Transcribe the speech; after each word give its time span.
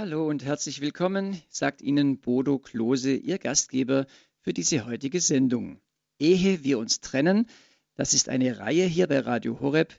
Hallo 0.00 0.28
und 0.28 0.44
herzlich 0.44 0.80
willkommen, 0.80 1.42
sagt 1.48 1.82
Ihnen 1.82 2.20
Bodo 2.20 2.60
Klose, 2.60 3.16
Ihr 3.16 3.38
Gastgeber 3.38 4.06
für 4.38 4.52
diese 4.52 4.86
heutige 4.86 5.20
Sendung. 5.20 5.80
Ehe 6.20 6.62
wir 6.62 6.78
uns 6.78 7.00
trennen, 7.00 7.48
das 7.96 8.14
ist 8.14 8.28
eine 8.28 8.60
Reihe 8.60 8.84
hier 8.84 9.08
bei 9.08 9.18
Radio 9.18 9.58
Horeb, 9.58 9.92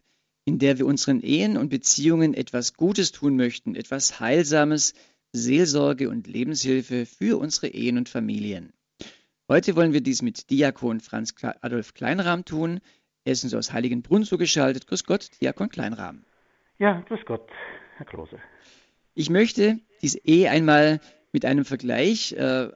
in 0.46 0.58
der 0.58 0.78
wir 0.78 0.86
unseren 0.86 1.20
Ehen 1.20 1.58
und 1.58 1.68
Beziehungen 1.68 2.34
etwas 2.34 2.76
Gutes 2.76 3.12
tun 3.12 3.36
möchten, 3.36 3.76
etwas 3.76 4.22
Heilsames, 4.22 4.94
Seelsorge 5.34 6.07
und 6.09 6.27
Lebenshilfe 6.27 7.05
für 7.05 7.38
unsere 7.38 7.68
Ehen 7.68 7.97
und 7.97 8.07
Familien. 8.07 8.71
Heute 9.50 9.75
wollen 9.75 9.91
wir 9.91 10.02
dies 10.02 10.21
mit 10.21 10.50
Diakon 10.50 11.02
Franz 11.02 11.36
Adolf 11.59 11.93
Kleinrahm 11.93 12.45
tun. 12.45 12.79
Er 13.25 13.34
ist 13.34 13.43
uns 13.43 13.54
aus 13.54 13.73
Heiligenbrunn 13.73 14.23
zugeschaltet. 14.23 14.88
Grüß 14.88 15.04
Gott, 15.04 15.29
Diakon 15.41 15.68
Kleinrahm. 15.68 16.23
Ja, 16.77 17.02
grüß 17.02 17.25
Gott, 17.25 17.50
Herr 17.97 18.05
Klose. 18.05 18.39
Ich 19.20 19.30
möchte 19.30 19.82
diese 20.02 20.20
Ehe 20.20 20.50
einmal 20.50 21.02
mit 21.34 21.44
einem 21.44 21.66
Vergleich 21.66 22.32
äh, 22.32 22.70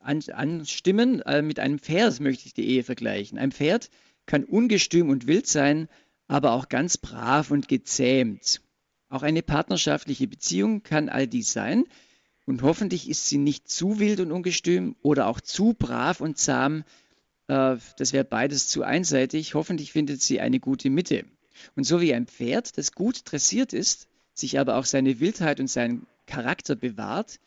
an, 0.00 0.22
anstimmen. 0.32 1.20
Äh, 1.20 1.42
mit 1.42 1.58
einem 1.58 1.78
Pferd 1.78 2.20
möchte 2.20 2.46
ich 2.46 2.54
die 2.54 2.66
Ehe 2.66 2.82
vergleichen. 2.82 3.36
Ein 3.36 3.52
Pferd 3.52 3.90
kann 4.24 4.44
ungestüm 4.44 5.10
und 5.10 5.26
wild 5.26 5.46
sein, 5.46 5.90
aber 6.26 6.52
auch 6.52 6.70
ganz 6.70 6.96
brav 6.96 7.50
und 7.50 7.68
gezähmt. 7.68 8.62
Auch 9.10 9.22
eine 9.22 9.42
partnerschaftliche 9.42 10.26
Beziehung 10.26 10.82
kann 10.82 11.10
all 11.10 11.26
dies 11.26 11.52
sein. 11.52 11.84
Und 12.46 12.62
hoffentlich 12.62 13.06
ist 13.06 13.26
sie 13.26 13.36
nicht 13.36 13.68
zu 13.68 13.98
wild 13.98 14.20
und 14.20 14.32
ungestüm 14.32 14.96
oder 15.02 15.26
auch 15.26 15.42
zu 15.42 15.74
brav 15.74 16.22
und 16.22 16.38
zahm. 16.38 16.82
Äh, 17.48 17.76
das 17.98 18.14
wäre 18.14 18.24
beides 18.24 18.68
zu 18.68 18.84
einseitig. 18.84 19.52
Hoffentlich 19.52 19.92
findet 19.92 20.22
sie 20.22 20.40
eine 20.40 20.60
gute 20.60 20.88
Mitte. 20.88 21.26
Und 21.74 21.84
so 21.84 22.00
wie 22.00 22.14
ein 22.14 22.26
Pferd, 22.26 22.78
das 22.78 22.92
gut 22.92 23.20
dressiert 23.30 23.74
ist, 23.74 24.08
sich 24.36 24.60
aber 24.60 24.76
auch 24.76 24.84
seine 24.84 25.18
Wildheit 25.18 25.60
und 25.60 25.68
seinen 25.68 26.06
Charakter 26.26 26.76
bewahrt, 26.76 27.40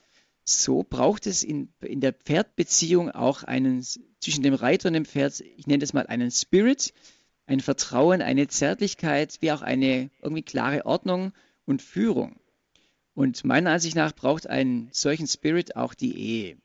so 0.44 0.84
braucht 0.84 1.28
es 1.28 1.44
in, 1.44 1.70
in 1.82 2.02
der 2.02 2.14
Pferdbeziehung 2.14 3.12
auch 3.12 3.44
einen, 3.44 3.86
zwischen 4.20 4.44
dem 4.44 4.56
Reiter 4.56 4.90
und 4.90 4.94
dem 4.94 5.06
Pferd, 5.06 5.40
ich 5.58 5.68
nenne 5.68 5.80
das 5.80 5.94
mal 5.94 6.08
einen 6.08 6.32
Spirit, 6.32 6.94
ein 7.46 7.60
Vertrauen, 7.60 8.22
eine 8.22 8.48
Zärtlichkeit, 8.48 9.38
wie 9.42 9.52
auch 9.52 9.62
eine 9.62 10.10
irgendwie 10.22 10.42
klare 10.42 10.86
Ordnung 10.86 11.34
und 11.66 11.82
Führung. 11.82 12.40
Und 13.14 13.44
meiner 13.44 13.72
Ansicht 13.72 13.96
nach 13.96 14.14
braucht 14.14 14.48
einen 14.48 14.90
solchen 14.92 15.28
Spirit 15.28 15.76
auch 15.76 15.94
die 15.94 16.18
Ehe. 16.18 16.58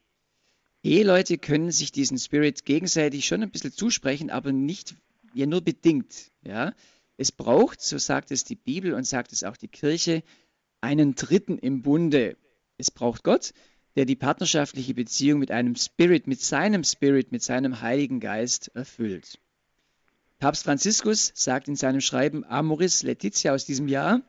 Eheleute 0.83 1.39
können 1.39 1.71
sich 1.71 1.93
diesen 1.93 2.19
Spirit 2.19 2.65
gegenseitig 2.65 3.27
schon 3.27 3.43
ein 3.43 3.51
bisschen 3.51 3.73
zusprechen, 3.73 4.31
aber 4.31 4.53
nicht 4.53 4.95
ja 5.35 5.47
nur 5.47 5.63
bedingt. 5.63 6.31
Ja? 6.43 6.75
Es 7.17 7.31
braucht, 7.33 7.81
so 7.81 7.99
sagt 7.99 8.31
es 8.31 8.45
die 8.45 8.57
Bibel 8.57 8.95
und 8.95 9.05
sagt 9.05 9.33
es 9.33 9.45
auch 9.45 9.57
die 9.57 9.69
Kirche, 9.69 10.23
einen 10.81 11.15
Dritten 11.15 11.59
im 11.59 11.83
Bunde. 11.83 12.37
Es 12.77 12.91
braucht 12.91 13.23
Gott, 13.23 13.53
der 13.97 14.05
die 14.05 14.17
partnerschaftliche 14.17 14.95
Beziehung 14.95 15.39
mit 15.39 15.51
einem 15.51 15.77
Spirit, 15.77 16.27
mit 16.27 16.41
seinem 16.41 16.83
Spirit, 16.83 17.31
mit 17.31 17.43
seinem 17.43 17.81
Heiligen 17.81 18.21
Geist 18.21 18.69
erfüllt. 18.75 19.39
Papst 20.39 20.65
Franziskus 20.65 21.33
sagt 21.35 21.69
in 21.69 21.77
seinem 21.77 22.01
Schreiben 22.01 22.45
Amoris 22.45 23.03
Laetitia 23.03 23.55
aus 23.55 23.65
diesem 23.65 23.89
Jahr, 23.89 24.23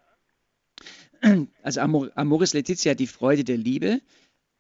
also 1.64 1.82
Amor, 1.82 2.12
Amoris 2.16 2.54
Laetitia, 2.54 2.94
die 2.94 3.08
Freude 3.08 3.44
der 3.44 3.58
Liebe, 3.58 4.02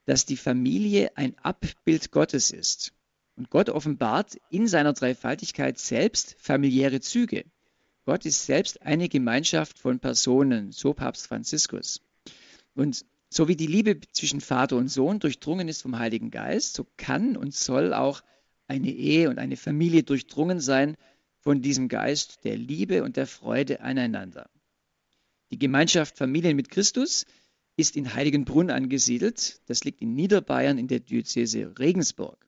dass 0.05 0.25
die 0.25 0.37
Familie 0.37 1.15
ein 1.15 1.37
Abbild 1.39 2.11
Gottes 2.11 2.51
ist. 2.51 2.93
Und 3.35 3.49
Gott 3.49 3.69
offenbart 3.69 4.37
in 4.49 4.67
seiner 4.67 4.93
Dreifaltigkeit 4.93 5.77
selbst 5.77 6.35
familiäre 6.39 7.01
Züge. 7.01 7.45
Gott 8.05 8.25
ist 8.25 8.45
selbst 8.45 8.83
eine 8.83 9.09
Gemeinschaft 9.09 9.79
von 9.79 9.99
Personen, 9.99 10.71
so 10.71 10.93
Papst 10.93 11.27
Franziskus. 11.27 12.01
Und 12.75 13.03
so 13.29 13.47
wie 13.47 13.55
die 13.55 13.67
Liebe 13.67 13.99
zwischen 14.11 14.41
Vater 14.41 14.77
und 14.77 14.89
Sohn 14.89 15.19
durchdrungen 15.19 15.67
ist 15.67 15.81
vom 15.81 15.97
Heiligen 15.97 16.29
Geist, 16.29 16.75
so 16.75 16.85
kann 16.97 17.35
und 17.35 17.55
soll 17.55 17.93
auch 17.93 18.21
eine 18.67 18.91
Ehe 18.91 19.29
und 19.29 19.39
eine 19.39 19.57
Familie 19.57 20.03
durchdrungen 20.03 20.59
sein 20.59 20.97
von 21.39 21.61
diesem 21.61 21.87
Geist 21.87 22.43
der 22.43 22.57
Liebe 22.57 23.03
und 23.03 23.17
der 23.17 23.27
Freude 23.27 23.81
aneinander. 23.81 24.49
Die 25.51 25.59
Gemeinschaft 25.59 26.17
Familien 26.17 26.55
mit 26.55 26.69
Christus 26.69 27.25
ist 27.75 27.95
in 27.95 28.13
Heiligenbrunn 28.13 28.69
angesiedelt. 28.69 29.61
Das 29.65 29.83
liegt 29.83 30.01
in 30.01 30.13
Niederbayern 30.13 30.77
in 30.77 30.87
der 30.87 30.99
Diözese 30.99 31.77
Regensburg. 31.77 32.44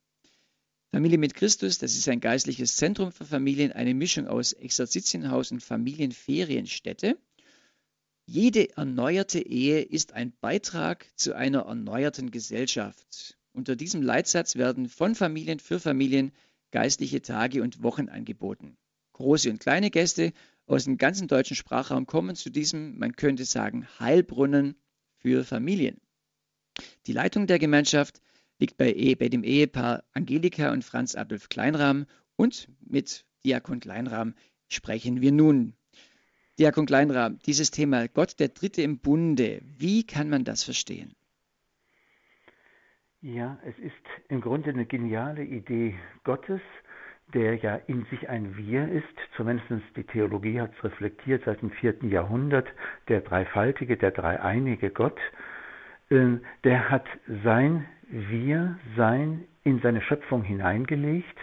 Familie 0.91 1.17
mit 1.17 1.33
Christus, 1.33 1.79
das 1.79 1.95
ist 1.95 2.07
ein 2.07 2.21
geistliches 2.21 2.77
Zentrum 2.77 3.11
für 3.11 3.25
Familien, 3.25 3.73
eine 3.73 3.93
Mischung 3.93 4.27
aus 4.27 4.53
Exerzitienhaus 4.53 5.51
und 5.51 5.61
Familienferienstätte. 5.61 7.17
Jede 8.25 8.75
erneuerte 8.77 9.39
Ehe 9.39 9.81
ist 9.81 10.13
ein 10.13 10.33
Beitrag 10.39 11.05
zu 11.15 11.35
einer 11.35 11.63
erneuerten 11.63 12.31
Gesellschaft. 12.31 13.37
Unter 13.51 13.75
diesem 13.75 14.01
Leitsatz 14.01 14.55
werden 14.55 14.87
von 14.87 15.13
Familien 15.13 15.59
für 15.59 15.79
Familien 15.79 16.31
geistliche 16.71 17.21
Tage 17.21 17.63
und 17.63 17.83
Wochen 17.83 18.07
angeboten. 18.07 18.77
Große 19.13 19.49
und 19.49 19.59
kleine 19.59 19.91
Gäste 19.91 20.31
aus 20.67 20.85
dem 20.85 20.97
ganzen 20.97 21.27
deutschen 21.27 21.55
Sprachraum 21.55 22.05
kommen 22.05 22.35
zu 22.35 22.49
diesem, 22.49 22.97
man 22.97 23.15
könnte 23.15 23.45
sagen, 23.45 23.87
Heilbrunnen 23.99 24.75
für 25.17 25.43
Familien. 25.43 25.99
Die 27.07 27.13
Leitung 27.13 27.47
der 27.47 27.59
Gemeinschaft 27.59 28.21
liegt 28.59 28.77
bei, 28.77 28.93
e, 28.93 29.15
bei 29.15 29.29
dem 29.29 29.43
Ehepaar 29.43 30.03
Angelika 30.13 30.71
und 30.71 30.83
Franz 30.83 31.15
Adolf 31.15 31.49
Kleinrahm 31.49 32.05
und 32.35 32.69
mit 32.79 33.25
Diakon 33.45 33.79
Kleinrahm 33.79 34.33
sprechen 34.67 35.21
wir 35.21 35.31
nun. 35.31 35.73
Diakon 36.59 36.85
Kleinrahm, 36.85 37.39
dieses 37.45 37.71
Thema 37.71 38.07
Gott 38.07 38.39
der 38.39 38.49
Dritte 38.49 38.81
im 38.81 38.99
Bunde, 38.99 39.61
wie 39.77 40.05
kann 40.05 40.29
man 40.29 40.43
das 40.43 40.63
verstehen? 40.63 41.13
Ja, 43.21 43.59
es 43.65 43.77
ist 43.79 43.93
im 44.29 44.41
Grunde 44.41 44.69
eine 44.69 44.85
geniale 44.85 45.43
Idee 45.43 45.95
Gottes, 46.23 46.61
der 47.33 47.55
ja 47.55 47.75
in 47.87 48.05
sich 48.05 48.29
ein 48.29 48.55
Wir 48.55 48.87
ist, 48.87 49.05
zumindest 49.35 49.69
die 49.95 50.03
Theologie 50.03 50.61
hat 50.61 50.71
es 50.77 50.83
reflektiert 50.83 51.43
seit 51.45 51.61
dem 51.61 51.71
vierten 51.71 52.09
Jahrhundert, 52.09 52.67
der 53.07 53.21
dreifaltige, 53.21 53.97
der 53.97 54.11
dreieinige 54.11 54.91
Gott, 54.91 55.19
äh, 56.09 56.37
der 56.63 56.89
hat 56.89 57.05
sein 57.43 57.85
wir 58.09 58.77
sein 58.95 59.43
in 59.63 59.79
seine 59.81 60.01
Schöpfung 60.01 60.43
hineingelegt 60.43 61.37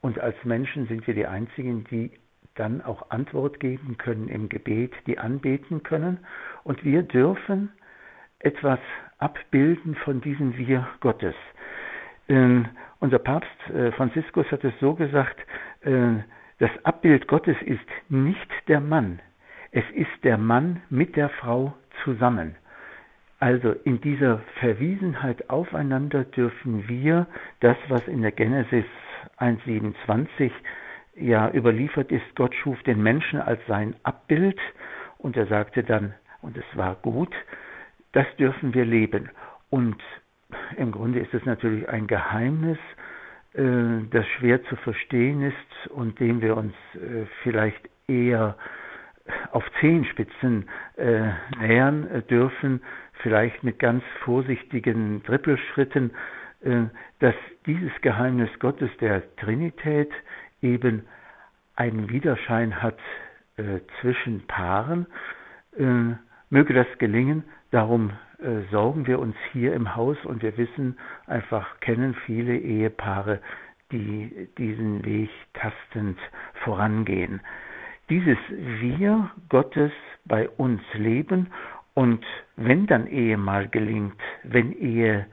und 0.00 0.18
als 0.18 0.36
Menschen 0.44 0.86
sind 0.86 1.06
wir 1.06 1.14
die 1.14 1.26
Einzigen, 1.26 1.84
die 1.84 2.10
dann 2.54 2.82
auch 2.82 3.10
Antwort 3.10 3.60
geben 3.60 3.96
können 3.96 4.28
im 4.28 4.48
Gebet, 4.48 4.92
die 5.06 5.18
anbeten 5.18 5.82
können 5.82 6.18
und 6.64 6.84
wir 6.84 7.02
dürfen 7.02 7.70
etwas 8.40 8.80
abbilden 9.18 9.94
von 9.94 10.20
diesem 10.20 10.56
Wir 10.58 10.86
Gottes. 11.00 11.34
Ähm, 12.28 12.66
unser 13.00 13.18
Papst 13.18 13.50
äh, 13.70 13.92
Franziskus 13.92 14.50
hat 14.50 14.64
es 14.64 14.74
so 14.80 14.94
gesagt, 14.94 15.40
äh, 15.80 16.16
das 16.58 16.70
Abbild 16.84 17.26
Gottes 17.26 17.56
ist 17.62 17.80
nicht 18.08 18.50
der 18.68 18.80
Mann, 18.80 19.20
es 19.70 19.84
ist 19.94 20.24
der 20.24 20.38
Mann 20.38 20.82
mit 20.90 21.16
der 21.16 21.30
Frau 21.30 21.74
zusammen. 22.04 22.56
Also 23.42 23.72
in 23.72 24.00
dieser 24.00 24.38
Verwiesenheit 24.60 25.50
aufeinander 25.50 26.22
dürfen 26.22 26.88
wir 26.88 27.26
das, 27.58 27.76
was 27.88 28.06
in 28.06 28.22
der 28.22 28.30
Genesis 28.30 28.84
1.27 29.40 30.52
ja 31.16 31.50
überliefert 31.50 32.12
ist, 32.12 32.36
Gott 32.36 32.54
schuf 32.54 32.80
den 32.84 33.02
Menschen 33.02 33.40
als 33.40 33.60
sein 33.66 33.96
Abbild 34.04 34.60
und 35.18 35.36
er 35.36 35.46
sagte 35.46 35.82
dann, 35.82 36.14
und 36.40 36.56
es 36.56 36.76
war 36.76 36.94
gut, 36.94 37.34
das 38.12 38.26
dürfen 38.36 38.74
wir 38.74 38.84
leben. 38.84 39.28
Und 39.70 40.00
im 40.76 40.92
Grunde 40.92 41.18
ist 41.18 41.34
es 41.34 41.44
natürlich 41.44 41.88
ein 41.88 42.06
Geheimnis, 42.06 42.78
äh, 43.54 44.04
das 44.12 44.24
schwer 44.38 44.62
zu 44.66 44.76
verstehen 44.76 45.42
ist 45.42 45.90
und 45.90 46.20
dem 46.20 46.42
wir 46.42 46.56
uns 46.56 46.74
äh, 46.94 47.26
vielleicht 47.42 47.90
eher 48.06 48.56
auf 49.52 49.64
Zehenspitzen 49.80 50.68
äh, 50.96 51.30
nähern 51.58 52.08
äh, 52.08 52.22
dürfen, 52.22 52.82
vielleicht 53.20 53.62
mit 53.62 53.78
ganz 53.78 54.02
vorsichtigen 54.24 55.22
Trippelschritten, 55.24 56.12
äh, 56.62 56.84
dass 57.20 57.34
dieses 57.66 57.92
Geheimnis 58.00 58.50
Gottes 58.58 58.90
der 59.00 59.34
Trinität 59.36 60.10
eben 60.60 61.06
einen 61.76 62.08
Widerschein 62.08 62.82
hat 62.82 62.98
äh, 63.56 63.80
zwischen 64.00 64.46
Paaren. 64.46 65.06
Äh, 65.76 66.16
möge 66.50 66.74
das 66.74 66.86
gelingen, 66.98 67.44
darum 67.70 68.12
sorgen 68.72 69.06
wir 69.06 69.20
uns 69.20 69.36
hier 69.52 69.72
im 69.72 69.94
Haus 69.94 70.16
und 70.24 70.42
wir 70.42 70.58
wissen 70.58 70.98
einfach, 71.28 71.78
kennen 71.78 72.16
viele 72.26 72.58
Ehepaare, 72.58 73.40
die 73.92 74.48
diesen 74.58 75.04
Weg 75.04 75.30
tastend 75.54 76.18
vorangehen. 76.64 77.40
Dieses 78.10 78.38
Wir 78.50 79.30
Gottes 79.48 79.92
bei 80.24 80.48
uns 80.48 80.82
leben 80.94 81.52
und 81.94 82.24
wenn 82.56 82.86
dann 82.86 83.06
Ehe 83.06 83.36
mal 83.36 83.68
gelingt, 83.68 84.20
wenn 84.42 84.72
Ehe 84.72 85.26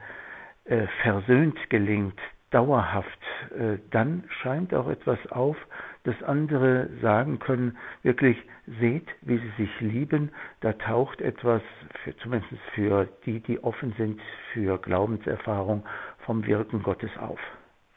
äh, 0.64 0.86
versöhnt 1.02 1.58
gelingt, 1.70 2.18
dauerhaft, 2.50 3.18
äh, 3.56 3.78
dann 3.90 4.24
scheint 4.42 4.74
auch 4.74 4.88
etwas 4.88 5.18
auf, 5.30 5.56
dass 6.04 6.20
andere 6.22 6.88
sagen 7.00 7.38
können, 7.38 7.76
wirklich 8.02 8.36
seht, 8.80 9.06
wie 9.22 9.38
sie 9.38 9.64
sich 9.64 9.80
lieben, 9.80 10.30
da 10.60 10.72
taucht 10.72 11.20
etwas, 11.20 11.62
für, 12.02 12.16
zumindest 12.18 12.52
für 12.74 13.08
die, 13.24 13.40
die 13.40 13.62
offen 13.62 13.94
sind 13.96 14.20
für 14.52 14.78
Glaubenserfahrung, 14.78 15.84
vom 16.24 16.46
Wirken 16.46 16.82
Gottes 16.82 17.10
auf. 17.18 17.40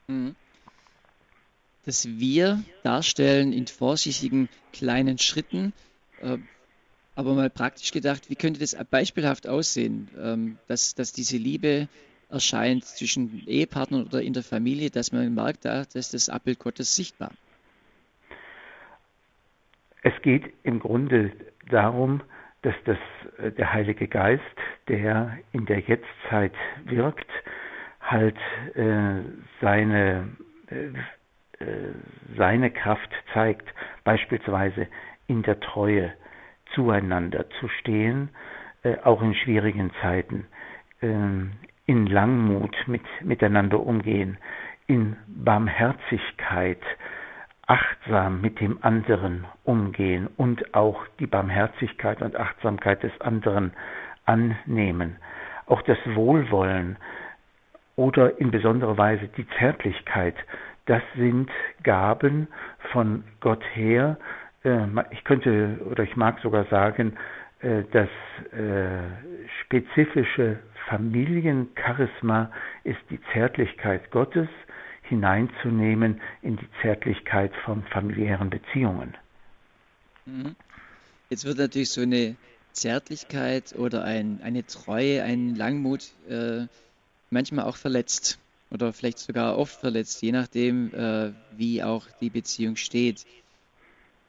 Mhm. 0.08 0.36
Dass 1.86 2.08
wir 2.08 2.64
darstellen 2.84 3.52
in 3.52 3.68
vorsichtigen 3.68 4.48
kleinen 4.72 5.18
Schritten, 5.18 5.74
äh, 6.22 6.38
aber 7.16 7.34
mal 7.34 7.50
praktisch 7.50 7.92
gedacht, 7.92 8.30
wie 8.30 8.36
könnte 8.36 8.60
das 8.60 8.76
beispielhaft 8.86 9.48
aussehen, 9.48 10.10
ähm, 10.20 10.58
dass, 10.68 10.96
dass 10.96 11.14
diese 11.14 11.38
Liebe 11.38 11.88
erscheint 12.30 12.84
zwischen 12.84 13.44
Ehepartnern 13.48 14.06
oder 14.06 14.22
in 14.22 14.34
der 14.34 14.44
Familie, 14.44 14.90
dass 14.90 15.12
man 15.12 15.34
merkt, 15.34 15.66
da 15.66 15.82
ist 15.82 16.14
das 16.14 16.30
Abbild 16.30 16.60
Gottes 16.60 16.96
sichtbar. 16.96 17.32
Es 20.02 20.14
geht 20.22 20.52
im 20.64 20.80
Grunde 20.80 21.32
darum, 21.70 22.22
dass 22.64 22.76
das, 22.86 22.98
äh, 23.38 23.52
der 23.52 23.72
Heilige 23.72 24.08
Geist, 24.08 24.44
der 24.88 25.38
in 25.52 25.66
der 25.66 25.80
Jetztzeit 25.80 26.54
wirkt, 26.86 27.30
halt 28.02 28.38
äh, 28.76 29.22
seine, 29.62 30.30
äh, 30.68 31.64
äh, 31.64 31.94
seine 32.36 32.72
Kraft 32.72 33.10
zeigt, 33.34 33.68
beispielsweise 34.04 34.88
in 35.28 35.44
der 35.44 35.60
Treue 35.60 36.14
zueinander 36.74 37.46
zu 37.60 37.68
stehen, 37.68 38.30
äh, 38.84 38.98
auch 39.04 39.22
in 39.22 39.34
schwierigen 39.36 39.92
Zeiten, 40.02 40.46
ähm, 41.02 41.52
in 41.86 42.08
Langmut 42.08 42.76
mit, 42.88 43.04
miteinander 43.22 43.80
umgehen, 43.80 44.38
in 44.88 45.16
Barmherzigkeit, 45.28 46.82
achtsam 47.66 48.42
mit 48.42 48.60
dem 48.60 48.78
anderen 48.82 49.46
umgehen 49.64 50.28
und 50.38 50.74
auch 50.74 51.06
die 51.20 51.28
Barmherzigkeit 51.28 52.22
und 52.22 52.36
Achtsamkeit 52.36 53.04
des 53.04 53.20
anderen 53.22 53.74
annehmen. 54.26 55.18
Auch 55.66 55.82
das 55.84 55.98
Wohlwollen 56.14 56.98
oder 57.96 58.40
in 58.40 58.52
besonderer 58.52 58.98
Weise 58.98 59.30
die 59.38 59.48
Zärtlichkeit, 59.60 60.36
das 60.86 61.02
sind 61.16 61.50
Gaben 61.84 62.48
von 62.92 63.24
Gott 63.40 63.64
her. 63.74 64.18
Äh, 64.64 64.88
ich 65.12 65.24
könnte 65.24 65.80
oder 65.90 66.04
ich 66.04 66.16
mag 66.16 66.40
sogar 66.42 66.66
sagen, 66.66 67.18
äh, 67.60 67.84
das 67.92 68.10
äh, 68.52 69.00
spezifische 69.62 70.60
Familiencharisma 70.88 72.52
ist 72.84 73.00
die 73.10 73.20
Zärtlichkeit 73.32 74.12
Gottes 74.12 74.50
hineinzunehmen 75.04 76.22
in 76.42 76.58
die 76.58 76.68
Zärtlichkeit 76.82 77.52
von 77.66 77.84
familiären 77.84 78.50
Beziehungen. 78.50 79.16
Mhm. 80.26 80.56
Jetzt 81.30 81.46
wird 81.46 81.58
natürlich 81.58 81.90
so 81.90 82.02
eine 82.02 82.36
Zärtlichkeit 82.74 83.74
oder 83.78 84.04
ein, 84.04 84.40
eine 84.44 84.66
Treue, 84.66 85.24
ein 85.24 85.56
Langmut 85.56 86.12
äh, 86.30 86.68
manchmal 87.30 87.66
auch 87.66 87.78
verletzt 87.78 88.40
oder 88.72 88.92
vielleicht 88.94 89.20
sogar 89.20 89.58
oft 89.58 89.80
verletzt, 89.80 90.22
je 90.22 90.32
nachdem, 90.32 90.94
äh, 90.94 91.32
wie 91.56 91.84
auch 91.84 92.08
die 92.20 92.30
Beziehung 92.30 92.76
steht. 92.76 93.26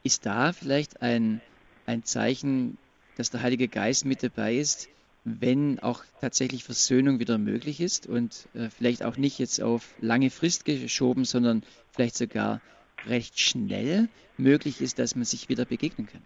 Ist 0.04 0.26
da 0.26 0.52
vielleicht 0.52 1.00
ein, 1.02 1.40
ein 1.86 2.04
Zeichen, 2.04 2.76
dass 3.16 3.30
der 3.30 3.42
Heilige 3.42 3.68
Geist 3.68 4.04
mit 4.04 4.22
dabei 4.22 4.54
ist, 4.54 4.88
wenn 5.24 5.78
auch 5.78 6.04
tatsächlich 6.20 6.62
Versöhnung 6.62 7.18
wieder 7.18 7.38
möglich 7.38 7.80
ist 7.80 8.06
und 8.06 8.46
äh, 8.54 8.68
vielleicht 8.68 9.02
auch 9.02 9.16
nicht 9.16 9.38
jetzt 9.38 9.62
auf 9.62 9.94
lange 10.00 10.28
Frist 10.28 10.66
geschoben, 10.66 11.24
sondern 11.24 11.62
vielleicht 11.92 12.16
sogar 12.16 12.60
recht 13.06 13.40
schnell 13.40 14.08
möglich 14.36 14.82
ist, 14.82 14.98
dass 14.98 15.16
man 15.16 15.24
sich 15.24 15.48
wieder 15.48 15.64
begegnen 15.64 16.06
kann? 16.06 16.22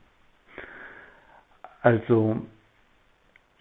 Also 1.83 2.45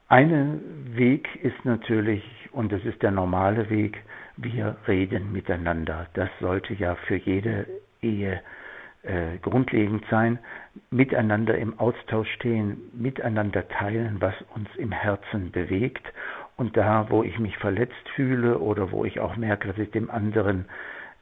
ein 0.08 0.96
Weg 0.96 1.28
ist 1.44 1.64
natürlich, 1.64 2.24
und 2.52 2.72
das 2.72 2.84
ist 2.84 3.04
der 3.04 3.12
normale 3.12 3.70
Weg, 3.70 4.04
wir 4.38 4.78
reden 4.88 5.32
miteinander. 5.32 6.08
Das 6.14 6.30
sollte 6.40 6.74
ja 6.74 6.96
für 7.08 7.18
jede 7.18 7.68
Ehe 8.02 8.42
äh, 9.08 9.38
grundlegend 9.42 10.06
sein, 10.10 10.40
miteinander 10.92 11.58
im 11.58 11.80
Austausch 11.80 12.30
stehen, 12.34 12.78
miteinander 12.94 13.68
teilen, 13.68 14.18
was 14.20 14.36
uns 14.54 14.68
im 14.76 14.92
Herzen 14.92 15.52
bewegt. 15.52 16.06
Und 16.58 16.76
da, 16.76 17.08
wo 17.10 17.24
ich 17.24 17.40
mich 17.40 17.58
verletzt 17.58 18.10
fühle 18.16 18.60
oder 18.60 18.92
wo 18.92 19.06
ich 19.06 19.20
auch 19.20 19.38
merke, 19.38 19.70
dass 19.70 19.78
ich 19.78 19.92
dem 19.92 20.10
anderen 20.10 20.66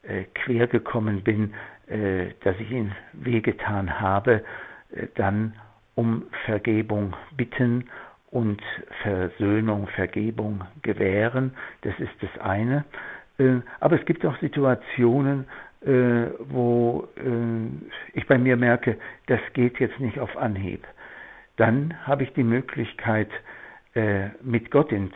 äh, 0.04 0.24
quer 0.34 0.68
gekommen 0.68 1.24
bin, 1.24 1.54
äh, 1.88 2.28
dass 2.44 2.60
ich 2.60 2.72
ihn 2.72 2.92
wehgetan 3.14 4.00
habe, 4.00 4.44
äh, 4.92 5.08
dann 5.16 5.54
um 5.96 6.24
Vergebung 6.46 7.16
bitten 7.38 7.86
und 8.32 8.62
Versöhnung, 9.04 9.88
Vergebung 9.88 10.64
gewähren. 10.82 11.54
Das 11.82 11.98
ist 12.00 12.12
das 12.22 12.42
eine. 12.42 12.84
Äh, 13.38 13.62
aber 13.80 14.00
es 14.00 14.06
gibt 14.06 14.26
auch 14.26 14.38
Situationen, 14.40 15.46
äh, 15.86 16.32
wo 16.40 17.08
äh, 17.18 18.18
ich 18.18 18.26
bei 18.28 18.38
mir 18.38 18.58
merke, 18.58 18.98
das 19.28 19.40
geht 19.54 19.80
jetzt 19.80 20.00
nicht 20.00 20.20
auf 20.20 20.36
Anhieb. 20.38 20.86
Dann 21.58 21.94
habe 22.06 22.24
ich 22.24 22.34
die 22.34 22.44
Möglichkeit, 22.44 23.30
äh, 23.96 24.30
mit 24.42 24.72
Gott 24.72 24.92
ins 24.92 25.14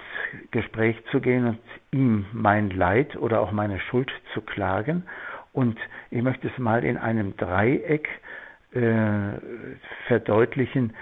Gespräch 0.52 0.96
zu 1.12 1.20
gehen 1.20 1.48
und 1.48 1.60
ihm 1.92 2.26
mein 2.32 2.70
Leid 2.70 3.18
oder 3.18 3.42
auch 3.42 3.52
meine 3.52 3.80
Schuld 3.80 4.10
zu 4.34 4.42
klagen. 4.42 5.04
Und 5.52 5.78
ich 6.12 6.22
möchte 6.22 6.48
es 6.48 6.58
mal 6.58 6.86
in 6.86 6.98
einem 6.98 7.36
Dreieck 7.36 8.08
äh, 8.72 9.34
verdeutlichen 10.08 10.94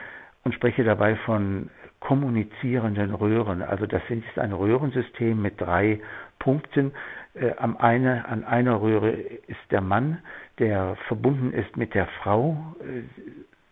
und 0.43 0.53
spreche 0.55 0.83
dabei 0.83 1.17
von 1.17 1.69
kommunizierenden 1.99 3.13
Röhren. 3.13 3.61
Also 3.61 3.85
das 3.85 4.01
ist 4.09 4.39
ein 4.39 4.53
Röhrensystem 4.53 5.39
mit 5.39 5.59
drei 5.59 5.99
Punkten. 6.39 6.93
Äh, 7.39 7.53
am 7.57 7.77
eine, 7.77 8.27
an 8.27 8.43
einer 8.43 8.81
Röhre 8.81 9.11
ist 9.11 9.59
der 9.71 9.81
Mann, 9.81 10.19
der 10.59 10.95
verbunden 11.07 11.53
ist 11.53 11.77
mit 11.77 11.93
der 11.93 12.07
Frau. 12.21 12.75
Äh, 12.81 13.03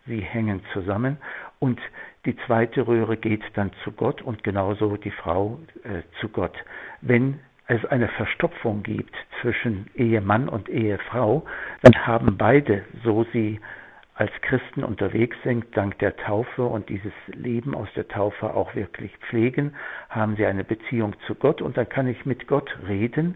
sie 0.06 0.20
hängen 0.22 0.62
zusammen. 0.74 1.18
Und 1.60 1.80
die 2.26 2.36
zweite 2.46 2.88
Röhre 2.88 3.18
geht 3.18 3.44
dann 3.56 3.72
zu 3.84 3.92
Gott 3.92 4.22
und 4.22 4.44
genauso 4.44 4.98
die 4.98 5.12
Frau 5.12 5.60
äh, 5.84 6.02
zu 6.20 6.30
Gott. 6.30 6.56
Wenn 7.02 7.40
es 7.68 7.84
eine 7.86 8.08
Verstopfung 8.10 8.84
gibt 8.84 9.16
zwischen 9.42 9.90
Ehemann 9.96 10.48
und 10.50 10.70
Ehefrau, 10.70 11.46
dann 11.82 12.06
haben 12.06 12.38
beide, 12.38 12.84
so 13.04 13.26
sie 13.34 13.60
als 14.16 14.32
Christen 14.42 14.84
unterwegs 14.84 15.36
sind, 15.44 15.66
dank 15.76 16.00
der 16.00 16.16
Taufe 16.16 16.64
und 16.64 16.88
dieses 16.88 17.12
Leben 17.28 17.76
aus 17.76 17.90
der 17.96 18.08
Taufe 18.08 18.54
auch 18.54 18.74
wirklich 18.74 19.12
pflegen, 19.30 19.76
haben 20.10 20.38
sie 20.38 20.46
eine 20.46 20.64
Beziehung 20.64 21.16
zu 21.28 21.36
Gott 21.36 21.62
und 21.62 21.76
dann 21.78 21.90
kann 21.90 22.08
ich 22.08 22.26
mit 22.26 22.48
Gott 22.48 22.78
reden 22.88 23.36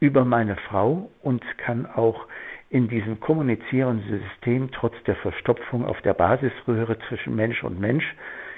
über 0.00 0.26
meine 0.26 0.56
Frau 0.56 1.10
und 1.22 1.42
kann 1.56 1.86
auch 1.86 2.26
in 2.68 2.88
diesem 2.88 3.18
kommunizierenden 3.20 4.20
System 4.20 4.70
trotz 4.70 4.94
der 5.04 5.16
Verstopfung 5.16 5.86
auf 5.86 6.00
der 6.02 6.12
Basisröhre 6.12 6.98
zwischen 7.08 7.34
Mensch 7.34 7.64
und 7.64 7.80
Mensch 7.80 8.04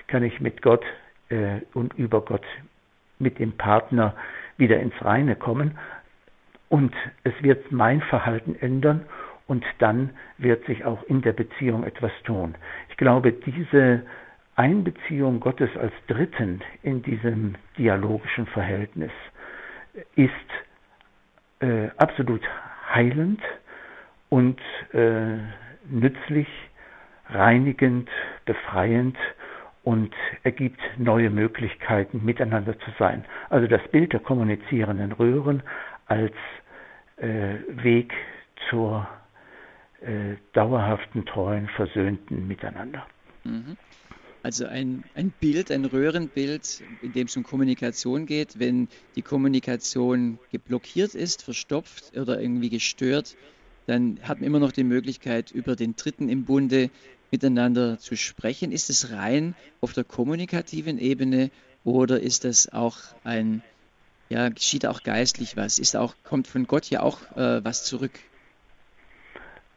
kann 0.08 0.24
ich 0.24 0.40
mit 0.40 0.62
Gott 0.62 0.84
äh, 1.28 1.60
und 1.72 1.94
über 1.94 2.20
Gott 2.22 2.44
mit 3.20 3.38
dem 3.38 3.52
Partner 3.52 4.16
wieder 4.56 4.80
ins 4.80 4.94
Reine 5.04 5.36
kommen. 5.36 5.78
Und 6.68 6.94
es 7.22 7.32
wird 7.42 7.70
mein 7.70 8.00
Verhalten 8.00 8.56
ändern 8.60 9.02
und 9.50 9.64
dann 9.78 10.11
wird 10.38 10.64
sich 10.66 10.85
auch 10.85 11.02
in 11.09 11.23
der 11.23 11.33
Beziehung 11.33 11.83
etwas 11.83 12.12
tun. 12.23 12.54
Ich 12.88 12.97
glaube, 12.97 13.33
diese 13.33 14.02
Einbeziehung 14.54 15.40
Gottes 15.40 15.71
als 15.76 15.92
Dritten 16.07 16.61
in 16.85 17.02
diesem 17.02 17.57
dialogischen 17.76 18.47
Verhältnis 18.47 19.11
ist 20.14 20.30
äh, 21.59 21.88
absolut 21.97 22.42
heilend 22.95 23.40
und 24.28 24.61
äh, 24.92 25.38
nützlich, 25.88 26.47
reinigend, 27.28 28.09
befreiend 28.45 29.16
und 29.83 30.14
ergibt 30.45 30.80
neue 30.97 31.28
Möglichkeiten, 31.28 32.25
miteinander 32.25 32.78
zu 32.78 32.92
sein. 33.00 33.25
Also 33.49 33.66
das 33.66 33.83
Bild 33.88 34.12
der 34.12 34.21
kommunizierenden 34.21 35.11
Röhren 35.11 35.64
als 36.07 36.35
äh, 37.16 37.57
Weg 37.83 38.12
zur 38.69 39.09
äh, 40.00 40.37
dauerhaften, 40.52 41.26
treuen, 41.26 41.69
versöhnten 41.76 42.47
Miteinander. 42.47 43.07
Mhm. 43.45 43.76
Also 44.42 44.66
ein, 44.66 45.04
ein 45.14 45.30
Bild, 45.30 45.71
ein 45.71 45.85
Röhrenbild, 45.85 46.83
in 47.02 47.12
dem 47.12 47.26
es 47.26 47.37
um 47.37 47.42
Kommunikation 47.42 48.25
geht, 48.25 48.59
wenn 48.59 48.88
die 49.14 49.23
Kommunikation 49.23 50.38
geblockiert 50.50 51.14
ist, 51.14 51.42
verstopft 51.42 52.16
oder 52.16 52.40
irgendwie 52.40 52.71
gestört, 52.71 53.37
dann 53.87 54.19
hat 54.23 54.38
man 54.38 54.47
immer 54.47 54.59
noch 54.59 54.73
die 54.73 54.85
Möglichkeit, 54.85 55.50
über 55.50 55.76
den 55.76 55.97
Dritten 55.97 56.30
im 56.30 56.45
Bunde 56.45 56.90
miteinander 57.30 57.99
zu 57.99 58.16
sprechen. 58.16 58.73
Ist 58.73 58.88
es 58.88 59.12
rein 59.12 59.54
auf 59.83 59.92
der 59.92 60.04
kommunikativen 60.04 60.99
Ebene 60.99 61.50
oder 61.85 62.21
ist 62.21 62.45
das 62.45 62.73
auch 62.73 62.97
ein, 63.25 63.62
ja, 64.30 64.49
geschieht 64.49 64.87
auch 64.87 65.02
geistlich 65.02 65.59
was? 65.59 65.78
Ist 65.78 65.97
auch, 65.97 66.14
kommt 66.25 66.47
von 66.47 66.66
Gott 66.66 66.88
ja 66.88 67.02
auch 67.02 67.21
äh, 67.37 67.62
was 67.62 67.85
zurück? 67.85 68.19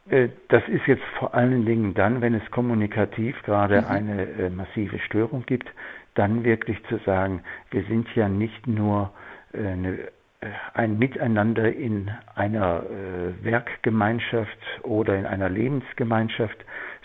Äh, 0.09 0.29
das 0.49 0.67
ist 0.67 0.85
jetzt 0.87 1.03
vor 1.17 1.33
allen 1.33 1.65
Dingen 1.65 1.93
dann, 1.93 2.21
wenn 2.21 2.33
es 2.33 2.51
kommunikativ 2.51 3.41
gerade 3.43 3.81
mhm. 3.81 3.87
eine 3.87 4.21
äh, 4.23 4.49
massive 4.49 4.99
Störung 4.99 5.45
gibt, 5.45 5.69
dann 6.15 6.43
wirklich 6.43 6.77
zu 6.89 6.97
sagen, 7.05 7.41
wir 7.71 7.83
sind 7.83 8.07
ja 8.15 8.29
nicht 8.29 8.67
nur 8.67 9.11
äh, 9.53 9.65
eine, 9.65 9.97
äh, 10.41 10.47
ein 10.73 10.99
Miteinander 10.99 11.71
in 11.71 12.11
einer 12.35 12.83
äh, 12.83 13.45
Werkgemeinschaft 13.45 14.57
oder 14.83 15.17
in 15.17 15.25
einer 15.25 15.49
Lebensgemeinschaft, 15.49 16.57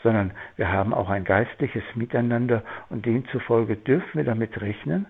sondern 0.02 0.32
wir 0.56 0.70
haben 0.70 0.92
auch 0.92 1.08
ein 1.08 1.24
geistliches 1.24 1.84
Miteinander 1.94 2.62
und 2.90 3.06
demzufolge 3.06 3.76
dürfen 3.76 4.18
wir 4.18 4.24
damit 4.24 4.60
rechnen, 4.60 5.06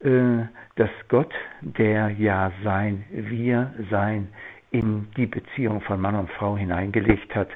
äh, 0.00 0.46
dass 0.76 0.90
Gott, 1.08 1.32
der 1.60 2.10
ja 2.10 2.52
sein, 2.64 3.04
wir 3.10 3.72
sein, 3.90 4.28
in 4.72 5.08
die 5.16 5.26
Beziehung 5.26 5.80
von 5.82 6.00
Mann 6.00 6.16
und 6.16 6.30
Frau 6.30 6.56
hineingelegt 6.56 7.34
hat, 7.34 7.48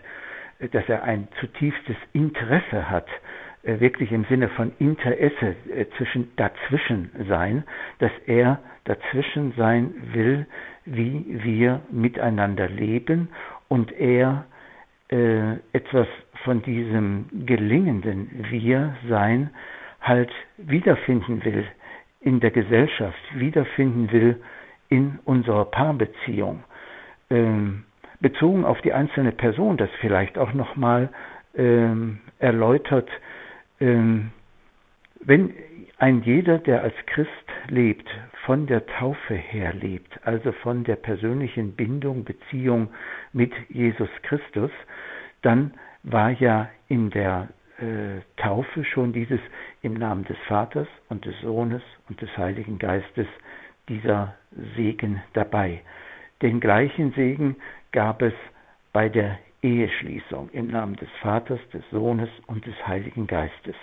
dass 0.73 0.89
er 0.89 1.03
ein 1.03 1.29
zutiefstes 1.41 1.97
Interesse 2.13 2.89
hat, 2.89 3.09
äh, 3.63 3.81
wirklich 3.81 4.13
im 4.13 4.25
Sinne 4.27 4.49
von 4.51 4.73
Interesse 4.79 5.57
äh, 5.75 5.87
zwischen 5.97 6.31
dazwischen 6.37 7.11
sein, 7.29 7.65
dass 7.99 8.13
er 8.27 8.61
dazwischen 8.85 9.53
sein 9.57 9.93
will, 10.13 10.47
wie 10.85 11.25
wir 11.43 11.81
miteinander 11.91 12.69
leben 12.69 13.29
und 13.69 13.91
er 13.93 14.45
äh, 15.09 15.55
etwas 15.73 16.07
von 16.45 16.63
diesem 16.63 17.27
gelingenden 17.47 18.47
Wir-Sein 18.51 19.51
halt 20.01 20.31
wiederfinden 20.59 21.45
will 21.45 21.65
in 22.21 22.41
der 22.41 22.51
Gesellschaft, 22.51 23.19
wiederfinden 23.35 24.13
will 24.13 24.41
in 24.89 25.19
unserer 25.25 25.65
Paarbeziehung 25.65 26.63
ähm, 27.31 27.85
bezogen 28.21 28.65
auf 28.65 28.81
die 28.83 28.93
einzelne 28.93 29.33
Person 29.33 29.77
das 29.77 29.91
vielleicht 30.01 30.39
auch 30.39 30.53
nochmal 30.53 31.11
ähm, 31.55 32.21
erläutert, 32.39 33.09
ähm, 33.81 34.31
wenn 35.21 35.53
ein 35.99 36.23
jeder, 36.23 36.59
der 36.59 36.83
als 36.83 36.95
Christ 37.07 37.31
lebt, 37.69 38.09
von 38.45 38.67
der 38.67 38.87
Taufe 38.87 39.35
her 39.35 39.73
lebt, 39.73 40.21
also 40.25 40.53
von 40.53 40.85
der 40.85 40.97
persönlichen 40.97 41.73
Bindung, 41.73 42.25
Beziehung 42.25 42.89
mit 43.33 43.53
Jesus 43.69 44.11
Christus, 44.23 44.71
dann 45.43 45.73
war 46.03 46.31
ja 46.31 46.69
in 46.89 47.11
der 47.11 47.49
äh, 47.79 48.21
Taufe 48.37 48.85
schon 48.85 49.13
dieses 49.13 49.41
im 49.83 49.95
Namen 49.95 50.25
des 50.25 50.37
Vaters 50.47 50.89
und 51.09 51.25
des 51.25 51.39
Sohnes 51.41 51.83
und 52.09 52.21
des 52.21 52.37
Heiligen 52.37 52.79
Geistes 52.79 53.27
dieser 53.89 54.35
Segen 54.77 55.23
dabei. 55.33 55.81
Den 56.43 56.61
gleichen 56.61 57.13
Segen 57.13 57.57
gab 57.93 58.23
es 58.23 58.35
bei 58.93 59.09
der 59.09 59.39
Eheschließung 59.63 60.51
im 60.51 60.69
Namen 60.69 60.97
des 60.97 61.09
Vaters, 61.21 61.61
des 61.73 61.83
Sohnes 61.91 62.29
und 62.47 62.67
des 62.67 62.75
Heiligen 62.87 63.27
Geistes. 63.27 63.75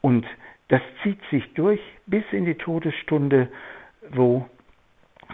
Und 0.00 0.26
das 0.68 0.80
zieht 1.02 1.20
sich 1.30 1.52
durch 1.54 1.80
bis 2.06 2.24
in 2.32 2.44
die 2.44 2.54
Todesstunde, 2.54 3.48
wo 4.10 4.48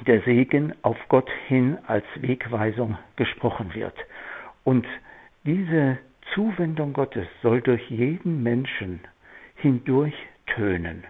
der 0.07 0.21
Segen 0.23 0.75
auf 0.83 0.97
Gott 1.09 1.31
hin 1.47 1.79
als 1.87 2.05
Wegweisung 2.17 2.99
gesprochen 3.17 3.75
wird. 3.75 3.95
Und 4.65 4.87
diese 5.45 5.99
Zuwendung 6.35 6.93
Gottes 6.93 7.27
soll 7.43 7.61
durch 7.63 7.89
jeden 7.89 8.43
Menschen 8.43 9.01
hindurch 9.57 10.15
tönen. 10.47 11.05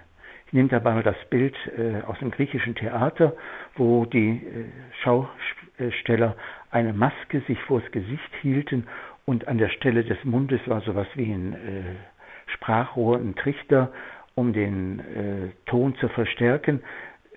Nehme 0.52 0.69
dabei 0.69 0.95
mal 0.95 1.02
das 1.02 1.17
Bild 1.31 1.55
äh, 1.76 2.02
aus 2.07 2.19
dem 2.21 2.31
griechischen 2.31 2.75
Theater, 2.75 3.35
wo 3.76 4.07
die 4.07 4.40
äh, 4.47 4.64
Schausteller 5.02 6.37
eine 6.71 6.93
Maske 6.93 7.40
sich 7.47 7.61
vors 7.62 7.85
Gesicht 7.93 8.35
hielten 8.40 8.87
und 9.26 9.47
an 9.47 9.59
der 9.59 9.69
Stelle 9.69 10.05
des 10.05 10.23
Mundes 10.25 10.61
war 10.67 10.81
sowas 10.81 11.07
wie 11.14 11.31
ein 11.33 11.52
äh, 11.52 12.52
Sprachrohr, 12.55 13.19
ein 13.19 13.35
Trichter, 13.35 13.93
um 14.35 14.52
den 14.52 15.02
Ton 15.67 15.97
zu 15.97 16.09
verstärken. 16.09 16.81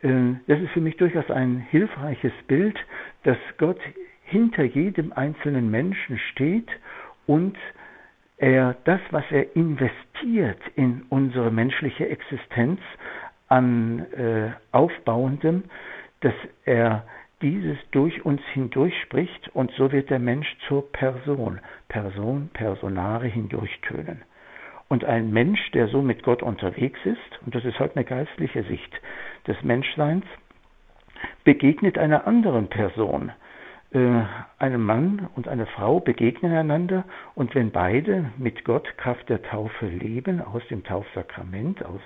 Äh, 0.01 0.35
das 0.47 0.59
ist 0.59 0.71
für 0.71 0.81
mich 0.81 0.97
durchaus 0.97 1.29
ein 1.29 1.59
hilfreiches 1.69 2.33
Bild, 2.47 2.77
dass 3.23 3.37
Gott 3.57 3.79
hinter 4.23 4.63
jedem 4.63 5.11
einzelnen 5.13 5.69
Menschen 5.69 6.17
steht 6.31 6.69
und 7.27 7.57
er 8.41 8.75
das, 8.85 8.99
was 9.11 9.23
er 9.29 9.55
investiert 9.55 10.59
in 10.75 11.03
unsere 11.09 11.51
menschliche 11.51 12.09
Existenz 12.09 12.81
an 13.47 13.99
äh, 14.13 14.49
Aufbauendem, 14.71 15.63
dass 16.21 16.33
er 16.65 17.05
dieses 17.43 17.77
durch 17.91 18.25
uns 18.25 18.41
hindurch 18.53 18.99
spricht 19.03 19.49
und 19.49 19.71
so 19.77 19.91
wird 19.91 20.09
der 20.09 20.19
Mensch 20.19 20.47
zur 20.67 20.91
Person, 20.91 21.59
Person, 21.87 22.49
Personare 22.53 23.27
hindurchtönen. 23.27 24.23
Und 24.87 25.05
ein 25.05 25.31
Mensch, 25.31 25.71
der 25.71 25.87
so 25.87 26.01
mit 26.01 26.23
Gott 26.23 26.41
unterwegs 26.41 26.99
ist, 27.05 27.45
und 27.45 27.53
das 27.53 27.63
ist 27.63 27.79
halt 27.79 27.95
eine 27.95 28.05
geistliche 28.05 28.63
Sicht 28.63 28.91
des 29.47 29.61
Menschseins, 29.61 30.25
begegnet 31.43 31.99
einer 31.99 32.25
anderen 32.25 32.69
Person, 32.69 33.31
äh, 33.93 34.23
einem 34.57 34.85
Mann 34.85 35.27
und 35.35 35.47
eine 35.47 35.65
Frau 35.65 35.99
begegnen 35.99 36.53
einander 36.53 37.03
und 37.35 37.55
wenn 37.55 37.71
beide 37.71 38.31
mit 38.37 38.63
Gott 38.63 38.97
Kraft 38.97 39.27
der 39.29 39.41
Taufe 39.41 39.85
leben, 39.85 40.41
aus 40.41 40.65
dem 40.69 40.83
Taufsakrament 40.83 41.83
aus, 41.85 42.01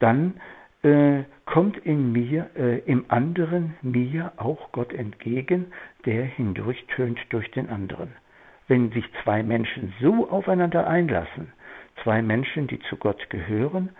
dann 0.00 0.34
äh, 0.82 1.24
kommt 1.46 1.78
in 1.78 2.12
mir, 2.12 2.50
äh, 2.56 2.78
im 2.80 3.06
anderen 3.08 3.74
mir 3.82 4.32
auch 4.36 4.70
Gott 4.72 4.92
entgegen, 4.92 5.72
der 6.04 6.24
hindurchtönt 6.24 7.18
durch 7.30 7.50
den 7.52 7.68
anderen. 7.68 8.12
Wenn 8.68 8.90
sich 8.92 9.04
zwei 9.24 9.42
Menschen 9.42 9.94
so 10.00 10.28
aufeinander 10.30 10.86
einlassen, 10.86 11.52
zwei 12.02 12.22
Menschen, 12.22 12.66
die 12.66 12.80
zu 12.80 12.96
Gott 12.96 13.30
gehören, 13.30 13.90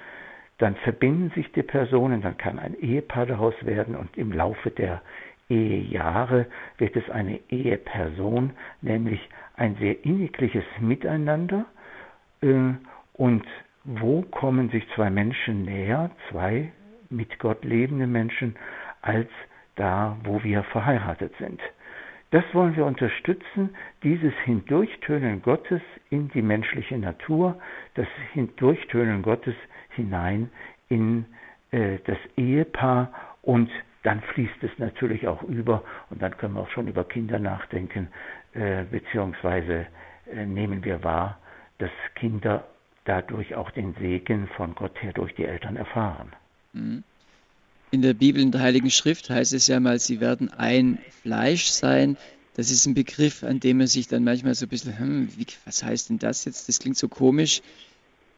dann 0.59 0.75
verbinden 0.77 1.31
sich 1.35 1.51
die 1.53 1.63
Personen, 1.63 2.21
dann 2.21 2.37
kann 2.37 2.59
ein 2.59 2.79
Ehepaar 2.79 3.27
daraus 3.27 3.55
werden 3.63 3.97
und 3.97 4.17
im 4.17 4.33
Laufe 4.33 4.71
der 4.71 5.03
Ehejahre 5.49 6.47
wird 6.79 6.97
es 6.97 7.09
eine 7.11 7.41
Eheperson, 7.49 8.53
nämlich 8.83 9.21
ein 9.57 9.77
sehr 9.77 10.05
innigliches 10.05 10.65
Miteinander. 10.81 11.67
Äh, 12.43 12.75
und 13.15 13.45
wo 13.85 14.23
kommen 14.23 14.69
sich 14.71 14.87
zwei 14.95 15.11
Menschen 15.11 15.65
näher, 15.65 16.11
zwei 16.31 16.73
mit 17.11 17.39
Gott 17.39 17.65
lebende 17.65 18.07
Menschen, 18.07 18.57
als 19.01 19.29
da, 19.77 20.17
wo 20.25 20.43
wir 20.43 20.63
verheiratet 20.65 21.33
sind? 21.39 21.61
Das 22.31 22.45
wollen 22.53 22.77
wir 22.77 22.85
unterstützen, 22.85 23.71
dieses 24.03 24.35
Hindurchtönen 24.45 25.41
Gottes 25.41 25.81
in 26.11 26.29
die 26.29 26.43
menschliche 26.43 26.99
Natur, 26.99 27.59
das 27.95 28.07
Hindurchtönen 28.35 29.23
Gottes 29.23 29.55
hinein 29.91 30.51
in 30.89 31.25
äh, 31.71 31.99
das 32.05 32.19
Ehepaar 32.37 33.11
und 33.41 33.71
dann 34.03 34.21
fließt 34.23 34.63
es 34.63 34.71
natürlich 34.79 35.27
auch 35.27 35.43
über 35.43 35.83
und 36.11 36.23
dann 36.23 36.37
können 36.37 36.55
wir 36.55 36.61
auch 36.61 36.71
schon 36.71 36.89
über 36.89 37.05
Kinder 37.05 37.39
nachdenken, 37.39 38.09
äh, 38.53 38.85
beziehungsweise 38.85 39.87
äh, 40.33 40.47
nehmen 40.47 40.85
wir 40.85 41.03
wahr, 41.03 41.39
dass 41.79 41.91
Kinder 42.15 42.67
dadurch 43.05 43.55
auch 43.55 43.71
den 43.71 43.95
Segen 43.95 44.49
von 44.57 44.75
Gott 44.75 45.03
her 45.03 45.13
durch 45.13 45.35
die 45.35 45.45
Eltern 45.45 45.77
erfahren. 45.77 46.33
Mhm. 46.73 47.03
In 47.91 48.03
der 48.03 48.13
Bibel, 48.13 48.43
in 48.43 48.53
der 48.53 48.61
Heiligen 48.61 48.91
Schrift 48.91 49.31
heißt 49.31 49.55
es 49.55 49.67
ja 49.67 49.81
mal, 49.81 49.99
sie 49.99 50.21
werden 50.21 50.53
ein 50.53 50.99
Fleisch 51.23 51.69
sein. 51.69 52.19
Das 52.55 52.71
ist 52.71 52.85
ein 52.87 52.95
Begriff, 52.95 53.43
an 53.45 53.61
dem 53.61 53.79
man 53.79 53.87
sich 53.87 54.09
dann 54.09 54.25
manchmal 54.25 54.55
so 54.55 54.67
ein 54.67 54.69
bisschen, 54.69 54.99
hm, 54.99 55.29
wie, 55.37 55.47
was 55.65 55.83
heißt 55.83 56.11
denn 56.11 56.19
das 56.19 56.45
jetzt? 56.45 56.69
Das 56.69 56.81
klingt 56.81 56.99
so 56.99 57.09
komisch. 57.09 57.63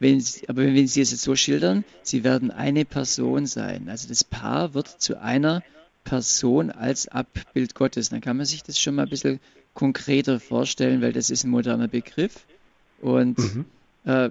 Wenn 0.00 0.18
sie, 0.18 0.48
aber 0.48 0.62
wenn 0.62 0.86
Sie 0.86 1.02
es 1.02 1.10
jetzt 1.10 1.22
so 1.22 1.36
schildern, 1.36 1.84
Sie 2.02 2.24
werden 2.24 2.50
eine 2.50 2.86
Person 2.86 3.46
sein. 3.46 3.88
Also 3.88 4.08
das 4.08 4.24
Paar 4.24 4.72
wird 4.74 4.88
zu 4.88 5.20
einer 5.20 5.62
Person 6.04 6.70
als 6.70 7.06
Abbild 7.06 7.74
Gottes. 7.74 8.08
Dann 8.08 8.22
kann 8.22 8.38
man 8.38 8.46
sich 8.46 8.62
das 8.62 8.80
schon 8.80 8.94
mal 8.94 9.02
ein 9.02 9.10
bisschen 9.10 9.40
konkreter 9.74 10.40
vorstellen, 10.40 11.02
weil 11.02 11.12
das 11.12 11.28
ist 11.28 11.44
ein 11.44 11.50
moderner 11.50 11.86
Begriff. 11.86 12.46
Und 13.02 13.38
mhm. 13.38 13.64
äh, 14.06 14.30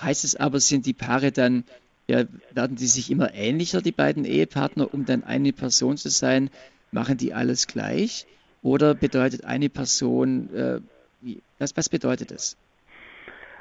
heißt 0.00 0.24
es 0.24 0.36
aber, 0.36 0.60
sind 0.60 0.84
die 0.84 0.92
Paare 0.92 1.32
dann, 1.32 1.64
ja, 2.06 2.24
werden 2.52 2.76
die 2.76 2.86
sich 2.86 3.10
immer 3.10 3.32
ähnlicher, 3.32 3.80
die 3.80 3.92
beiden 3.92 4.26
Ehepartner, 4.26 4.92
um 4.92 5.06
dann 5.06 5.24
eine 5.24 5.54
Person 5.54 5.96
zu 5.96 6.10
sein? 6.10 6.50
Machen 6.92 7.16
die 7.16 7.32
alles 7.32 7.66
gleich? 7.66 8.26
Oder 8.62 8.94
bedeutet 8.94 9.44
eine 9.44 9.70
Person, 9.70 10.54
äh, 10.54 10.80
wie, 11.22 11.40
was, 11.58 11.74
was 11.74 11.88
bedeutet 11.88 12.30
das? 12.30 12.58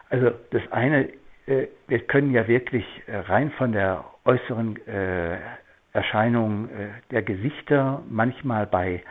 Also 0.09 0.31
das 0.51 0.61
eine 0.71 1.09
wir 1.45 1.99
können 2.07 2.31
ja 2.31 2.47
wirklich 2.47 2.85
äh, 3.07 3.17
rein 3.17 3.51
von 3.51 3.71
der 3.71 4.05
äußeren 4.25 4.77
äh, 4.87 5.37
Erscheinung 5.93 6.67
der 7.09 7.21
Gesichter 7.21 8.03
manchmal 8.09 8.67
bei 8.67 9.01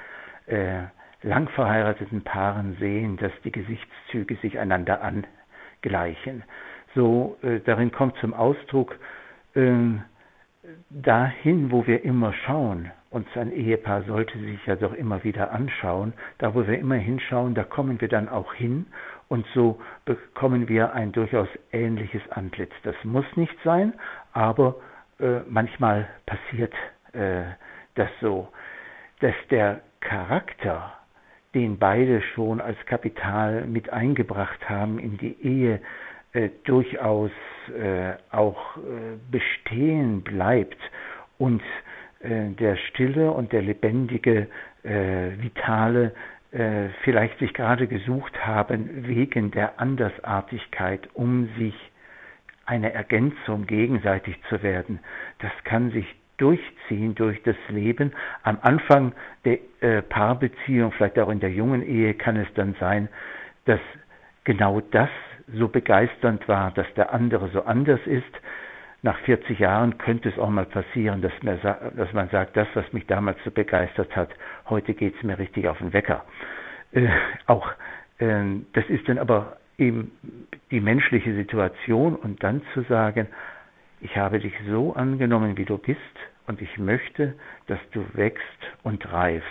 lang 1.23 1.49
verheirateten 1.49 2.23
Paaren 2.25 2.76
sehen, 2.79 3.17
dass 3.17 3.33
die 3.43 3.53
Gesichtszüge 3.53 4.37
sich 4.43 4.59
einander 4.59 5.00
angleichen. 5.00 6.43
So 6.95 7.38
darin 7.64 7.91
kommt 7.91 8.19
zum 8.19 8.35
Ausdruck, 8.35 8.99
ähm, 9.55 10.03
dahin, 10.91 11.71
wo 11.71 11.87
wir 11.87 12.05
immer 12.05 12.35
schauen 12.35 12.91
und 13.11 13.29
ein 13.37 13.53
Ehepaar 13.53 14.03
sollte 14.03 14.38
sich 14.38 14.64
ja 14.67 14.76
doch 14.76 14.93
immer 14.93 15.23
wieder 15.23 15.53
anschauen. 15.53 16.14
Da, 16.38 16.55
wo 16.55 16.67
wir 16.67 16.79
immer 16.79 16.97
hinschauen, 16.97 17.55
da 17.55 17.62
kommen 17.62 18.00
wir 18.00 18.09
dann 18.09 18.29
auch 18.29 18.55
hin 18.55 18.87
und 19.35 19.45
so 19.53 19.81
bekommen 20.05 20.69
wir 20.69 20.93
ein 20.93 21.11
durchaus 21.11 21.49
ähnliches 21.73 22.23
Antlitz. 22.31 22.71
Das 22.85 22.95
muss 23.03 23.25
nicht 23.35 23.57
sein, 23.64 23.93
aber 24.33 24.76
äh, 25.19 25.41
manchmal 25.49 26.09
passiert 26.25 26.73
äh, 27.14 27.43
das 27.97 28.09
so, 28.21 28.47
dass 29.19 29.35
der 29.50 29.81
Charakter, 29.99 30.93
den 31.53 31.81
beide 31.81 32.23
schon 32.23 32.61
als 32.61 32.79
Kapital 32.87 33.67
mit 33.67 33.93
eingebracht 33.93 34.69
haben 34.69 35.00
in 35.00 35.19
die 35.19 35.37
Ehe, 35.43 35.81
äh, 36.33 36.50
durchaus 36.62 37.33
äh, 37.76 38.12
auch 38.31 38.76
äh, 38.76 38.81
bestehen 39.33 40.23
bleibt 40.23 40.79
und 41.38 41.61
äh, 42.21 42.50
der 42.50 42.76
stille 42.76 43.33
und 43.33 43.53
der 43.53 43.62
lebendige, 43.62 44.47
vitale 44.87 46.12
äh, 46.54 46.88
vielleicht 47.02 47.38
sich 47.40 47.52
gerade 47.52 47.87
gesucht 47.88 48.46
haben 48.46 49.06
wegen 49.08 49.50
der 49.50 49.80
Andersartigkeit, 49.80 51.08
um 51.14 51.49
sich 51.58 51.75
eine 52.64 52.92
Ergänzung 52.92 53.66
gegenseitig 53.66 54.37
zu 54.49 54.62
werden. 54.62 55.00
Das 55.40 55.50
kann 55.64 55.90
sich 55.90 56.06
durchziehen 56.38 57.14
durch 57.14 57.42
das 57.42 57.56
Leben. 57.68 58.12
Am 58.42 58.58
Anfang 58.62 59.12
der 59.44 59.58
äh, 59.80 60.02
Paarbeziehung, 60.02 60.92
vielleicht 60.92 61.18
auch 61.18 61.28
in 61.28 61.40
der 61.40 61.50
jungen 61.50 61.82
Ehe, 61.82 62.14
kann 62.14 62.37
es 62.37 62.49
dann 62.54 62.75
sein, 62.80 63.08
dass 63.64 63.80
genau 64.44 64.80
das 64.80 65.11
so 65.52 65.68
begeisternd 65.68 66.46
war, 66.49 66.70
dass 66.70 66.87
der 66.94 67.12
andere 67.12 67.49
so 67.49 67.64
anders 67.64 68.00
ist. 68.06 68.23
Nach 69.04 69.18
40 69.18 69.58
Jahren 69.58 69.99
könnte 69.99 70.30
es 70.30 70.38
auch 70.38 70.49
mal 70.49 70.64
passieren, 70.64 71.20
dass, 71.20 71.32
mir, 71.42 71.58
dass 71.94 72.12
man 72.14 72.30
sagt, 72.30 72.56
das, 72.56 72.66
was 72.73 72.90
mich 72.94 73.06
damals 73.06 73.37
so 73.44 73.50
begeistert 73.50 74.16
hat, 74.16 74.30
heute 74.70 74.94
geht 74.94 75.14
es 75.14 75.23
mir 75.23 75.38
richtig 75.38 75.68
auf 75.68 75.76
den 75.76 75.92
Wecker. 75.92 76.25
Äh, 76.92 77.08
auch 77.46 77.70
äh, 78.16 78.42
das 78.73 78.87
ist 78.88 79.06
dann 79.06 79.18
aber 79.18 79.58
eben 79.76 80.11
die 80.70 80.80
menschliche 80.80 81.34
Situation 81.34 82.16
und 82.16 82.42
dann 82.42 82.62
zu 82.73 82.80
sagen, 82.84 83.26
ich 84.00 84.16
habe 84.16 84.38
dich 84.38 84.54
so 84.70 84.94
angenommen, 84.94 85.58
wie 85.58 85.66
du 85.66 85.76
bist 85.76 86.00
und 86.46 86.62
ich 86.62 86.78
möchte, 86.78 87.34
dass 87.66 87.80
du 87.92 88.06
wächst 88.14 88.40
und 88.84 89.12
reifst. 89.12 89.46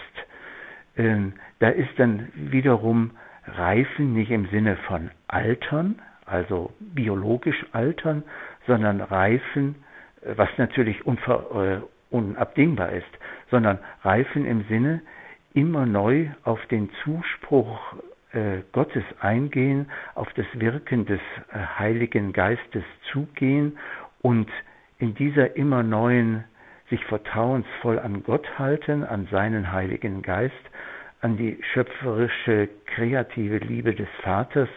Ähm, 0.98 1.34
da 1.60 1.70
ist 1.70 1.92
dann 1.98 2.32
wiederum 2.34 3.12
Reifen 3.46 4.16
nicht 4.16 4.32
im 4.32 4.48
Sinne 4.48 4.78
von 4.88 5.12
Altern, 5.28 6.02
also 6.26 6.74
biologisch 6.80 7.66
altern, 7.72 8.24
sondern 8.68 9.02
Reifen, 9.02 9.76
äh, 10.22 10.34
was 10.36 10.50
natürlich 10.58 11.06
unver, 11.06 11.82
äh, 11.82 12.16
unabdingbar 12.16 12.92
ist, 12.92 13.06
sondern 13.50 13.80
Reifen 14.04 14.46
im 14.46 14.64
Sinne 14.70 15.02
immer 15.54 15.86
neu 15.86 16.28
auf 16.44 16.64
den 16.68 16.90
Zuspruch 17.04 17.96
äh, 18.34 18.62
Gottes 18.72 19.04
eingehen, 19.20 19.92
auf 20.16 20.32
das 20.34 20.46
Wirken 20.54 21.06
des 21.06 21.20
äh, 21.52 21.58
Heiligen 21.78 22.34
Geistes 22.34 22.84
zugehen 23.12 23.78
und 24.22 24.50
in 24.98 25.14
dieser 25.16 25.56
immer 25.56 25.84
neuen 25.84 26.44
sich 26.90 27.04
vertrauensvoll 27.06 28.00
an 28.00 28.24
Gott 28.24 28.48
halten, 28.58 29.04
an 29.04 29.28
seinen 29.32 29.72
Heiligen 29.72 30.22
Geist, 30.22 30.54
an 31.22 31.38
die 31.38 31.60
schöpferische, 31.74 32.70
kreative 32.86 33.58
Liebe 33.58 33.94
des 33.94 34.10
Vaters, 34.22 34.70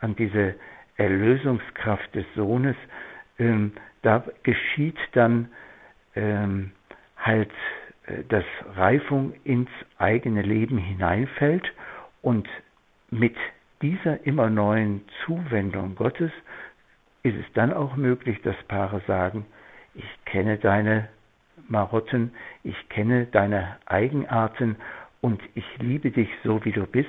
an 0.00 0.14
diese 0.16 0.54
Erlösungskraft 0.96 2.14
des 2.14 2.26
Sohnes, 2.34 2.76
ähm, 3.38 3.72
da 4.02 4.24
geschieht 4.42 4.98
dann 5.12 5.48
ähm, 6.14 6.72
halt, 7.16 7.50
äh, 8.06 8.24
dass 8.28 8.44
Reifung 8.74 9.34
ins 9.44 9.70
eigene 9.98 10.42
Leben 10.42 10.78
hineinfällt 10.78 11.72
und 12.22 12.48
mit 13.10 13.36
dieser 13.82 14.24
immer 14.26 14.50
neuen 14.50 15.04
Zuwendung 15.24 15.94
Gottes 15.94 16.32
ist 17.22 17.36
es 17.36 17.52
dann 17.54 17.72
auch 17.72 17.96
möglich, 17.96 18.40
dass 18.42 18.56
Paare 18.64 19.02
sagen, 19.06 19.46
ich 19.94 20.24
kenne 20.24 20.58
deine 20.58 21.08
Marotten, 21.68 22.32
ich 22.62 22.88
kenne 22.88 23.26
deine 23.26 23.76
Eigenarten 23.86 24.76
und 25.20 25.40
ich 25.54 25.64
liebe 25.78 26.10
dich 26.10 26.28
so, 26.44 26.64
wie 26.64 26.72
du 26.72 26.86
bist 26.86 27.08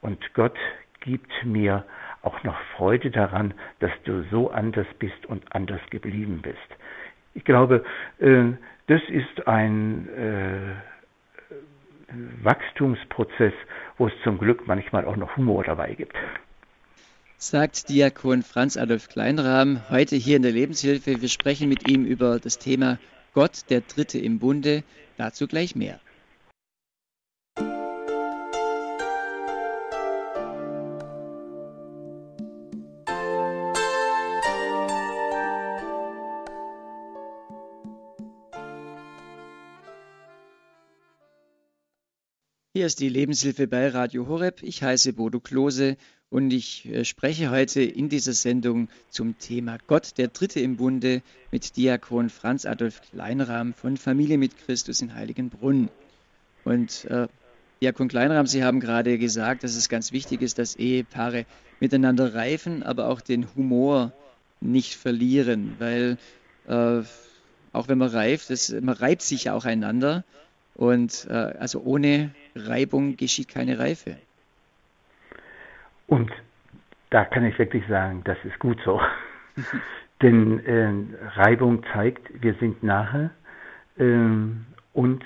und 0.00 0.34
Gott 0.34 0.56
gibt 1.00 1.32
mir 1.44 1.84
auch 2.26 2.42
noch 2.42 2.58
Freude 2.76 3.10
daran, 3.10 3.54
dass 3.78 3.92
du 4.04 4.24
so 4.30 4.50
anders 4.50 4.86
bist 4.98 5.26
und 5.26 5.44
anders 5.54 5.80
geblieben 5.90 6.40
bist. 6.42 6.58
Ich 7.34 7.44
glaube, 7.44 7.84
äh, 8.18 8.52
das 8.88 9.00
ist 9.08 9.46
ein 9.46 10.08
äh, 10.08 10.74
Wachstumsprozess, 12.42 13.52
wo 13.98 14.08
es 14.08 14.12
zum 14.24 14.38
Glück 14.38 14.66
manchmal 14.66 15.04
auch 15.04 15.16
noch 15.16 15.36
Humor 15.36 15.64
dabei 15.64 15.94
gibt. 15.94 16.16
Sagt 17.38 17.88
Diakon 17.88 18.42
Franz 18.42 18.76
Adolf 18.76 19.08
Kleinrahm 19.08 19.80
heute 19.90 20.16
hier 20.16 20.36
in 20.36 20.42
der 20.42 20.52
Lebenshilfe. 20.52 21.20
Wir 21.20 21.28
sprechen 21.28 21.68
mit 21.68 21.88
ihm 21.88 22.04
über 22.04 22.38
das 22.38 22.58
Thema 22.58 22.98
Gott, 23.34 23.68
der 23.68 23.82
Dritte 23.82 24.18
im 24.18 24.38
Bunde. 24.38 24.82
Dazu 25.18 25.46
gleich 25.46 25.76
mehr. 25.76 26.00
Hier 42.76 42.84
ist 42.84 43.00
die 43.00 43.08
Lebenshilfe 43.08 43.66
bei 43.66 43.88
Radio 43.88 44.26
Horeb. 44.26 44.62
Ich 44.62 44.82
heiße 44.82 45.14
Bodo 45.14 45.40
Klose 45.40 45.96
und 46.28 46.52
ich 46.52 46.84
äh, 46.84 47.06
spreche 47.06 47.50
heute 47.50 47.80
in 47.80 48.10
dieser 48.10 48.34
Sendung 48.34 48.90
zum 49.08 49.38
Thema 49.38 49.78
Gott, 49.86 50.18
der 50.18 50.28
Dritte 50.28 50.60
im 50.60 50.76
Bunde 50.76 51.22
mit 51.50 51.78
Diakon 51.78 52.28
Franz 52.28 52.66
Adolf 52.66 53.00
Kleinrahm 53.00 53.72
von 53.72 53.96
Familie 53.96 54.36
mit 54.36 54.58
Christus 54.58 55.00
in 55.00 55.14
Heiligenbrunn. 55.14 55.88
Und 56.64 57.06
äh, 57.06 57.28
Diakon 57.80 58.08
Kleinrahm, 58.08 58.46
Sie 58.46 58.62
haben 58.62 58.80
gerade 58.80 59.16
gesagt, 59.16 59.64
dass 59.64 59.74
es 59.74 59.88
ganz 59.88 60.12
wichtig 60.12 60.42
ist, 60.42 60.58
dass 60.58 60.76
Ehepaare 60.76 61.46
miteinander 61.80 62.34
reifen, 62.34 62.82
aber 62.82 63.08
auch 63.08 63.22
den 63.22 63.46
Humor 63.54 64.12
nicht 64.60 64.96
verlieren, 64.96 65.76
weil 65.78 66.18
äh, 66.68 67.00
auch 67.72 67.88
wenn 67.88 67.96
man 67.96 68.10
reift, 68.10 68.50
das, 68.50 68.70
man 68.70 68.96
reibt 68.96 69.22
sich 69.22 69.44
ja 69.44 69.54
auch 69.54 69.64
einander 69.64 70.24
und 70.74 71.26
äh, 71.30 71.32
also 71.32 71.80
ohne 71.80 72.34
Reibung 72.56 73.16
geschieht 73.16 73.48
keine 73.48 73.78
Reife. 73.78 74.16
Und 76.06 76.30
da 77.10 77.24
kann 77.24 77.44
ich 77.44 77.58
wirklich 77.58 77.86
sagen, 77.88 78.22
das 78.24 78.38
ist 78.44 78.58
gut 78.58 78.78
so. 78.84 79.00
Denn 80.22 80.64
äh, 80.64 80.92
Reibung 81.38 81.84
zeigt, 81.92 82.42
wir 82.42 82.54
sind 82.54 82.82
nahe 82.82 83.30
ähm, 83.98 84.64
und 84.94 85.22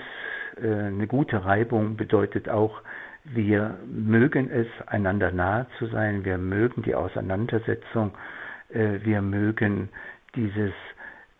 äh, 0.61 0.67
eine 0.67 1.07
gute 1.07 1.45
Reibung 1.45 1.95
bedeutet 1.95 2.49
auch, 2.49 2.81
wir 3.23 3.77
mögen 3.85 4.49
es, 4.49 4.67
einander 4.87 5.31
nahe 5.31 5.67
zu 5.77 5.87
sein, 5.87 6.25
wir 6.25 6.37
mögen 6.37 6.81
die 6.81 6.95
Auseinandersetzung, 6.95 8.11
äh, 8.69 8.99
wir 9.03 9.21
mögen 9.21 9.89
dieses 10.35 10.73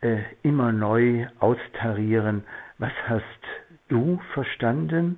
äh, 0.01 0.19
immer 0.43 0.71
neu 0.71 1.27
austarieren, 1.39 2.43
was 2.77 2.91
hast 3.07 3.23
du 3.89 4.21
verstanden, 4.33 5.17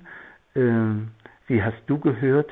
wie 0.54 1.62
hast 1.62 1.82
du 1.86 1.98
gehört, 1.98 2.50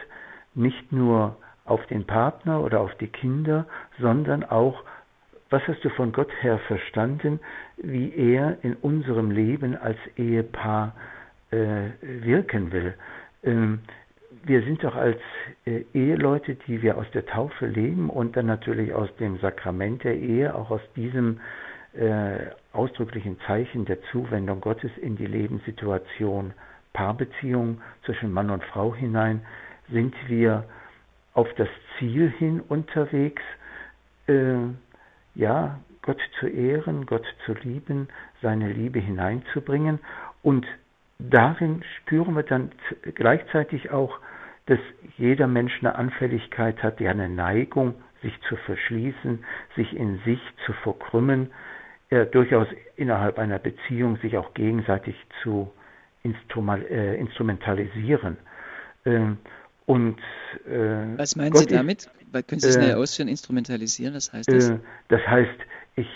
nicht 0.54 0.92
nur 0.92 1.36
auf 1.64 1.84
den 1.86 2.04
Partner 2.04 2.60
oder 2.60 2.80
auf 2.80 2.94
die 2.96 3.06
Kinder, 3.06 3.66
sondern 3.98 4.44
auch, 4.44 4.82
was 5.50 5.66
hast 5.68 5.84
du 5.84 5.90
von 5.90 6.12
Gott 6.12 6.30
her 6.40 6.58
verstanden, 6.66 7.40
wie 7.76 8.12
er 8.14 8.58
in 8.62 8.74
unserem 8.74 9.30
Leben 9.30 9.76
als 9.76 9.98
Ehepaar 10.16 10.94
äh, 11.50 11.90
wirken 12.00 12.72
will. 12.72 12.94
Ähm, 13.44 13.80
wir 14.44 14.62
sind 14.62 14.82
doch 14.82 14.96
als 14.96 15.18
äh, 15.66 15.84
Eheleute, 15.94 16.56
die 16.66 16.82
wir 16.82 16.96
aus 16.98 17.06
der 17.12 17.26
Taufe 17.26 17.66
leben 17.66 18.10
und 18.10 18.36
dann 18.36 18.46
natürlich 18.46 18.92
aus 18.92 19.14
dem 19.16 19.38
Sakrament 19.38 20.04
der 20.04 20.16
Ehe, 20.16 20.54
auch 20.54 20.70
aus 20.70 20.80
diesem 20.96 21.40
äh, 21.92 22.46
ausdrücklichen 22.72 23.38
Zeichen 23.46 23.84
der 23.84 24.02
Zuwendung 24.10 24.60
Gottes 24.60 24.90
in 25.00 25.16
die 25.16 25.26
Lebenssituation 25.26 26.54
Paarbeziehung 26.92 27.81
zwischen 28.05 28.33
Mann 28.33 28.50
und 28.50 28.64
Frau 28.64 28.94
hinein, 28.94 29.42
sind 29.90 30.14
wir 30.28 30.64
auf 31.35 31.48
das 31.57 31.68
Ziel 31.98 32.31
hin 32.31 32.61
unterwegs, 32.61 33.42
äh, 34.28 34.57
ja, 35.35 35.78
Gott 36.02 36.20
zu 36.40 36.48
ehren, 36.48 37.07
Gott 37.07 37.24
zu 37.46 37.55
lieben, 37.55 38.09
seine 38.42 38.72
Liebe 38.72 38.98
hineinzubringen. 38.98 40.00
Und 40.42 40.66
darin 41.18 41.85
spüren 41.98 42.35
wir 42.35 42.42
dann 42.42 42.72
gleichzeitig 43.14 43.90
auch, 43.90 44.18
dass 44.66 44.81
jeder 45.16 45.46
Mensch 45.46 45.78
eine 45.81 45.94
Anfälligkeit 45.94 46.83
hat, 46.83 47.00
die 47.00 47.09
eine 47.09 47.28
Neigung, 47.28 47.94
sich 48.22 48.38
zu 48.48 48.57
verschließen, 48.57 49.44
sich 49.74 49.96
in 49.96 50.18
sich 50.24 50.40
zu 50.64 50.72
verkrümmen, 50.72 51.50
äh, 52.11 52.26
durchaus 52.26 52.68
innerhalb 52.96 53.38
einer 53.38 53.59
Beziehung 53.59 54.16
sich 54.18 54.37
auch 54.37 54.55
gegenseitig 54.55 55.16
zu 55.42 55.72
instrumentalisieren. 56.22 58.37
Ähm, 59.04 59.38
und, 59.87 60.18
äh, 60.66 61.18
Was 61.18 61.35
meinen 61.37 61.50
Gott 61.50 61.68
Sie 61.68 61.74
damit? 61.74 62.08
Ist, 62.32 62.48
Können 62.48 62.61
Sie 62.61 62.68
es 62.68 62.74
schnell 62.74 62.94
ausführen, 62.94 63.28
instrumentalisieren? 63.28 64.14
Was 64.14 64.32
heißt 64.32 64.50
das? 64.50 64.72
das 65.08 65.20
heißt, 65.26 65.58
ich 65.96 66.08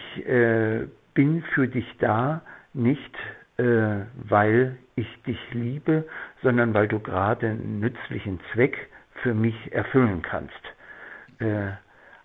bin 1.12 1.42
für 1.54 1.68
dich 1.68 1.84
da, 1.98 2.40
nicht 2.72 3.12
weil 3.58 4.78
ich 4.96 5.06
dich 5.26 5.38
liebe, 5.52 6.06
sondern 6.42 6.74
weil 6.74 6.88
du 6.88 7.00
gerade 7.00 7.48
einen 7.48 7.80
nützlichen 7.80 8.40
Zweck 8.52 8.88
für 9.22 9.34
mich 9.34 9.54
erfüllen 9.72 10.22
kannst. 10.22 10.54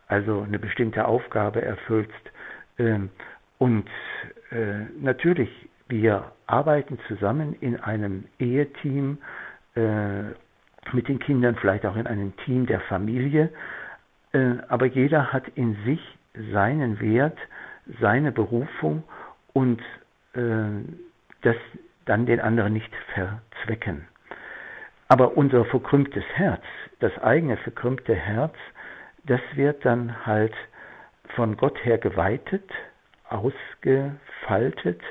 also 0.08 0.42
eine 0.42 0.60
bestimmte 0.60 1.06
Aufgabe 1.06 1.62
erfüllst. 1.62 2.12
Ähm, 2.78 3.10
und 3.58 3.90
natürlich 5.02 5.50
wir 5.92 6.32
arbeiten 6.48 6.98
zusammen 7.08 7.54
in 7.60 7.80
einem 7.80 8.26
Eheteam 8.40 9.20
äh, 9.76 10.24
mit 10.94 11.08
den 11.08 11.20
Kindern, 11.20 11.56
vielleicht 11.58 11.86
auch 11.86 11.96
in 11.96 12.08
einem 12.08 12.36
Team 12.38 12.66
der 12.66 12.80
Familie, 12.82 13.50
äh, 14.34 14.54
aber 14.70 14.88
jeder 14.88 15.32
hat 15.32 15.48
in 15.50 15.76
sich 15.86 16.02
seinen 16.52 17.00
Wert, 17.00 17.38
seine 18.00 18.32
Berufung 18.32 19.04
und 19.54 19.82
äh, 20.34 20.40
das 21.42 21.56
dann 22.06 22.26
den 22.26 22.40
anderen 22.40 22.74
nicht 22.74 22.92
verzwecken. 23.14 24.08
Aber 25.10 25.36
unser 25.36 25.66
verkrümmtes 25.66 26.24
Herz, 26.36 26.64
das 27.00 27.16
eigene 27.20 27.58
verkrümmte 27.58 28.16
Herz, 28.16 28.56
das 29.26 29.42
wird 29.56 29.84
dann 29.86 30.26
halt 30.26 30.54
von 31.36 31.58
Gott 31.58 31.78
her 31.84 31.98
geweitet, 31.98 32.64
ausgefaltet, 33.30 35.02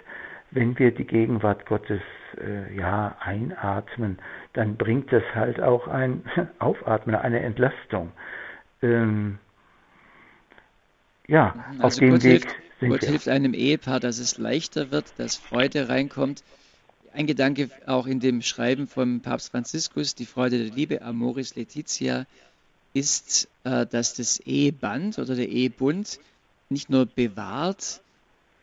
wenn 0.50 0.78
wir 0.78 0.90
die 0.90 1.04
Gegenwart 1.04 1.66
Gottes 1.66 2.00
äh, 2.38 2.74
ja 2.74 3.16
einatmen, 3.20 4.18
dann 4.52 4.76
bringt 4.76 5.12
das 5.12 5.22
halt 5.34 5.60
auch 5.60 5.86
ein 5.88 6.24
Aufatmen, 6.58 7.14
eine 7.14 7.40
Entlastung. 7.40 8.12
Ähm, 8.82 9.38
ja, 11.26 11.54
also 11.78 11.82
auf 11.82 11.94
dem 11.96 12.10
Gott 12.10 12.24
Weg 12.24 12.30
hilft, 12.42 12.56
sind 12.80 12.90
Gott 12.90 13.02
wir. 13.02 13.08
hilft 13.10 13.28
einem 13.28 13.54
Ehepaar, 13.54 14.00
dass 14.00 14.18
es 14.18 14.38
leichter 14.38 14.90
wird, 14.90 15.12
dass 15.18 15.36
Freude 15.36 15.88
reinkommt. 15.88 16.42
Ein 17.12 17.26
Gedanke 17.26 17.70
auch 17.86 18.06
in 18.06 18.20
dem 18.20 18.42
Schreiben 18.42 18.86
vom 18.86 19.20
Papst 19.20 19.50
Franziskus, 19.50 20.14
die 20.14 20.26
Freude 20.26 20.58
der 20.58 20.74
Liebe, 20.74 21.02
Amoris 21.02 21.56
Laetitia, 21.56 22.26
ist, 22.92 23.48
äh, 23.64 23.86
dass 23.86 24.14
das 24.14 24.40
Eheband 24.40 25.18
oder 25.18 25.34
der 25.36 25.48
Ehebund 25.48 26.18
nicht 26.68 26.90
nur 26.90 27.06
bewahrt, 27.06 28.00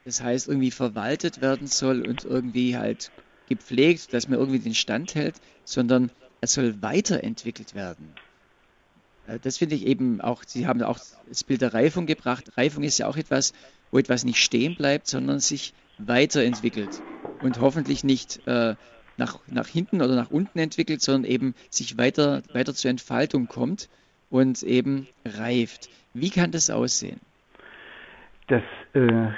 das 0.08 0.24
heißt 0.24 0.48
irgendwie 0.48 0.72
verwaltet 0.72 1.42
werden 1.42 1.68
soll 1.68 2.08
und 2.08 2.24
irgendwie 2.24 2.78
halt 2.78 3.12
gepflegt, 3.50 4.14
dass 4.14 4.30
man 4.30 4.40
irgendwie 4.40 4.60
den 4.60 4.74
Stand 4.74 5.16
hält, 5.16 5.36
sondern 5.66 6.12
er 6.40 6.48
soll 6.48 6.82
weiterentwickelt 6.82 7.76
werden. 7.76 8.14
Äh, 9.28 9.38
das 9.40 9.58
finde 9.58 9.76
ich 9.76 9.86
eben 9.86 10.22
auch, 10.22 10.44
Sie 10.48 10.66
haben 10.66 10.82
auch 10.82 10.98
das 11.28 11.44
Bild 11.44 11.60
der 11.60 11.74
Reifung 11.74 12.06
gebracht. 12.06 12.56
Reifung 12.56 12.86
ist 12.86 12.98
ja 13.00 13.08
auch 13.08 13.18
etwas, 13.18 13.52
wo 13.92 14.00
etwas 14.00 14.24
nicht 14.24 14.42
stehen 14.42 14.78
bleibt, 14.78 15.08
sondern 15.08 15.42
sich 15.42 15.74
weiterentwickelt 15.98 17.02
und 17.42 17.60
hoffentlich 17.60 18.06
nicht 18.06 18.48
äh, 18.48 18.76
nach, 19.18 19.40
nach 19.48 19.68
hinten 19.68 20.02
oder 20.02 20.16
nach 20.16 20.32
unten 20.32 20.58
entwickelt, 20.60 21.02
sondern 21.02 21.30
eben 21.30 21.54
sich 21.70 21.98
weiter, 21.98 22.44
weiter 22.54 22.74
zur 22.74 22.92
Entfaltung 22.92 23.48
kommt 23.48 23.90
und 24.30 24.64
eben 24.64 25.06
reift. 25.26 25.90
Wie 26.14 26.30
kann 26.30 26.52
das 26.52 26.70
aussehen? 26.70 27.20
Das 28.48 28.64
äh, 28.94 29.32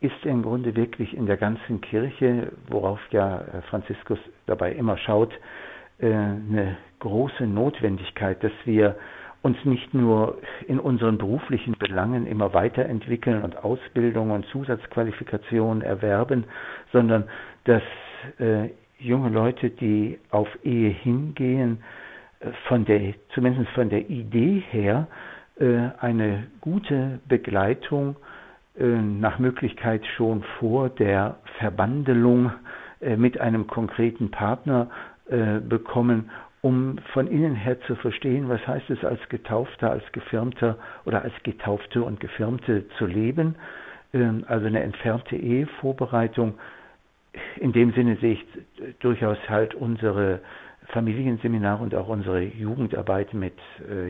ist 0.00 0.24
im 0.24 0.42
Grunde 0.42 0.76
wirklich 0.76 1.14
in 1.16 1.26
der 1.26 1.36
ganzen 1.36 1.80
Kirche, 1.80 2.52
worauf 2.68 3.00
ja 3.10 3.40
äh, 3.40 3.62
Franziskus 3.62 4.18
dabei 4.46 4.72
immer 4.72 4.96
schaut, 4.96 5.32
äh, 5.98 6.06
eine 6.06 6.76
große 7.00 7.46
Notwendigkeit, 7.46 8.42
dass 8.44 8.52
wir 8.64 8.96
uns 9.42 9.56
nicht 9.64 9.94
nur 9.94 10.38
in 10.66 10.78
unseren 10.80 11.18
beruflichen 11.18 11.76
Belangen 11.78 12.26
immer 12.26 12.54
weiterentwickeln 12.54 13.42
und 13.42 13.56
Ausbildung 13.64 14.30
und 14.30 14.46
Zusatzqualifikationen 14.46 15.82
erwerben, 15.82 16.44
sondern 16.92 17.24
dass 17.64 17.82
äh, 18.38 18.70
junge 18.98 19.30
Leute, 19.30 19.70
die 19.70 20.18
auf 20.30 20.48
Ehe 20.64 20.90
hingehen, 20.90 21.82
von 22.68 22.84
der, 22.84 23.14
zumindest 23.34 23.68
von 23.72 23.88
der 23.90 24.08
Idee 24.08 24.62
her, 24.70 25.08
eine 25.98 26.46
gute 26.60 27.18
Begleitung 27.28 28.14
nach 28.80 29.38
Möglichkeit 29.38 30.06
schon 30.16 30.44
vor 30.58 30.88
der 30.88 31.36
Verbandelung 31.58 32.52
äh, 33.00 33.16
mit 33.16 33.40
einem 33.40 33.66
konkreten 33.66 34.30
Partner 34.30 34.88
äh, 35.28 35.60
bekommen, 35.60 36.30
um 36.62 36.98
von 37.12 37.28
innen 37.28 37.54
her 37.54 37.80
zu 37.82 37.94
verstehen, 37.94 38.48
was 38.48 38.66
heißt 38.66 38.90
es 38.90 39.04
als 39.04 39.20
Getaufter, 39.28 39.90
als 39.90 40.02
Gefirmter 40.12 40.76
oder 41.04 41.22
als 41.22 41.32
Getaufte 41.44 42.02
und 42.02 42.18
Gefirmte 42.18 42.88
zu 42.98 43.06
leben. 43.06 43.54
Ähm, 44.12 44.44
also 44.48 44.66
eine 44.66 44.82
entfernte 44.82 45.36
Ehevorbereitung. 45.36 46.54
In 47.60 47.72
dem 47.72 47.92
Sinne 47.92 48.16
sehe 48.16 48.32
ich 48.32 48.46
durchaus 49.00 49.38
halt 49.48 49.74
unsere 49.74 50.40
Familienseminare 50.88 51.82
und 51.82 51.94
auch 51.94 52.08
unsere 52.08 52.40
Jugendarbeit 52.42 53.34
mit 53.34 53.52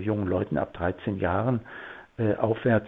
jungen 0.00 0.28
Leuten 0.28 0.56
ab 0.56 0.72
13 0.74 1.18
Jahren 1.18 1.60
aufwärts 2.38 2.86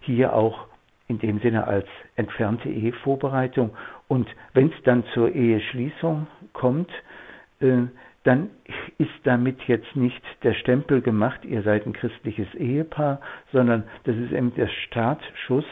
hier 0.00 0.34
auch 0.34 0.67
in 1.08 1.18
dem 1.18 1.40
Sinne 1.40 1.66
als 1.66 1.86
entfernte 2.16 2.68
Ehevorbereitung. 2.68 3.70
Und 4.06 4.28
wenn 4.54 4.68
es 4.68 4.82
dann 4.84 5.04
zur 5.14 5.34
Eheschließung 5.34 6.26
kommt, 6.52 6.90
äh, 7.60 7.86
dann 8.24 8.50
ist 8.98 9.10
damit 9.24 9.58
jetzt 9.68 9.96
nicht 9.96 10.22
der 10.42 10.52
Stempel 10.52 11.00
gemacht, 11.00 11.44
ihr 11.44 11.62
seid 11.62 11.86
ein 11.86 11.94
christliches 11.94 12.52
Ehepaar, 12.54 13.20
sondern 13.52 13.84
das 14.04 14.16
ist 14.16 14.32
eben 14.32 14.54
der 14.54 14.68
Startschuss 14.68 15.64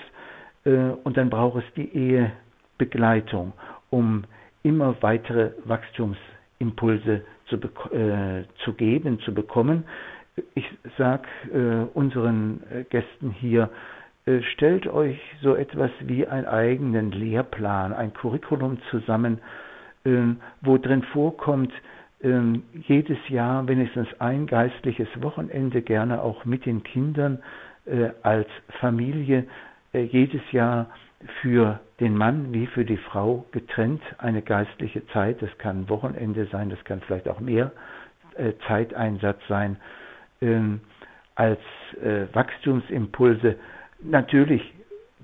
äh, 0.64 0.70
und 1.04 1.16
dann 1.16 1.28
braucht 1.28 1.62
es 1.62 1.74
die 1.74 1.94
Ehebegleitung, 1.94 3.52
um 3.90 4.24
immer 4.62 4.96
weitere 5.02 5.50
Wachstumsimpulse 5.64 7.24
zu, 7.46 7.56
äh, 7.94 8.44
zu 8.64 8.72
geben, 8.72 9.20
zu 9.20 9.34
bekommen. 9.34 9.84
Ich 10.54 10.66
sage 10.98 11.28
äh, 11.52 11.96
unseren 11.96 12.62
äh, 12.70 12.84
Gästen 12.84 13.30
hier, 13.30 13.70
stellt 14.54 14.88
euch 14.88 15.20
so 15.40 15.54
etwas 15.54 15.90
wie 16.00 16.26
einen 16.26 16.46
eigenen 16.46 17.12
Lehrplan, 17.12 17.92
ein 17.92 18.12
Curriculum 18.12 18.78
zusammen, 18.90 19.38
ähm, 20.06 20.40
wo 20.60 20.78
drin 20.78 21.02
vorkommt, 21.02 21.72
ähm, 22.22 22.62
jedes 22.86 23.18
Jahr 23.28 23.66
wenigstens 23.68 24.08
ein 24.20 24.46
geistliches 24.46 25.08
Wochenende, 25.20 25.82
gerne 25.82 26.22
auch 26.22 26.44
mit 26.44 26.64
den 26.64 26.82
Kindern 26.82 27.42
äh, 27.86 28.10
als 28.22 28.48
Familie, 28.80 29.46
äh, 29.92 30.02
jedes 30.02 30.40
Jahr 30.52 30.86
für 31.40 31.80
den 32.00 32.16
Mann 32.16 32.52
wie 32.52 32.66
für 32.66 32.84
die 32.84 32.96
Frau 32.96 33.46
getrennt 33.52 34.02
eine 34.18 34.42
geistliche 34.42 35.06
Zeit. 35.08 35.42
Das 35.42 35.56
kann 35.58 35.88
Wochenende 35.88 36.46
sein, 36.52 36.70
das 36.70 36.82
kann 36.84 37.00
vielleicht 37.00 37.28
auch 37.28 37.40
mehr 37.40 37.72
Zeiteinsatz 38.68 39.40
sein, 39.48 39.76
ähm, 40.42 40.80
als 41.36 41.58
Wachstumsimpulse 42.34 43.56
Natürlich, 44.08 44.62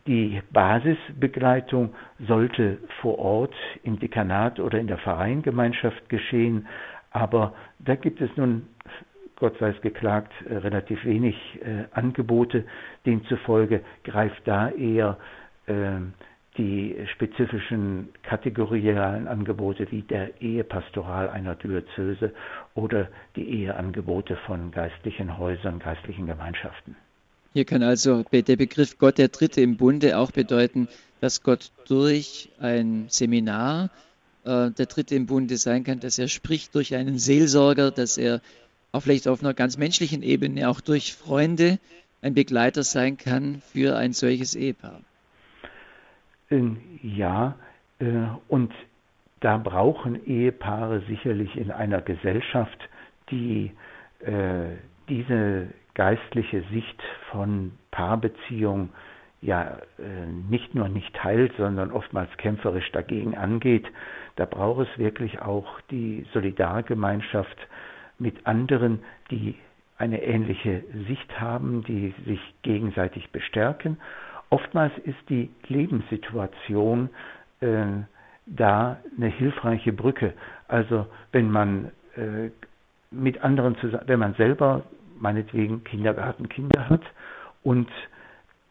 die 0.08 0.42
Basisbegleitung 0.50 1.94
sollte 2.26 2.78
vor 3.00 3.18
Ort 3.18 3.54
im 3.84 4.00
Dekanat 4.00 4.58
oder 4.58 4.80
in 4.80 4.88
der 4.88 4.98
Vereingemeinschaft 4.98 6.08
geschehen, 6.08 6.66
aber 7.12 7.54
da 7.78 7.94
gibt 7.94 8.20
es 8.20 8.30
nun, 8.36 8.66
Gott 9.36 9.56
sei 9.58 9.68
es 9.70 9.80
geklagt, 9.82 10.32
äh, 10.48 10.56
relativ 10.56 11.04
wenig 11.04 11.36
äh, 11.62 11.84
Angebote. 11.92 12.64
Demzufolge 13.06 13.82
greift 14.02 14.42
da 14.46 14.70
eher 14.70 15.16
äh, 15.66 16.00
die 16.58 16.96
spezifischen 17.12 18.08
kategorialen 18.24 19.28
Angebote 19.28 19.90
wie 19.92 20.02
der 20.02 20.40
Ehepastoral 20.42 21.28
einer 21.28 21.54
Diözese 21.54 22.34
oder 22.74 23.08
die 23.36 23.48
Eheangebote 23.62 24.36
von 24.46 24.72
geistlichen 24.72 25.38
Häusern, 25.38 25.78
geistlichen 25.78 26.26
Gemeinschaften. 26.26 26.96
Hier 27.52 27.64
kann 27.64 27.82
also 27.82 28.22
der 28.22 28.56
Begriff 28.56 28.98
Gott 28.98 29.18
der 29.18 29.28
Dritte 29.28 29.60
im 29.60 29.76
Bunde 29.76 30.16
auch 30.16 30.30
bedeuten, 30.30 30.88
dass 31.20 31.42
Gott 31.42 31.70
durch 31.86 32.48
ein 32.58 33.06
Seminar 33.08 33.90
äh, 34.44 34.70
der 34.70 34.86
Dritte 34.86 35.14
im 35.14 35.26
Bunde 35.26 35.56
sein 35.56 35.84
kann, 35.84 36.00
dass 36.00 36.18
er 36.18 36.28
spricht 36.28 36.74
durch 36.74 36.94
einen 36.94 37.18
Seelsorger, 37.18 37.90
dass 37.90 38.16
er 38.16 38.40
auch 38.90 39.00
vielleicht 39.00 39.28
auf 39.28 39.42
einer 39.42 39.54
ganz 39.54 39.76
menschlichen 39.78 40.22
Ebene, 40.22 40.68
auch 40.68 40.80
durch 40.80 41.14
Freunde, 41.14 41.78
ein 42.22 42.34
Begleiter 42.34 42.82
sein 42.82 43.16
kann 43.18 43.60
für 43.72 43.96
ein 43.96 44.12
solches 44.12 44.54
Ehepaar. 44.54 45.00
Ähm, 46.50 46.78
ja, 47.02 47.56
äh, 47.98 48.04
und 48.48 48.72
da 49.40 49.58
brauchen 49.58 50.24
Ehepaare 50.26 51.02
sicherlich 51.08 51.56
in 51.56 51.70
einer 51.70 52.00
Gesellschaft, 52.00 52.78
die 53.30 53.72
äh, 54.20 54.76
diese 55.08 55.68
geistliche 55.94 56.62
Sicht 56.72 57.02
von 57.30 57.72
Paarbeziehung 57.90 58.90
ja 59.42 59.78
äh, 59.98 60.26
nicht 60.48 60.74
nur 60.74 60.88
nicht 60.88 61.22
heilt, 61.22 61.52
sondern 61.56 61.90
oftmals 61.90 62.30
kämpferisch 62.36 62.90
dagegen 62.92 63.36
angeht. 63.36 63.86
Da 64.36 64.46
braucht 64.46 64.86
es 64.88 64.98
wirklich 64.98 65.42
auch 65.42 65.80
die 65.90 66.24
Solidargemeinschaft 66.32 67.56
mit 68.18 68.46
anderen, 68.46 69.02
die 69.30 69.56
eine 69.98 70.22
ähnliche 70.22 70.84
Sicht 71.08 71.40
haben, 71.40 71.84
die 71.84 72.14
sich 72.24 72.40
gegenseitig 72.62 73.30
bestärken. 73.30 73.98
Oftmals 74.50 74.92
ist 75.04 75.18
die 75.28 75.50
Lebenssituation 75.66 77.10
äh, 77.60 77.84
da 78.46 78.98
eine 79.16 79.28
hilfreiche 79.28 79.92
Brücke. 79.92 80.34
Also 80.68 81.06
wenn 81.32 81.50
man 81.50 81.90
äh, 82.16 82.50
mit 83.10 83.42
anderen 83.42 83.76
zusammen, 83.76 84.04
wenn 84.06 84.18
man 84.18 84.34
selber 84.34 84.82
meinetwegen 85.22 85.84
Kindergartenkinder 85.84 86.88
hat 86.88 87.02
und 87.62 87.88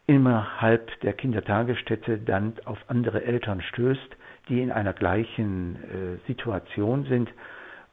innerhalb 0.05 0.99
der 1.01 1.13
Kindertagesstätte 1.13 2.17
dann 2.19 2.53
auf 2.65 2.77
andere 2.87 3.23
Eltern 3.23 3.61
stößt, 3.61 4.17
die 4.49 4.61
in 4.61 4.71
einer 4.71 4.93
gleichen 4.93 5.75
äh, 5.77 6.27
Situation 6.27 7.05
sind 7.05 7.29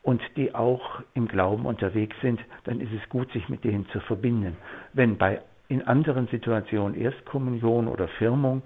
und 0.02 0.20
die 0.36 0.54
auch 0.54 1.00
im 1.14 1.28
Glauben 1.28 1.66
unterwegs 1.66 2.16
sind, 2.20 2.40
dann 2.64 2.80
ist 2.80 2.92
es 2.92 3.08
gut, 3.08 3.30
sich 3.32 3.48
mit 3.48 3.62
denen 3.64 3.86
zu 3.90 4.00
verbinden. 4.00 4.56
Wenn 4.92 5.16
bei 5.16 5.40
in 5.68 5.86
anderen 5.86 6.26
Situationen 6.28 6.98
Erstkommunion 6.98 7.88
oder 7.88 8.08
Firmung, 8.08 8.62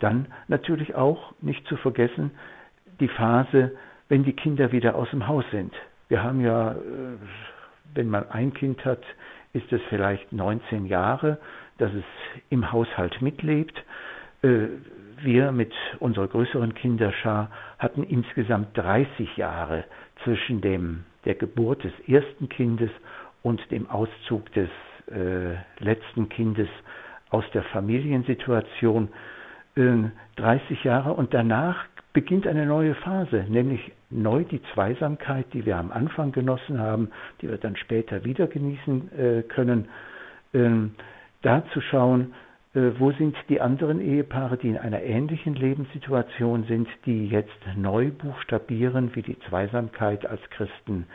dann 0.00 0.26
natürlich 0.48 0.94
auch 0.94 1.34
nicht 1.40 1.66
zu 1.66 1.76
vergessen 1.76 2.30
die 3.00 3.08
Phase, 3.08 3.72
wenn 4.08 4.22
die 4.24 4.34
Kinder 4.34 4.72
wieder 4.72 4.94
aus 4.94 5.10
dem 5.10 5.26
Haus 5.26 5.44
sind. 5.50 5.74
Wir 6.08 6.22
haben 6.22 6.40
ja, 6.40 6.72
äh, 6.72 6.76
wenn 7.94 8.08
man 8.10 8.28
ein 8.30 8.52
Kind 8.54 8.84
hat, 8.84 9.02
ist 9.52 9.72
es 9.72 9.80
vielleicht 9.88 10.32
19 10.32 10.86
Jahre, 10.86 11.38
dass 11.78 11.92
es 11.92 12.04
im 12.50 12.70
Haushalt 12.72 13.20
mitlebt. 13.22 13.76
Äh, 14.42 14.66
wir 15.22 15.52
mit 15.52 15.72
unserer 16.00 16.28
größeren 16.28 16.74
Kinderschar 16.74 17.50
hatten 17.78 18.02
insgesamt 18.02 18.76
30 18.76 19.36
Jahre 19.36 19.84
zwischen 20.24 20.60
dem, 20.60 21.04
der 21.24 21.34
Geburt 21.34 21.84
des 21.84 21.92
ersten 22.08 22.48
Kindes 22.48 22.90
und 23.42 23.60
dem 23.70 23.88
Auszug 23.88 24.52
des 24.52 24.68
äh, 25.10 25.54
letzten 25.78 26.28
Kindes 26.28 26.68
aus 27.30 27.44
der 27.54 27.62
Familiensituation. 27.64 29.08
Äh, 29.76 30.10
30 30.36 30.84
Jahre 30.84 31.12
und 31.14 31.32
danach 31.32 31.86
beginnt 32.14 32.46
eine 32.46 32.64
neue 32.64 32.94
Phase, 32.94 33.44
nämlich 33.48 33.92
neu 34.08 34.44
die 34.44 34.62
Zweisamkeit, 34.72 35.46
die 35.52 35.66
wir 35.66 35.76
am 35.76 35.90
Anfang 35.92 36.32
genossen 36.32 36.78
haben, 36.78 37.10
die 37.42 37.48
wir 37.48 37.58
dann 37.58 37.76
später 37.76 38.24
wieder 38.24 38.46
genießen 38.46 39.18
äh, 39.18 39.42
können, 39.42 39.88
ähm, 40.54 40.94
da 41.42 41.64
zu 41.72 41.80
schauen, 41.80 42.32
äh, 42.74 42.92
wo 42.98 43.10
sind 43.10 43.36
die 43.48 43.60
anderen 43.60 44.00
Ehepaare, 44.00 44.56
die 44.56 44.68
in 44.68 44.78
einer 44.78 45.02
ähnlichen 45.02 45.56
Lebenssituation 45.56 46.64
sind, 46.64 46.88
die 47.04 47.26
jetzt 47.26 47.50
neu 47.76 48.10
buchstabieren, 48.12 49.10
wie 49.14 49.22
die 49.22 49.38
Zweisamkeit 49.48 50.24
als 50.24 50.40
Christen 50.50 51.06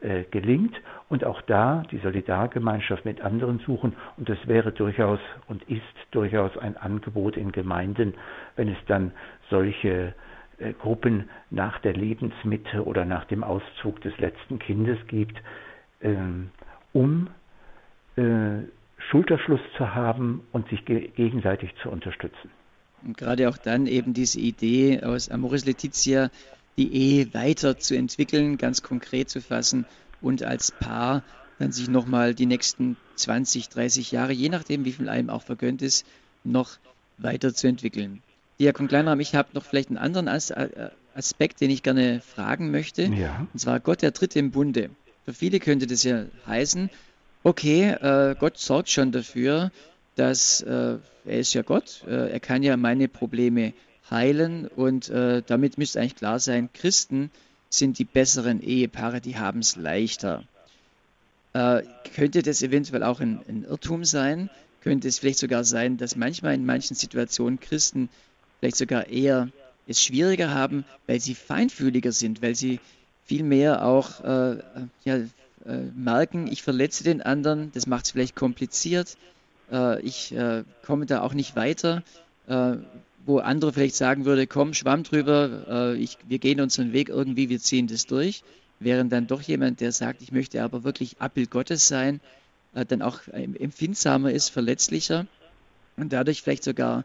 äh, 0.00 0.24
gelingt 0.30 0.74
und 1.10 1.24
auch 1.24 1.42
da 1.42 1.82
die 1.90 1.98
Solidargemeinschaft 1.98 3.04
mit 3.04 3.20
anderen 3.20 3.58
suchen. 3.58 3.94
Und 4.16 4.30
das 4.30 4.38
wäre 4.46 4.72
durchaus 4.72 5.20
und 5.48 5.62
ist 5.64 5.82
durchaus 6.12 6.56
ein 6.56 6.78
Angebot 6.78 7.36
in 7.36 7.52
Gemeinden, 7.52 8.14
wenn 8.56 8.68
es 8.68 8.78
dann 8.86 9.12
solche 9.50 10.14
Gruppen 10.78 11.28
nach 11.50 11.80
der 11.80 11.92
Lebensmitte 11.92 12.84
oder 12.84 13.04
nach 13.04 13.24
dem 13.26 13.44
Auszug 13.44 14.00
des 14.00 14.16
letzten 14.18 14.58
Kindes 14.58 14.98
gibt, 15.06 15.36
ähm, 16.00 16.50
um 16.92 17.28
äh, 18.16 18.62
Schulterschluss 19.10 19.60
zu 19.76 19.94
haben 19.94 20.40
und 20.52 20.68
sich 20.68 20.84
gegenseitig 20.84 21.74
zu 21.82 21.90
unterstützen. 21.90 22.50
Und 23.04 23.16
gerade 23.16 23.48
auch 23.48 23.58
dann 23.58 23.86
eben 23.86 24.14
diese 24.14 24.40
Idee 24.40 25.02
aus 25.02 25.30
Amoris 25.30 25.64
Letizia, 25.64 26.30
die 26.76 26.92
Ehe 26.92 27.34
weiterzuentwickeln, 27.34 28.56
ganz 28.58 28.82
konkret 28.82 29.28
zu 29.28 29.40
fassen 29.40 29.86
und 30.20 30.42
als 30.42 30.72
Paar 30.72 31.22
dann 31.58 31.72
sich 31.72 31.88
nochmal 31.88 32.34
die 32.34 32.46
nächsten 32.46 32.96
20, 33.14 33.68
30 33.68 34.12
Jahre, 34.12 34.32
je 34.32 34.48
nachdem, 34.48 34.84
wie 34.84 34.92
viel 34.92 35.08
einem 35.08 35.30
auch 35.30 35.42
vergönnt 35.42 35.82
ist, 35.82 36.06
noch 36.44 36.78
weiterzuentwickeln. 37.18 38.22
Diakon 38.58 38.88
Kleinrahm, 38.88 39.20
ich 39.20 39.34
habe 39.34 39.48
noch 39.52 39.64
vielleicht 39.64 39.88
einen 39.88 39.98
anderen 39.98 40.28
äh, 40.28 40.90
Aspekt, 41.14 41.60
den 41.60 41.70
ich 41.70 41.82
gerne 41.82 42.20
fragen 42.20 42.70
möchte. 42.70 43.04
Ja. 43.04 43.46
Und 43.52 43.58
zwar 43.58 43.80
Gott 43.80 44.02
der 44.02 44.12
Dritte 44.12 44.38
im 44.38 44.50
Bunde. 44.50 44.90
Für 45.24 45.34
viele 45.34 45.60
könnte 45.60 45.86
das 45.86 46.04
ja 46.04 46.24
heißen, 46.46 46.90
okay, 47.42 47.90
äh, 47.90 48.34
Gott 48.38 48.58
sorgt 48.58 48.90
schon 48.90 49.12
dafür, 49.12 49.70
dass 50.14 50.62
äh, 50.62 50.96
er 51.26 51.38
ist 51.38 51.52
ja 51.52 51.62
Gott, 51.62 52.02
äh, 52.06 52.30
er 52.32 52.40
kann 52.40 52.62
ja 52.62 52.76
meine 52.76 53.08
Probleme 53.08 53.72
heilen 54.10 54.66
und 54.68 55.08
äh, 55.08 55.42
damit 55.46 55.78
müsste 55.78 56.00
eigentlich 56.00 56.16
klar 56.16 56.38
sein, 56.38 56.70
Christen 56.72 57.30
sind 57.68 57.98
die 57.98 58.04
besseren 58.04 58.62
Ehepaare, 58.62 59.20
die 59.20 59.36
haben 59.36 59.60
es 59.60 59.76
leichter. 59.76 60.44
Äh, 61.52 61.82
könnte 62.14 62.42
das 62.42 62.62
eventuell 62.62 63.02
auch 63.02 63.20
ein, 63.20 63.40
ein 63.48 63.64
Irrtum 63.64 64.04
sein? 64.04 64.48
Könnte 64.82 65.08
es 65.08 65.18
vielleicht 65.18 65.40
sogar 65.40 65.64
sein, 65.64 65.96
dass 65.96 66.14
manchmal 66.14 66.54
in 66.54 66.64
manchen 66.64 66.94
Situationen 66.94 67.58
Christen 67.58 68.08
vielleicht 68.58 68.76
sogar 68.76 69.08
eher 69.08 69.48
es 69.86 70.02
schwieriger 70.02 70.52
haben, 70.52 70.84
weil 71.06 71.20
sie 71.20 71.34
feinfühliger 71.34 72.12
sind, 72.12 72.42
weil 72.42 72.54
sie 72.54 72.80
viel 73.24 73.42
mehr 73.42 73.84
auch 73.84 74.20
äh, 74.24 74.58
ja, 75.04 75.16
äh, 75.16 75.28
merken, 75.94 76.46
ich 76.50 76.62
verletze 76.62 77.04
den 77.04 77.22
anderen, 77.22 77.70
das 77.72 77.86
macht 77.86 78.06
es 78.06 78.10
vielleicht 78.12 78.36
kompliziert, 78.36 79.16
äh, 79.70 80.00
ich 80.00 80.32
äh, 80.32 80.64
komme 80.84 81.06
da 81.06 81.22
auch 81.22 81.34
nicht 81.34 81.56
weiter, 81.56 82.02
äh, 82.46 82.76
wo 83.24 83.38
andere 83.38 83.72
vielleicht 83.72 83.96
sagen 83.96 84.24
würde, 84.24 84.46
komm, 84.46 84.74
schwamm 84.74 85.02
drüber, 85.02 85.64
äh, 85.68 85.96
ich, 85.96 86.18
wir 86.28 86.38
gehen 86.38 86.60
unseren 86.60 86.92
Weg 86.92 87.08
irgendwie, 87.08 87.48
wir 87.48 87.58
ziehen 87.58 87.88
das 87.88 88.06
durch, 88.06 88.44
während 88.78 89.12
dann 89.12 89.26
doch 89.26 89.42
jemand, 89.42 89.80
der 89.80 89.90
sagt, 89.90 90.22
ich 90.22 90.30
möchte 90.32 90.62
aber 90.62 90.84
wirklich 90.84 91.16
Abbild 91.18 91.50
Gottes 91.50 91.88
sein, 91.88 92.20
dann 92.88 93.00
auch 93.00 93.20
empfindsamer 93.32 94.32
ist, 94.32 94.50
verletzlicher 94.50 95.26
und 95.96 96.12
dadurch 96.12 96.42
vielleicht 96.42 96.62
sogar 96.62 97.04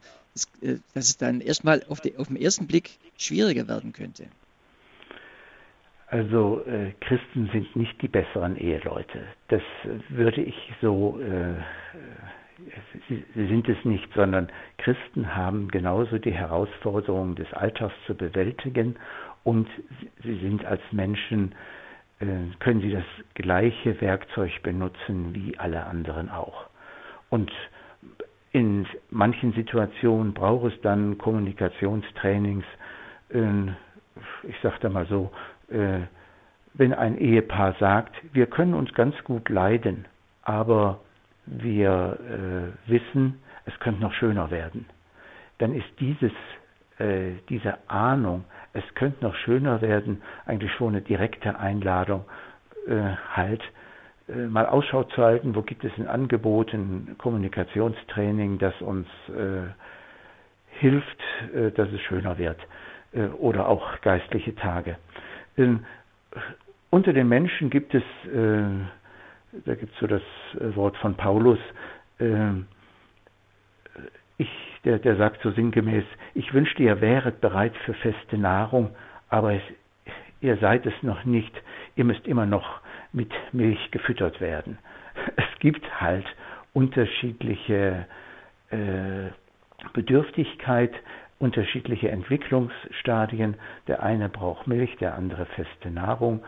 äh, 0.62 0.78
dass 0.94 1.10
es 1.10 1.18
dann 1.18 1.42
erstmal 1.42 1.84
auf, 1.90 2.00
auf 2.18 2.28
den 2.28 2.38
ersten 2.38 2.68
Blick 2.68 2.92
schwieriger 3.18 3.68
werden 3.68 3.94
könnte. 3.94 4.28
Also 6.12 6.62
äh, 6.66 6.92
Christen 7.00 7.50
sind 7.54 7.74
nicht 7.76 8.02
die 8.02 8.10
besseren 8.10 8.58
Eheleute. 8.58 9.24
Das 9.48 9.62
würde 10.10 10.42
ich 10.42 10.56
so, 10.82 11.18
äh, 11.22 11.54
sie, 13.08 13.24
sie, 13.34 13.48
sind 13.48 13.70
es 13.70 13.78
nicht, 13.86 14.12
sondern 14.14 14.50
Christen 14.78 15.34
haben 15.36 15.70
genauso 15.70 16.18
die 16.18 16.34
Herausforderungen 16.34 17.36
des 17.36 17.52
Alltags 17.54 17.94
zu 18.08 18.14
bewältigen 18.14 18.98
und 19.46 19.70
sie 20.22 20.38
sind 20.40 20.66
als 20.66 20.82
Menschen, 20.92 21.56
äh, 22.20 22.26
können 22.60 22.82
sie 22.82 22.92
das 22.92 23.06
gleiche 23.34 24.00
Werkzeug 24.02 24.52
benutzen 24.64 25.34
wie 25.34 25.58
alle 25.60 25.86
anderen 25.86 26.30
auch. 26.30 26.66
Und 27.30 27.52
in 28.52 28.86
manchen 29.10 29.54
Situationen 29.54 30.34
braucht 30.34 30.74
es 30.74 30.82
dann 30.82 31.18
Kommunikationstrainings. 31.18 32.66
Ich 34.44 34.60
sage 34.62 34.76
da 34.82 34.90
mal 34.90 35.06
so, 35.06 35.32
äh, 35.70 36.02
wenn 36.74 36.94
ein 36.94 37.18
Ehepaar 37.18 37.76
sagt, 37.80 38.16
wir 38.34 38.46
können 38.48 38.74
uns 38.74 38.94
ganz 38.94 39.16
gut 39.24 39.50
leiden, 39.50 40.06
aber 40.44 41.00
wir 41.46 42.74
äh, 42.88 42.90
wissen, 42.92 43.42
es 43.66 43.78
könnte 43.80 44.02
noch 44.02 44.14
schöner 44.14 44.52
werden, 44.52 44.86
dann 45.60 45.74
ist 45.74 45.88
dieses, 46.00 46.32
äh, 46.98 47.34
diese 47.50 47.78
Ahnung, 47.90 48.44
es 48.74 48.84
könnte 48.96 49.24
noch 49.24 49.36
schöner 49.36 49.82
werden, 49.82 50.22
eigentlich 50.46 50.72
schon 50.74 50.90
eine 50.90 51.02
direkte 51.02 51.58
Einladung, 51.58 52.26
halt 53.36 53.62
mal 54.28 54.66
Ausschau 54.66 55.04
zu 55.04 55.22
halten, 55.22 55.56
wo 55.56 55.62
gibt 55.62 55.84
es 55.84 55.92
ein 55.98 56.08
Angebot, 56.08 56.74
ein 56.74 57.16
Kommunikationstraining, 57.18 58.60
das 58.60 58.80
uns 58.82 59.08
äh, 59.30 59.70
hilft, 60.80 61.18
äh, 61.54 61.72
dass 61.72 61.90
es 61.92 62.02
schöner 62.02 62.38
wird 62.38 62.60
äh, 63.14 63.26
oder 63.28 63.68
auch 63.68 64.02
geistliche 64.02 64.56
Tage. 64.56 64.98
Ähm, 65.58 65.86
unter 66.90 67.14
den 67.14 67.28
Menschen 67.28 67.70
gibt 67.70 67.94
es, 67.94 68.04
äh, 68.26 68.64
da 69.66 69.76
gibt 69.76 69.94
es 69.94 70.00
so 70.00 70.08
das 70.08 70.22
äh, 70.60 70.76
Wort 70.76 70.98
von 70.98 71.16
Paulus, 71.16 71.60
ich, 74.38 74.50
der, 74.86 75.00
der 75.00 75.16
sagt 75.16 75.42
so 75.42 75.50
sinngemäß, 75.50 76.04
ich 76.36 76.54
wünschte, 76.54 76.84
ihr 76.84 77.02
wäret 77.02 77.42
bereit 77.42 77.76
für 77.78 77.96
feste 77.96 78.38
Nahrung, 78.38 78.96
aber 79.30 79.54
es, 79.56 79.62
ihr 80.40 80.58
seid 80.58 80.86
es 80.86 80.94
noch 81.02 81.26
nicht, 81.26 81.52
ihr 81.96 82.06
müsst 82.06 82.28
immer 82.28 82.46
noch 82.46 82.82
mit 83.14 83.32
Milch 83.52 83.92
gefüttert 83.92 84.42
werden. 84.42 84.78
Es 85.36 85.60
gibt 85.60 86.02
halt 86.02 86.26
unterschiedliche 86.74 88.06
äh, 88.72 89.30
Bedürftigkeit, 89.94 90.94
unterschiedliche 91.40 92.10
Entwicklungsstadien. 92.10 93.56
Der 93.88 94.02
eine 94.04 94.30
braucht 94.30 94.68
Milch, 94.68 94.96
der 94.98 95.16
andere 95.16 95.46
feste 95.48 95.92
Nahrung. 95.92 96.44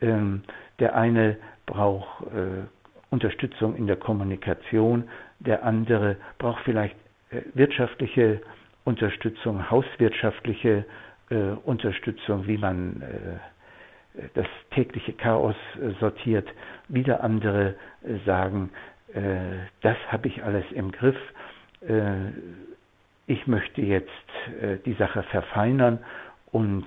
Ähm, 0.00 0.42
der 0.78 0.94
eine 0.96 1.36
braucht 1.66 2.22
äh, 2.28 2.64
Unterstützung 3.10 3.76
in 3.76 3.86
der 3.86 3.96
Kommunikation, 3.96 5.08
der 5.40 5.64
andere 5.64 6.16
braucht 6.38 6.62
vielleicht 6.64 6.96
äh, 7.30 7.42
wirtschaftliche 7.54 8.40
Unterstützung, 8.84 9.70
hauswirtschaftliche 9.70 10.84
äh, 11.30 11.34
Unterstützung, 11.64 12.46
wie 12.46 12.58
man 12.58 13.02
äh, 13.02 13.38
das 14.34 14.46
tägliche 14.70 15.12
Chaos 15.12 15.54
äh, 15.80 15.90
sortiert. 16.00 16.48
Wieder 16.88 17.22
andere 17.22 17.74
äh, 18.02 18.16
sagen, 18.24 18.70
äh, 19.12 19.20
das 19.82 19.96
habe 20.08 20.28
ich 20.28 20.42
alles 20.42 20.64
im 20.72 20.92
Griff. 20.92 21.16
ich 23.26 23.46
möchte 23.46 23.82
jetzt 23.82 24.08
die 24.86 24.94
Sache 24.94 25.22
verfeinern 25.24 25.98
und 26.52 26.86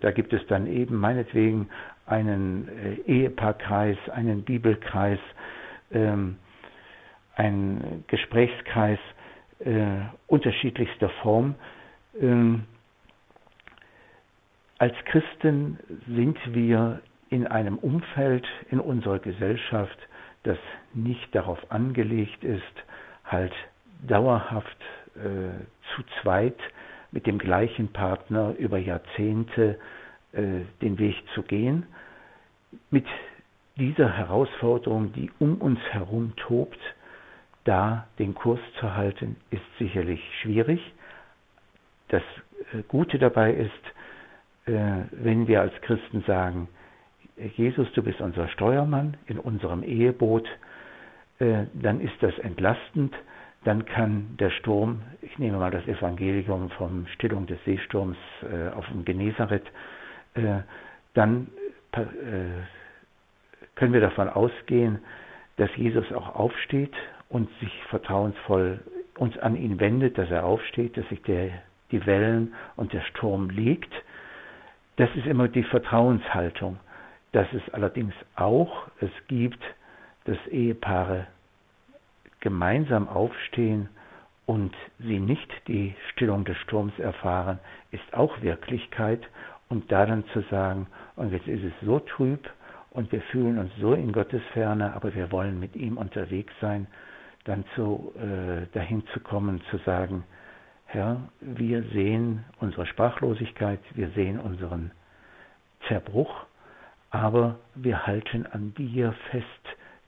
da 0.00 0.10
gibt 0.12 0.32
es 0.34 0.46
dann 0.48 0.66
eben 0.66 0.96
meinetwegen 0.96 1.70
einen 2.06 2.68
Ehepaarkreis, 3.06 3.96
einen 4.10 4.44
Bibelkreis, 4.44 5.18
ähm, 5.92 6.36
einen 7.34 8.04
Gesprächskreis, 8.06 8.98
unterschiedlichster 10.28 11.08
Form. 11.22 11.54
Ähm, 12.20 12.64
als 14.82 14.96
Christen 15.04 15.78
sind 16.08 16.36
wir 16.56 17.02
in 17.30 17.46
einem 17.46 17.78
Umfeld 17.78 18.44
in 18.68 18.80
unserer 18.80 19.20
Gesellschaft, 19.20 19.96
das 20.42 20.58
nicht 20.92 21.32
darauf 21.36 21.70
angelegt 21.70 22.42
ist, 22.42 22.64
halt 23.24 23.52
dauerhaft 24.08 24.76
äh, 25.14 25.52
zu 25.94 26.02
zweit 26.20 26.58
mit 27.12 27.28
dem 27.28 27.38
gleichen 27.38 27.92
Partner 27.92 28.56
über 28.58 28.76
Jahrzehnte 28.76 29.78
äh, 30.32 30.62
den 30.80 30.98
Weg 30.98 31.14
zu 31.36 31.44
gehen. 31.44 31.86
Mit 32.90 33.06
dieser 33.76 34.10
Herausforderung, 34.10 35.12
die 35.12 35.30
um 35.38 35.58
uns 35.58 35.78
herum 35.90 36.32
tobt, 36.34 36.80
da 37.62 38.08
den 38.18 38.34
Kurs 38.34 38.58
zu 38.80 38.96
halten, 38.96 39.36
ist 39.52 39.62
sicherlich 39.78 40.20
schwierig. 40.40 40.80
Das 42.08 42.24
äh, 42.72 42.82
Gute 42.88 43.20
dabei 43.20 43.52
ist, 43.52 43.91
wenn 44.64 45.48
wir 45.48 45.60
als 45.60 45.72
Christen 45.82 46.22
sagen, 46.26 46.68
Jesus, 47.56 47.90
du 47.94 48.02
bist 48.02 48.20
unser 48.20 48.48
Steuermann 48.48 49.16
in 49.26 49.38
unserem 49.38 49.82
Eheboot, 49.82 50.46
äh, 51.40 51.64
dann 51.74 52.00
ist 52.00 52.14
das 52.20 52.38
entlastend, 52.38 53.14
dann 53.64 53.84
kann 53.84 54.36
der 54.38 54.50
Sturm, 54.50 55.02
ich 55.20 55.38
nehme 55.38 55.58
mal 55.58 55.70
das 55.70 55.86
Evangelium 55.86 56.70
vom 56.70 57.06
Stillung 57.14 57.46
des 57.46 57.62
Seesturms 57.64 58.16
auf 58.74 58.84
dem 58.88 59.04
Genezareth, 59.04 59.62
dann 61.14 61.46
können 63.76 63.92
wir 63.92 64.00
davon 64.00 64.28
ausgehen, 64.28 64.98
dass 65.58 65.70
Jesus 65.76 66.10
auch 66.12 66.34
aufsteht 66.34 66.94
und 67.28 67.48
sich 67.60 67.72
vertrauensvoll 67.88 68.80
uns 69.18 69.36
an 69.38 69.56
ihn 69.56 69.78
wendet, 69.80 70.18
dass 70.18 70.30
er 70.30 70.44
aufsteht, 70.44 70.96
dass 70.96 71.08
sich 71.08 71.22
der, 71.22 71.50
die 71.90 72.04
Wellen 72.06 72.54
und 72.76 72.92
der 72.92 73.02
Sturm 73.02 73.50
legt. 73.50 73.92
Das 74.96 75.08
ist 75.14 75.26
immer 75.26 75.48
die 75.48 75.64
Vertrauenshaltung. 75.64 76.78
Dass 77.32 77.46
es 77.54 77.62
allerdings 77.72 78.14
auch, 78.36 78.88
es 79.00 79.10
gibt, 79.26 79.62
dass 80.24 80.36
Ehepaare 80.48 81.26
gemeinsam 82.40 83.08
aufstehen 83.08 83.88
und 84.44 84.74
sie 84.98 85.18
nicht 85.18 85.50
die 85.66 85.94
Stillung 86.10 86.44
des 86.44 86.56
Sturms 86.58 86.98
erfahren, 86.98 87.58
ist 87.90 88.12
auch 88.12 88.42
Wirklichkeit. 88.42 89.22
Und 89.68 89.90
da 89.90 90.04
dann 90.04 90.26
zu 90.34 90.42
sagen, 90.50 90.88
und 91.16 91.32
jetzt 91.32 91.48
ist 91.48 91.64
es 91.64 91.72
so 91.86 91.98
trüb 92.00 92.50
und 92.90 93.10
wir 93.12 93.22
fühlen 93.22 93.58
uns 93.58 93.72
so 93.80 93.94
in 93.94 94.12
Gottes 94.12 94.42
Ferne, 94.52 94.94
aber 94.94 95.14
wir 95.14 95.32
wollen 95.32 95.58
mit 95.58 95.74
ihm 95.76 95.96
unterwegs 95.96 96.52
sein, 96.60 96.86
dann 97.44 97.64
zu, 97.74 98.12
äh, 98.16 98.66
dahin 98.74 99.06
zu 99.14 99.20
kommen, 99.20 99.62
zu 99.70 99.78
sagen, 99.78 100.24
Herr, 100.92 101.22
wir 101.40 101.84
sehen 101.94 102.44
unsere 102.60 102.84
Sprachlosigkeit, 102.84 103.80
wir 103.94 104.10
sehen 104.10 104.38
unseren 104.38 104.90
Zerbruch, 105.88 106.44
aber 107.10 107.56
wir 107.74 108.06
halten 108.06 108.44
an 108.44 108.74
dir 108.74 109.14
fest, 109.30 109.46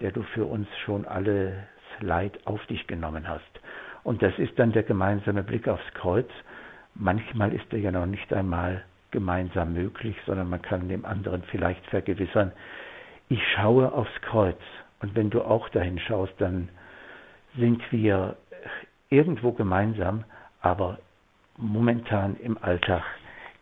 der 0.02 0.12
du 0.12 0.22
für 0.34 0.44
uns 0.44 0.68
schon 0.84 1.06
alles 1.06 1.54
Leid 2.00 2.38
auf 2.46 2.66
dich 2.66 2.86
genommen 2.86 3.26
hast. 3.26 3.48
Und 4.02 4.22
das 4.22 4.38
ist 4.38 4.58
dann 4.58 4.72
der 4.72 4.82
gemeinsame 4.82 5.42
Blick 5.42 5.68
aufs 5.68 5.94
Kreuz. 5.94 6.28
Manchmal 6.94 7.54
ist 7.54 7.72
er 7.72 7.78
ja 7.78 7.90
noch 7.90 8.04
nicht 8.04 8.30
einmal 8.34 8.84
gemeinsam 9.10 9.72
möglich, 9.72 10.18
sondern 10.26 10.50
man 10.50 10.60
kann 10.60 10.90
dem 10.90 11.06
anderen 11.06 11.44
vielleicht 11.44 11.86
vergewissern, 11.86 12.52
ich 13.30 13.40
schaue 13.54 13.90
aufs 13.90 14.20
Kreuz. 14.20 14.60
Und 15.00 15.16
wenn 15.16 15.30
du 15.30 15.40
auch 15.40 15.66
dahin 15.70 15.98
schaust, 15.98 16.34
dann 16.36 16.68
sind 17.56 17.80
wir 17.90 18.36
irgendwo 19.08 19.52
gemeinsam, 19.52 20.24
aber 20.64 20.98
momentan 21.58 22.36
im 22.42 22.56
Alltag 22.58 23.02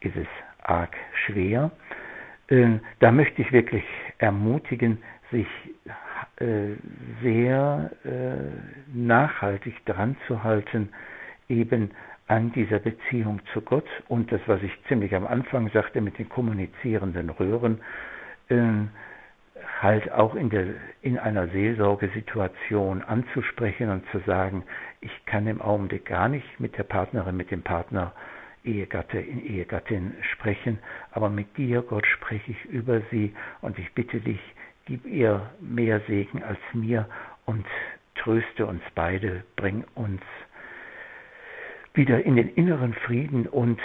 ist 0.00 0.16
es 0.16 0.28
arg 0.62 0.96
schwer. 1.26 1.72
Äh, 2.46 2.78
da 3.00 3.10
möchte 3.10 3.42
ich 3.42 3.50
wirklich 3.52 3.84
ermutigen, 4.18 5.02
sich 5.32 5.48
äh, 6.36 6.76
sehr 7.20 7.90
äh, 8.04 8.96
nachhaltig 8.96 9.84
dran 9.84 10.16
zu 10.28 10.44
halten, 10.44 10.90
eben 11.48 11.90
an 12.28 12.52
dieser 12.52 12.78
Beziehung 12.78 13.40
zu 13.52 13.60
Gott 13.62 13.88
und 14.08 14.30
das, 14.30 14.40
was 14.46 14.62
ich 14.62 14.72
ziemlich 14.86 15.14
am 15.14 15.26
Anfang 15.26 15.68
sagte 15.70 16.00
mit 16.00 16.18
den 16.18 16.28
kommunizierenden 16.28 17.30
Röhren, 17.30 17.80
halt 19.80 20.10
auch 20.12 20.34
in, 20.34 20.50
der, 20.50 20.66
in 21.02 21.18
einer 21.18 21.48
Seelsorgesituation 21.48 23.02
anzusprechen 23.02 23.90
und 23.90 24.04
zu 24.10 24.18
sagen, 24.20 24.64
ich 25.02 25.26
kann 25.26 25.46
im 25.46 25.60
Augenblick 25.60 26.06
gar 26.06 26.28
nicht 26.28 26.58
mit 26.58 26.78
der 26.78 26.84
Partnerin, 26.84 27.36
mit 27.36 27.50
dem 27.50 27.62
Partner, 27.62 28.12
Ehegatte 28.64 29.18
in 29.18 29.44
Ehegattin 29.44 30.14
sprechen, 30.32 30.78
aber 31.10 31.28
mit 31.28 31.56
dir, 31.56 31.82
Gott, 31.82 32.06
spreche 32.06 32.52
ich 32.52 32.64
über 32.66 33.02
sie 33.10 33.34
und 33.60 33.78
ich 33.78 33.92
bitte 33.92 34.20
dich, 34.20 34.40
gib 34.86 35.04
ihr 35.04 35.50
mehr 35.60 36.00
Segen 36.06 36.42
als 36.42 36.60
mir 36.72 37.08
und 37.44 37.66
tröste 38.14 38.66
uns 38.66 38.82
beide, 38.94 39.42
bring 39.56 39.84
uns 39.94 40.22
wieder 41.92 42.24
in 42.24 42.36
den 42.36 42.54
inneren 42.54 42.94
Frieden 42.94 43.46
und 43.46 43.80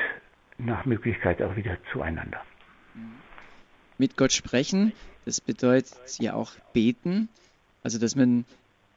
nach 0.59 0.85
Möglichkeit 0.85 1.41
auch 1.41 1.55
wieder 1.55 1.77
zueinander. 1.91 2.41
Mit 3.97 4.15
Gott 4.15 4.31
sprechen 4.31 4.93
das 5.27 5.41
bedeutet 5.41 5.93
ja 6.19 6.35
auch 6.35 6.53
beten, 6.71 7.27
also 7.83 7.99
dass 7.99 8.15
man 8.15 8.45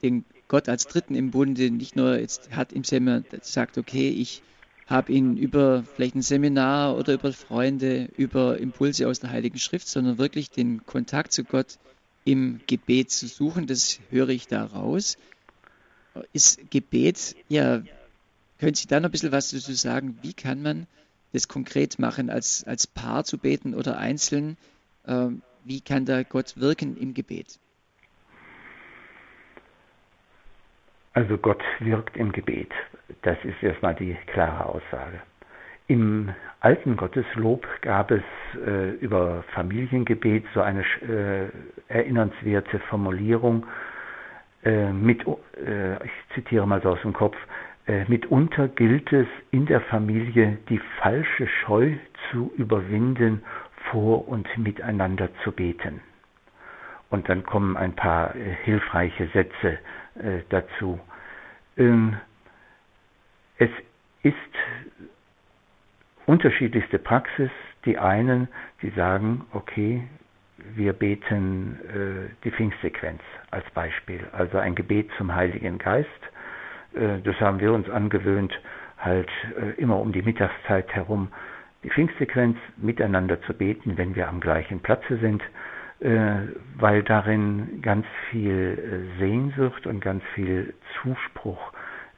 den 0.00 0.24
Gott 0.50 0.68
als 0.68 0.88
Dritten 0.88 1.14
im 1.14 1.30
Bunde 1.30 1.70
nicht 1.70 1.94
nur 1.94 2.18
jetzt 2.18 2.50
hat 2.50 2.72
im 2.72 2.82
Seminar, 2.82 3.22
sagt, 3.40 3.78
okay, 3.78 4.08
ich 4.08 4.42
habe 4.88 5.12
ihn 5.12 5.36
über 5.36 5.84
vielleicht 5.84 6.16
ein 6.16 6.22
Seminar 6.22 6.96
oder 6.96 7.14
über 7.14 7.32
Freunde, 7.32 8.08
über 8.16 8.58
Impulse 8.58 9.06
aus 9.06 9.20
der 9.20 9.30
Heiligen 9.30 9.60
Schrift, 9.60 9.86
sondern 9.86 10.18
wirklich 10.18 10.50
den 10.50 10.84
Kontakt 10.84 11.30
zu 11.32 11.44
Gott 11.44 11.78
im 12.24 12.60
Gebet 12.66 13.12
zu 13.12 13.28
suchen. 13.28 13.68
Das 13.68 14.00
höre 14.10 14.30
ich 14.30 14.48
da 14.48 14.64
raus. 14.64 15.18
Ist 16.32 16.68
Gebet, 16.68 17.36
ja, 17.48 17.84
können 18.58 18.74
Sie 18.74 18.88
da 18.88 18.98
noch 18.98 19.10
ein 19.10 19.12
bisschen 19.12 19.30
was 19.30 19.52
dazu 19.52 19.72
sagen? 19.74 20.18
Wie 20.22 20.32
kann 20.32 20.62
man 20.62 20.88
das 21.32 21.46
konkret 21.46 22.00
machen, 22.00 22.28
als, 22.28 22.64
als 22.64 22.88
Paar 22.88 23.22
zu 23.22 23.38
beten 23.38 23.72
oder 23.72 23.98
einzeln? 23.98 24.56
Ähm, 25.06 25.42
wie 25.64 25.80
kann 25.80 26.06
da 26.06 26.24
Gott 26.24 26.56
wirken 26.56 26.96
im 26.96 27.14
Gebet? 27.14 27.60
Also 31.12 31.38
Gott 31.38 31.62
wirkt 31.80 32.16
im 32.16 32.32
Gebet. 32.32 32.70
Das 33.22 33.36
ist 33.44 33.62
erstmal 33.62 33.94
die 33.94 34.16
klare 34.26 34.66
Aussage. 34.66 35.20
Im 35.88 36.32
alten 36.60 36.96
Gotteslob 36.96 37.66
gab 37.80 38.12
es 38.12 38.22
äh, 38.64 38.90
über 39.00 39.42
Familiengebet 39.54 40.44
so 40.54 40.60
eine 40.60 40.84
äh, 41.02 41.48
erinnernswerte 41.88 42.78
Formulierung 42.90 43.66
äh, 44.62 44.92
mit, 44.92 45.26
äh, 45.26 45.94
ich 46.04 46.12
zitiere 46.34 46.68
mal 46.68 46.80
so 46.80 46.90
aus 46.90 47.02
dem 47.02 47.12
Kopf, 47.12 47.36
äh, 47.88 48.04
mitunter 48.06 48.68
gilt 48.68 49.12
es 49.12 49.26
in 49.50 49.66
der 49.66 49.80
Familie 49.80 50.58
die 50.68 50.80
falsche 51.00 51.48
Scheu 51.48 51.94
zu 52.30 52.52
überwinden 52.56 53.42
vor 53.90 54.28
und 54.28 54.46
miteinander 54.58 55.28
zu 55.42 55.50
beten. 55.50 56.00
Und 57.08 57.28
dann 57.28 57.42
kommen 57.42 57.76
ein 57.76 57.96
paar 57.96 58.36
äh, 58.36 58.54
hilfreiche 58.62 59.26
Sätze 59.28 59.78
äh, 60.22 60.42
dazu. 60.48 61.00
Ähm, 61.76 62.16
es 63.58 63.70
ist 64.22 64.34
unterschiedlichste 66.26 66.98
Praxis. 66.98 67.50
Die 67.84 67.98
einen, 67.98 68.48
die 68.82 68.90
sagen, 68.90 69.46
okay, 69.52 70.02
wir 70.74 70.92
beten 70.92 71.78
äh, 71.88 72.34
die 72.44 72.50
Pfingstsequenz 72.50 73.22
als 73.50 73.68
Beispiel, 73.70 74.26
also 74.32 74.58
ein 74.58 74.74
Gebet 74.74 75.08
zum 75.16 75.34
Heiligen 75.34 75.78
Geist. 75.78 76.08
Äh, 76.94 77.20
das 77.24 77.40
haben 77.40 77.60
wir 77.60 77.72
uns 77.72 77.88
angewöhnt, 77.88 78.52
halt 78.98 79.30
äh, 79.58 79.80
immer 79.80 79.98
um 79.98 80.12
die 80.12 80.22
Mittagszeit 80.22 80.92
herum 80.94 81.28
die 81.82 81.90
Pfingstsequenz 81.90 82.58
miteinander 82.76 83.40
zu 83.42 83.54
beten, 83.54 83.96
wenn 83.96 84.14
wir 84.14 84.28
am 84.28 84.40
gleichen 84.40 84.80
Platze 84.80 85.16
sind, 85.18 85.42
weil 86.78 87.02
darin 87.02 87.82
ganz 87.82 88.06
viel 88.30 88.78
äh, 89.16 89.18
Sehnsucht 89.18 89.86
und 89.86 90.00
ganz 90.00 90.22
viel 90.34 90.74
Zuspruch 91.02 91.72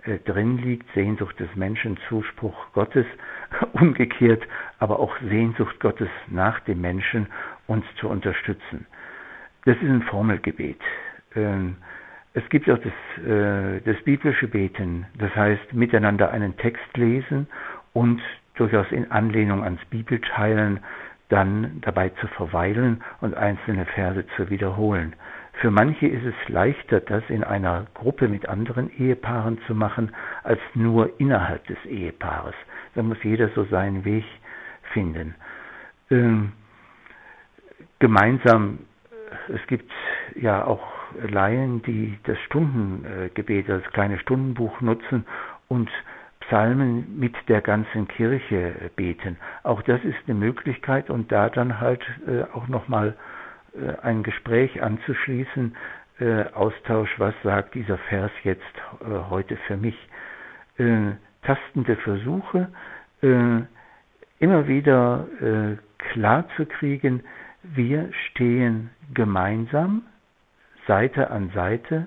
äh, 0.05 0.19
drin 0.19 0.59
liegt, 0.59 0.93
Sehnsucht 0.95 1.39
des 1.41 1.55
Menschen, 1.57 1.97
Zuspruch 2.09 2.73
Gottes, 2.73 3.07
umgekehrt, 3.73 4.43
aber 4.79 4.99
auch 4.99 5.15
Sehnsucht 5.29 5.79
Gottes 5.81 6.09
nach 6.29 6.61
dem 6.61 6.81
Menschen, 6.81 7.27
uns 7.67 7.85
zu 7.97 8.09
unterstützen. 8.09 8.87
Das 9.65 9.77
ist 9.77 9.83
ein 9.89 10.03
Formelgebet. 10.03 10.81
Ähm, 11.37 11.77
es 12.35 12.49
gibt 12.49 12.69
auch 12.71 12.79
das, 12.79 13.25
äh, 13.25 13.81
das 13.83 14.03
biblische 14.05 14.49
Beten, 14.49 15.07
das 15.19 15.35
heißt 15.37 15.73
miteinander 15.73 16.31
einen 16.31 16.57
Text 16.57 16.97
lesen 16.97 17.47
und 17.93 18.21
durchaus 18.55 18.91
in 18.91 19.11
Anlehnung 19.11 19.63
ans 19.63 19.85
Bibelteilen 19.87 20.81
dann 21.33 21.81
dabei 21.81 22.11
zu 22.21 22.27
verweilen 22.29 23.03
und 23.23 23.35
einzelne 23.35 23.87
Verse 23.87 24.25
zu 24.37 24.51
wiederholen. 24.51 25.15
Für 25.55 25.71
manche 25.71 26.07
ist 26.07 26.25
es 26.25 26.49
leichter, 26.49 27.01
das 27.01 27.23
in 27.29 27.43
einer 27.43 27.87
Gruppe 27.95 28.29
mit 28.29 28.49
anderen 28.49 28.91
Ehepaaren 28.99 29.59
zu 29.67 29.75
machen, 29.75 30.13
als 30.43 30.61
nur 30.75 31.19
innerhalb 31.21 31.67
des 31.67 31.83
Ehepaares. 31.87 32.55
Da 32.95 33.03
muss 33.03 33.23
jeder 33.23 33.49
so 33.51 33.65
seinen 33.65 34.05
Weg 34.05 34.25
finden. 34.93 35.35
Ähm, 36.11 36.53
gemeinsam, 37.99 38.81
äh, 39.49 39.53
es 39.55 39.67
gibt 39.69 39.91
ja 40.35 40.65
auch 40.65 40.83
Laien, 41.31 41.83
die 41.83 42.19
das 42.25 42.39
Stundengebet, 42.47 43.69
das 43.69 43.83
kleine 43.93 44.19
Stundenbuch 44.19 44.81
nutzen 44.81 45.25
und 45.69 45.91
Psalmen 46.47 47.19
mit 47.19 47.35
der 47.49 47.61
ganzen 47.61 48.09
Kirche 48.09 48.91
beten. 48.97 49.37
Auch 49.63 49.83
das 49.83 50.03
ist 50.05 50.17
eine 50.27 50.35
Möglichkeit 50.39 51.11
und 51.11 51.31
da 51.33 51.49
dann 51.49 51.81
halt 51.81 52.03
äh, 52.27 52.43
auch 52.53 52.69
nochmal 52.69 53.17
äh, 53.75 54.01
ein 54.03 54.23
Gespräch 54.23 54.83
anzuschließen, 54.83 55.77
äh, 56.21 56.45
Austausch, 56.53 57.11
was 57.19 57.35
sagt 57.43 57.75
dieser 57.75 57.99
Vers 57.99 58.31
jetzt 58.45 58.63
äh, 59.01 59.31
heute 59.31 59.57
für 59.67 59.77
mich. 59.77 59.97
Äh, 60.79 61.13
tastende 61.43 61.97
Versuche, 61.97 62.69
äh, 63.23 63.61
immer 64.39 64.69
wieder 64.69 65.27
klar 65.99 66.45
zu 66.57 66.67
kriegen, 66.67 67.23
wir 67.63 68.11
stehen 68.31 68.91
gemeinsam 69.15 70.03
Seite 70.87 71.31
an 71.31 71.51
Seite 71.55 72.07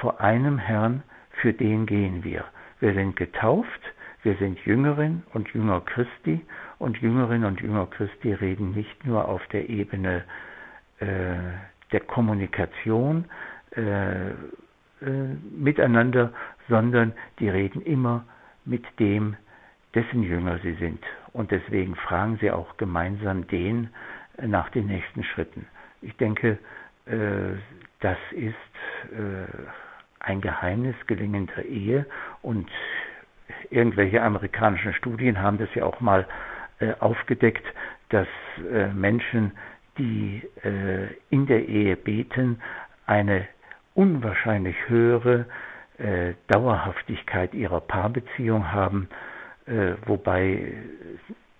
vor 0.00 0.20
einem 0.20 0.58
Herrn, 0.58 1.02
für 1.40 1.52
den 1.54 1.86
gehen 1.86 2.22
wir. 2.24 2.44
Wir 2.80 2.94
sind 2.94 3.16
getauft, 3.16 3.80
wir 4.22 4.34
sind 4.36 4.58
Jüngerin 4.64 5.22
und 5.32 5.48
Jünger 5.50 5.80
Christi 5.82 6.44
und 6.78 6.98
Jüngerin 6.98 7.44
und 7.44 7.60
Jünger 7.60 7.86
Christi 7.86 8.32
reden 8.32 8.72
nicht 8.72 9.06
nur 9.06 9.28
auf 9.28 9.46
der 9.48 9.68
Ebene 9.68 10.24
äh, 10.98 11.06
der 11.92 12.00
Kommunikation 12.00 13.24
äh, 13.76 14.30
äh, 14.30 14.34
miteinander, 15.56 16.32
sondern 16.68 17.12
die 17.38 17.48
reden 17.48 17.82
immer 17.82 18.24
mit 18.64 18.84
dem, 18.98 19.36
dessen 19.94 20.22
Jünger 20.22 20.58
sie 20.58 20.74
sind. 20.74 21.02
Und 21.32 21.50
deswegen 21.50 21.96
fragen 21.96 22.38
sie 22.40 22.50
auch 22.50 22.76
gemeinsam 22.76 23.46
den 23.48 23.90
nach 24.40 24.70
den 24.70 24.86
nächsten 24.86 25.24
Schritten. 25.24 25.66
Ich 26.02 26.16
denke, 26.16 26.58
äh, 27.06 27.56
das 28.00 28.18
ist 28.32 28.54
äh, 29.12 29.46
ein 30.30 30.40
Geheimnis 30.40 30.94
gelingender 31.06 31.64
Ehe. 31.64 32.06
Und 32.42 32.70
irgendwelche 33.70 34.22
amerikanischen 34.22 34.94
Studien 34.94 35.40
haben 35.40 35.58
das 35.58 35.68
ja 35.74 35.84
auch 35.84 36.00
mal 36.00 36.26
äh, 36.78 36.92
aufgedeckt, 37.00 37.64
dass 38.10 38.28
äh, 38.72 38.88
Menschen, 38.88 39.52
die 39.98 40.42
äh, 40.64 41.08
in 41.30 41.46
der 41.46 41.68
Ehe 41.68 41.96
beten, 41.96 42.60
eine 43.06 43.46
unwahrscheinlich 43.94 44.76
höhere 44.88 45.46
äh, 45.98 46.34
Dauerhaftigkeit 46.48 47.54
ihrer 47.54 47.80
Paarbeziehung 47.80 48.72
haben, 48.72 49.08
äh, 49.66 49.94
wobei 50.06 50.72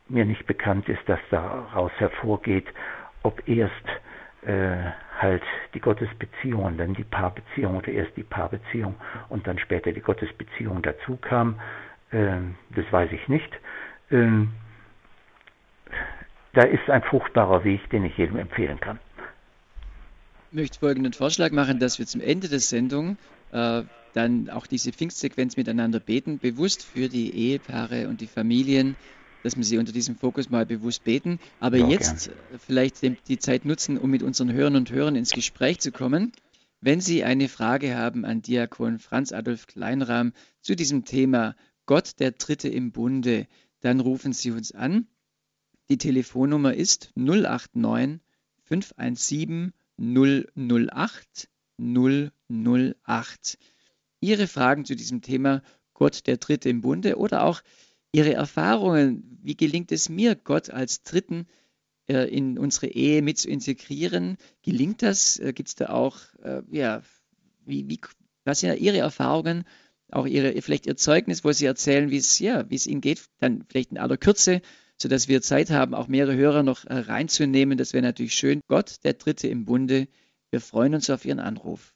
mir 0.09 0.25
nicht 0.25 0.47
bekannt 0.47 0.89
ist, 0.89 1.03
dass 1.07 1.21
daraus 1.31 1.93
hervorgeht, 1.99 2.67
ob 3.23 3.47
erst 3.49 3.75
äh, 4.43 4.91
halt 5.19 5.43
die 5.75 5.81
Gottesbeziehung 5.81 6.65
und 6.65 6.79
dann 6.79 6.95
die 6.95 7.05
Paarbeziehung 7.05 7.77
oder 7.77 7.89
erst 7.89 8.17
die 8.17 8.23
Paarbeziehung 8.23 8.95
und 9.29 9.47
dann 9.47 9.59
später 9.59 9.93
die 9.93 10.01
Gottesbeziehung 10.01 10.83
dazu 10.83 11.17
kam. 11.17 11.61
Ähm, 12.13 12.55
das 12.75 12.91
weiß 12.91 13.11
ich 13.13 13.29
nicht. 13.29 13.51
Ähm, 14.11 14.53
da 16.55 16.63
ist 16.63 16.89
ein 16.89 17.03
fruchtbarer 17.03 17.65
Weg, 17.65 17.89
den 17.91 18.05
ich 18.05 18.17
jedem 18.17 18.37
empfehlen 18.39 18.81
kann. 18.81 18.99
Ich 20.51 20.57
möchte 20.57 20.81
folgenden 20.81 21.13
Vorschlag 21.13 21.53
machen, 21.53 21.79
dass 21.79 21.99
wir 21.99 22.07
zum 22.07 22.21
Ende 22.21 22.49
der 22.49 22.59
Sendung 22.59 23.19
äh, 23.53 23.83
dann 24.15 24.51
auch 24.51 24.67
diese 24.67 24.93
Pfingstsequenz 24.93 25.57
miteinander 25.57 26.01
beten, 26.01 26.39
bewusst 26.39 26.85
für 26.85 27.09
die 27.09 27.33
Ehepaare 27.33 28.09
und 28.09 28.21
die 28.21 28.27
Familien, 28.27 28.97
dass 29.43 29.57
wir 29.57 29.65
sie 29.65 29.79
unter 29.79 29.93
diesem 29.93 30.17
Fokus 30.17 30.51
mal 30.51 30.67
bewusst 30.67 31.05
beten. 31.05 31.39
Aber 31.61 31.79
ja, 31.79 31.89
jetzt 31.89 32.27
gern. 32.27 32.61
vielleicht 32.67 33.03
die 33.29 33.39
Zeit 33.39 33.65
nutzen, 33.65 33.99
um 33.99 34.11
mit 34.11 34.23
unseren 34.23 34.53
Hörern 34.53 34.77
und 34.77 34.91
Hörern 34.91 35.17
ins 35.17 35.33
Gespräch 35.33 35.81
zu 35.81 35.93
kommen. 35.93 36.33
Wenn 36.81 37.01
Sie 37.01 37.25
eine 37.25 37.49
Frage 37.49 37.97
haben 37.97 38.25
an 38.25 38.41
Diakon 38.41 38.99
Franz 38.99 39.33
Adolf 39.33 39.67
Kleinrahm 39.67 40.33
zu 40.63 40.75
diesem 40.75 41.05
Thema 41.05 41.55
Gott 41.85 42.19
der 42.21 42.33
Dritte 42.33 42.69
im 42.69 42.93
Bunde, 42.93 43.47
dann 43.81 44.01
rufen 44.01 44.33
Sie 44.33 44.51
uns 44.51 44.73
an. 44.73 45.07
Die 45.91 45.99
Telefonnummer 45.99 46.73
ist 46.75 47.13
089 47.17 48.21
517 48.65 49.73
008 49.99 51.49
008. 51.79 53.59
Ihre 54.21 54.47
Fragen 54.47 54.85
zu 54.85 54.97
diesem 54.97 55.23
Thema 55.23 55.63
Gott 55.95 56.27
der 56.27 56.37
Dritte 56.37 56.69
im 56.69 56.81
Bunde 56.81 57.17
oder 57.17 57.45
auch 57.45 57.63
Ihre 58.13 58.35
Erfahrungen, 58.35 59.39
wie 59.43 59.57
gelingt 59.57 59.93
es 59.93 60.09
mir, 60.09 60.35
Gott 60.35 60.71
als 60.71 61.03
Dritten 61.03 61.47
äh, 62.09 62.29
in 62.29 62.59
unsere 62.59 62.89
Ehe 62.89 63.23
mit 63.23 63.39
zu 63.39 63.49
integrieren? 63.49 64.37
Gelingt 64.63 65.03
das? 65.03 65.39
Äh, 65.39 65.53
Gibt 65.53 65.69
es 65.69 65.75
da 65.77 65.91
auch, 65.91 66.19
äh, 66.43 66.63
ja, 66.71 67.03
wie, 67.65 67.89
wie, 67.89 68.01
was 68.45 68.61
sind 68.61 68.79
Ihre 68.81 68.99
Erfahrungen, 68.99 69.65
auch 70.11 70.27
Ihre, 70.27 70.61
vielleicht 70.61 70.87
Ihr 70.87 70.97
Zeugnis, 70.97 71.45
wo 71.45 71.53
Sie 71.53 71.67
erzählen, 71.67 72.11
wie 72.11 72.17
es, 72.17 72.39
ja, 72.39 72.65
es 72.69 72.87
Ihnen 72.87 73.01
geht, 73.01 73.27
dann 73.39 73.65
vielleicht 73.69 73.93
in 73.93 73.99
aller 73.99 74.17
Kürze, 74.17 74.61
sodass 75.01 75.29
wir 75.29 75.41
Zeit 75.41 75.71
haben, 75.71 75.95
auch 75.95 76.09
mehrere 76.09 76.37
Hörer 76.37 76.63
noch 76.63 76.85
äh, 76.85 76.95
reinzunehmen. 76.95 77.79
Das 77.79 77.93
wäre 77.93 78.03
natürlich 78.03 78.35
schön. 78.35 78.61
Gott, 78.67 79.05
der 79.05 79.15
Dritte 79.15 79.49
im 79.49 79.65
Bunde. 79.65 80.09
Wir 80.51 80.61
freuen 80.61 80.95
uns 80.95 81.09
auf 81.11 81.25
Ihren 81.25 81.41
Anruf. 81.41 81.95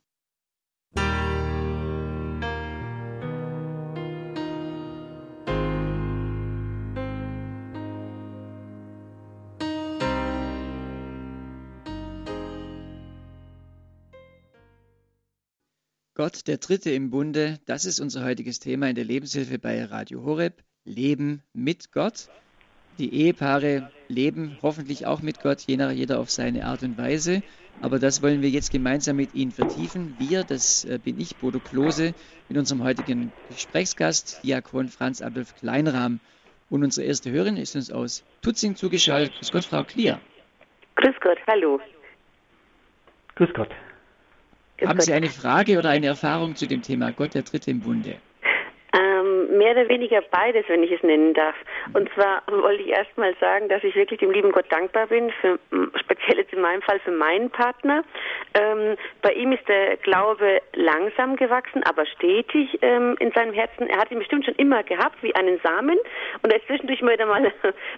Gott, 16.17 16.47
der 16.47 16.59
Dritte 16.59 16.93
im 16.93 17.11
Bunde, 17.11 17.59
das 17.67 17.85
ist 17.85 17.99
unser 17.99 18.25
heutiges 18.25 18.61
Thema 18.61 18.89
in 18.89 18.95
der 18.95 19.05
Lebenshilfe 19.05 19.59
bei 19.59 19.85
Radio 19.85 20.23
Horeb. 20.23 20.63
Leben 20.85 21.43
mit 21.53 21.91
Gott. 21.91 22.29
Die 22.99 23.13
Ehepaare 23.13 23.91
leben 24.07 24.57
hoffentlich 24.63 25.07
auch 25.07 25.23
mit 25.23 25.41
Gott, 25.43 25.63
je 25.63 25.77
nach 25.77 25.91
jeder 25.91 26.21
auf 26.21 26.31
seine 26.31 26.67
Art 26.67 26.85
und 26.85 26.97
Weise. 26.99 27.43
Aber 27.81 27.99
das 27.99 28.23
wollen 28.23 28.43
wir 28.43 28.49
jetzt 28.49 28.71
gemeinsam 28.71 29.17
mit 29.17 29.35
Ihnen 29.35 29.51
vertiefen. 29.51 30.15
Wir, 30.19 30.45
das 30.45 30.85
äh, 30.85 31.01
bin 31.03 31.19
ich, 31.21 31.35
Bodo 31.35 31.59
Klose, 31.59 32.15
mit 32.49 32.59
unserem 32.59 32.85
heutigen 32.85 33.33
Gesprächsgast, 33.49 34.45
Diakon 34.45 34.87
Franz 34.87 35.21
Adolf 35.21 35.57
Kleinrahm. 35.57 36.21
Und 36.71 36.85
unsere 36.85 37.09
erste 37.09 37.33
Hörerin 37.33 37.57
ist 37.57 37.75
uns 37.75 37.91
aus 37.91 38.23
Tutzing 38.41 38.77
zugeschaltet. 38.77 39.35
Grüß 39.41 39.51
Gott, 39.51 39.65
Frau 39.65 39.83
Klier. 39.83 40.21
Grüß 40.95 41.17
Gott, 41.21 41.39
hallo. 41.49 41.81
Grüß 43.35 43.53
Gott. 43.53 43.71
Haben 44.83 45.01
Sie 45.01 45.13
eine 45.13 45.31
Frage 45.31 45.79
oder 45.79 45.91
eine 45.91 46.07
Erfahrung 46.07 46.57
zu 46.57 46.67
dem 46.67 46.83
Thema 46.83 47.13
Gott 47.13 47.35
der 47.35 47.43
Dritte 47.43 47.71
im 47.71 47.81
Bunde? 47.81 48.23
Mehr 49.55 49.73
oder 49.73 49.89
weniger 49.89 50.23
beides, 50.31 50.65
wenn 50.69 50.83
ich 50.83 50.93
es 50.93 51.03
nennen 51.03 51.35
darf. 51.35 51.55
Und 51.93 52.11
zwar 52.15 52.43
wollte 52.47 52.83
ich 52.83 52.91
erst 52.91 53.17
mal 53.17 53.35
sagen, 53.41 53.69
dass 53.69 53.83
ich 53.85 53.95
wirklich 53.95 54.21
dem 54.21 54.31
lieben 54.31 54.53
Gott 54.53 54.71
dankbar 54.71 55.07
bin, 55.07 55.31
für, 55.41 55.59
speziell 56.01 56.39
jetzt 56.39 56.53
in 56.53 56.61
meinem 56.61 56.83
Fall 56.83 56.99
für 57.01 57.11
meinen 57.11 57.51
Partner. 57.51 58.05
Ähm, 58.55 58.97
bei 59.23 59.33
ihm 59.33 59.53
ist 59.53 59.67
der 59.69 59.97
Glaube 59.99 60.61
langsam 60.75 61.37
gewachsen, 61.37 61.83
aber 61.85 62.07
stetig 62.07 62.79
ähm, 62.83 63.17
in 63.21 63.33
seinem 63.33 63.53
Herzen. 63.53 63.89
Er 63.89 63.99
hat 63.99 64.11
ihn 64.11 64.19
bestimmt 64.19 64.45
schon 64.45 64.55
immer 64.57 64.83
gehabt, 64.83 65.23
wie 65.23 65.35
einen 65.35 65.59
Samen. 65.63 65.99
Und 66.43 66.53
er 66.53 66.59
ist 66.59 66.67
zwischendurch 66.67 67.03
mal 67.03 67.17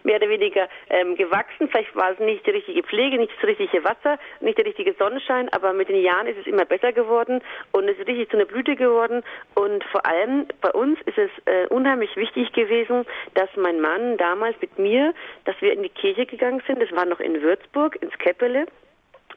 mehr 0.05 0.17
oder 0.17 0.29
weniger 0.29 0.69
ähm, 0.91 1.17
gewachsen. 1.17 1.69
Vielleicht 1.69 1.95
war 1.97 2.13
es 2.13 2.19
nicht 2.19 2.47
die 2.47 2.51
richtige 2.51 2.83
Pflege, 2.83 3.19
nicht 3.19 3.33
das 3.41 3.49
richtige 3.49 3.83
Wasser, 3.85 4.19
nicht 4.41 4.59
der 4.59 4.67
richtige 4.67 4.95
Sonnenschein, 4.99 5.49
aber 5.51 5.73
mit 5.73 5.89
den 5.89 6.03
Jahren 6.03 6.27
ist 6.27 6.39
es 6.39 6.47
immer 6.47 6.65
besser 6.65 6.93
geworden 6.93 7.41
und 7.73 7.89
es 7.89 7.99
ist 7.99 8.07
richtig 8.07 8.31
zu 8.31 8.37
einer 8.37 8.47
Blüte 8.47 8.77
geworden. 8.77 9.23
Und 9.55 9.83
vor 9.85 10.05
allem 10.07 10.47
bei 10.61 10.71
uns 10.71 10.99
ist 11.07 11.19
es 11.19 11.31
äh, 11.47 11.67
unheimlich 11.69 12.15
wichtig 12.17 12.53
gewesen, 12.53 13.05
dass 13.35 13.49
mein 13.57 13.81
Mann 13.81 14.17
damals 14.17 14.57
mit 14.61 14.79
mir, 14.79 15.15
dass 15.45 15.61
wir 15.61 15.73
in 15.73 15.83
die 15.83 15.89
Kirche 15.89 16.27
gegangen 16.27 16.63
sind. 16.67 16.81
Das 16.81 16.93
war 16.93 17.07
noch 17.07 17.21
in 17.21 17.41
Würzburg, 17.43 17.97
ins 18.03 18.17
Keppele 18.19 18.67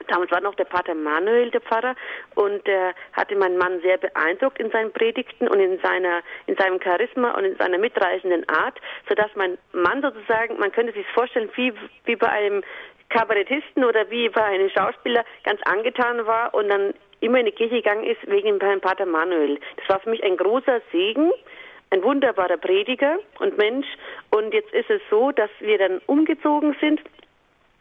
Damals 0.07 0.31
war 0.31 0.41
noch 0.41 0.55
der 0.55 0.65
Pater 0.65 0.95
Manuel 0.95 1.51
der 1.51 1.61
Pfarrer 1.61 1.95
und 2.35 2.65
der 2.65 2.93
hatte 3.13 3.35
meinen 3.35 3.57
Mann 3.57 3.81
sehr 3.81 3.97
beeindruckt 3.97 4.59
in 4.59 4.71
seinen 4.71 4.91
Predigten 4.91 5.47
und 5.47 5.59
in 5.59 5.79
seiner 5.79 6.21
in 6.47 6.55
seinem 6.55 6.81
Charisma 6.81 7.31
und 7.31 7.43
in 7.43 7.55
seiner 7.57 7.77
mitreißenden 7.77 8.47
Art, 8.49 8.79
sodass 9.07 9.29
mein 9.35 9.57
Mann 9.73 10.01
sozusagen, 10.01 10.57
man 10.57 10.71
könnte 10.71 10.93
sich 10.93 11.05
vorstellen, 11.07 11.49
wie 11.55 11.73
wie 12.05 12.15
bei 12.15 12.29
einem 12.29 12.63
Kabarettisten 13.09 13.83
oder 13.83 14.09
wie 14.09 14.29
bei 14.29 14.43
einem 14.43 14.69
Schauspieler 14.69 15.25
ganz 15.43 15.59
angetan 15.65 16.25
war 16.25 16.53
und 16.53 16.69
dann 16.69 16.93
immer 17.19 17.39
in 17.39 17.47
die 17.47 17.51
Kirche 17.51 17.75
gegangen 17.75 18.03
ist 18.03 18.25
wegen 18.27 18.59
Herrn 18.59 18.81
Pater 18.81 19.05
Manuel. 19.05 19.59
Das 19.77 19.89
war 19.89 19.99
für 19.99 20.11
mich 20.11 20.23
ein 20.23 20.37
großer 20.37 20.81
Segen, 20.91 21.31
ein 21.91 22.03
wunderbarer 22.03 22.57
Prediger 22.57 23.19
und 23.39 23.57
Mensch. 23.57 23.87
Und 24.31 24.53
jetzt 24.53 24.73
ist 24.73 24.89
es 24.89 25.01
so, 25.09 25.31
dass 25.31 25.49
wir 25.59 25.77
dann 25.77 26.01
umgezogen 26.05 26.75
sind 26.79 27.01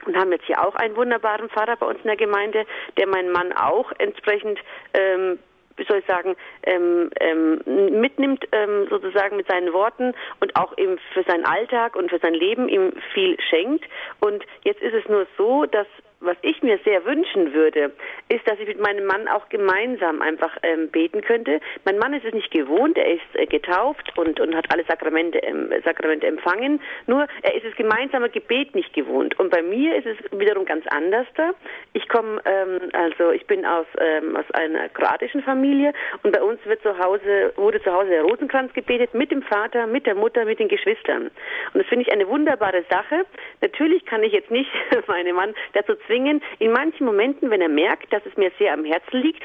und 0.07 0.17
haben 0.17 0.33
jetzt 0.33 0.47
hier 0.47 0.65
auch 0.65 0.75
einen 0.77 0.97
wunderbaren 0.97 1.49
Pfarrer 1.51 1.77
bei 1.77 1.87
uns 1.87 1.99
in 2.01 2.07
der 2.07 2.17
Gemeinde, 2.17 2.65
der 2.97 3.07
meinen 3.07 3.33
Mann 3.33 3.53
auch 3.53 3.93
entsprechend 3.99 4.59
ähm, 4.95 5.39
wie 5.79 5.85
soll 5.85 5.99
ich 5.99 6.07
sagen, 6.07 6.37
ähm, 6.65 7.11
ähm, 7.21 7.61
mitnimmt 8.01 8.45
ähm, 8.53 8.89
sozusagen 8.91 9.37
mit 9.37 9.47
seinen 9.47 9.73
Worten 9.73 10.13
und 10.41 10.57
auch 10.57 10.77
eben 10.77 10.99
für 11.15 11.23
seinen 11.23 11.45
Alltag 11.45 11.97
und 11.97 12.11
für 12.11 12.19
sein 12.19 12.35
Leben 12.35 12.69
ihm 12.69 12.93
viel 13.15 13.39
schenkt. 13.49 13.85
Und 14.21 14.45
jetzt 14.65 14.83
ist 14.83 14.95
es 14.95 15.09
nur 15.09 15.27
so, 15.37 15.67
dass 15.67 15.87
was 16.21 16.37
ich 16.43 16.63
mir 16.63 16.79
sehr 16.85 17.05
wünschen 17.05 17.55
würde, 17.55 17.93
ist, 18.29 18.47
dass 18.49 18.59
ich 18.59 18.67
mit 18.67 18.81
meinem 18.81 19.07
Mann 19.07 19.29
auch 19.29 19.49
gemeinsam 19.49 20.21
einfach 20.21 20.57
ähm, 20.63 20.89
beten 20.89 21.23
könnte. 21.23 21.61
Mein 21.85 21.99
Mann 21.99 22.13
ist 22.13 22.25
es 22.25 22.35
nicht 22.35 22.51
gewohnt, 22.51 22.99
er 22.99 23.15
ist 23.15 23.23
äh, 23.35 23.47
getauft 23.47 24.13
und, 24.17 24.41
und 24.41 24.55
hat 24.55 24.67
alle 24.73 24.85
Sakramente, 24.85 25.39
ähm, 25.39 25.73
Sakramente 25.85 26.27
empfangen, 26.27 26.81
nur 27.07 27.27
er 27.43 27.55
ist 27.55 27.65
es 27.65 27.77
gemeinsame 27.77 28.31
Gebet 28.31 28.75
nicht 28.75 28.93
gewohnt. 28.95 29.39
Und 29.39 29.51
bei 29.51 29.63
mir 29.63 29.97
ist 29.97 30.07
es 30.07 30.17
wiederum 30.39 30.65
ganz 30.65 30.87
anders 30.89 31.27
da. 31.37 31.53
Ich 31.93 32.09
komme, 32.09 32.41
ähm, 32.45 32.81
also 32.93 33.31
ich 33.31 33.47
bin 33.47 33.65
aus, 33.65 33.87
ähm, 34.01 34.37
aus 34.37 34.51
einer 34.55 34.89
kroatischen 34.89 35.43
Familie 35.43 35.93
und 36.25 36.33
bei 36.33 36.43
uns 36.43 36.59
wird 36.65 36.83
zu 36.83 36.99
Hause, 36.99 37.53
wurde 37.57 37.81
zu 37.83 37.93
Hause 37.93 38.11
der 38.11 38.23
Rosenkranz 38.23 38.73
gebetet 38.73 39.15
mit 39.15 39.31
dem 39.31 39.43
Vater, 39.43 39.87
mit 39.87 40.07
der 40.07 40.17
Mutter, 40.17 40.45
mit 40.45 40.59
den 40.59 40.69
Geschwistern. 40.69 41.31
Und 41.73 41.81
das 41.81 41.87
finde 41.87 42.07
ich 42.07 42.13
eine 42.13 42.27
wunderbare 42.27 42.85
Sache. 42.91 43.25
Natürlich 43.61 44.05
kann 44.05 44.25
ich 44.25 44.33
jetzt 44.33 44.51
nicht 44.51 44.71
meinen 45.07 45.37
Mann 45.37 45.55
dazu 45.75 45.95
zwingen. 46.09 46.43
In 46.59 46.73
manchen 46.73 47.07
Momenten, 47.07 47.51
wenn 47.51 47.61
er 47.61 47.69
merkt, 47.69 48.13
dass 48.13 48.27
es 48.27 48.37
mir 48.37 48.51
sehr 48.59 48.73
am 48.73 48.85
Herzen 48.85 49.21
liegt, 49.21 49.45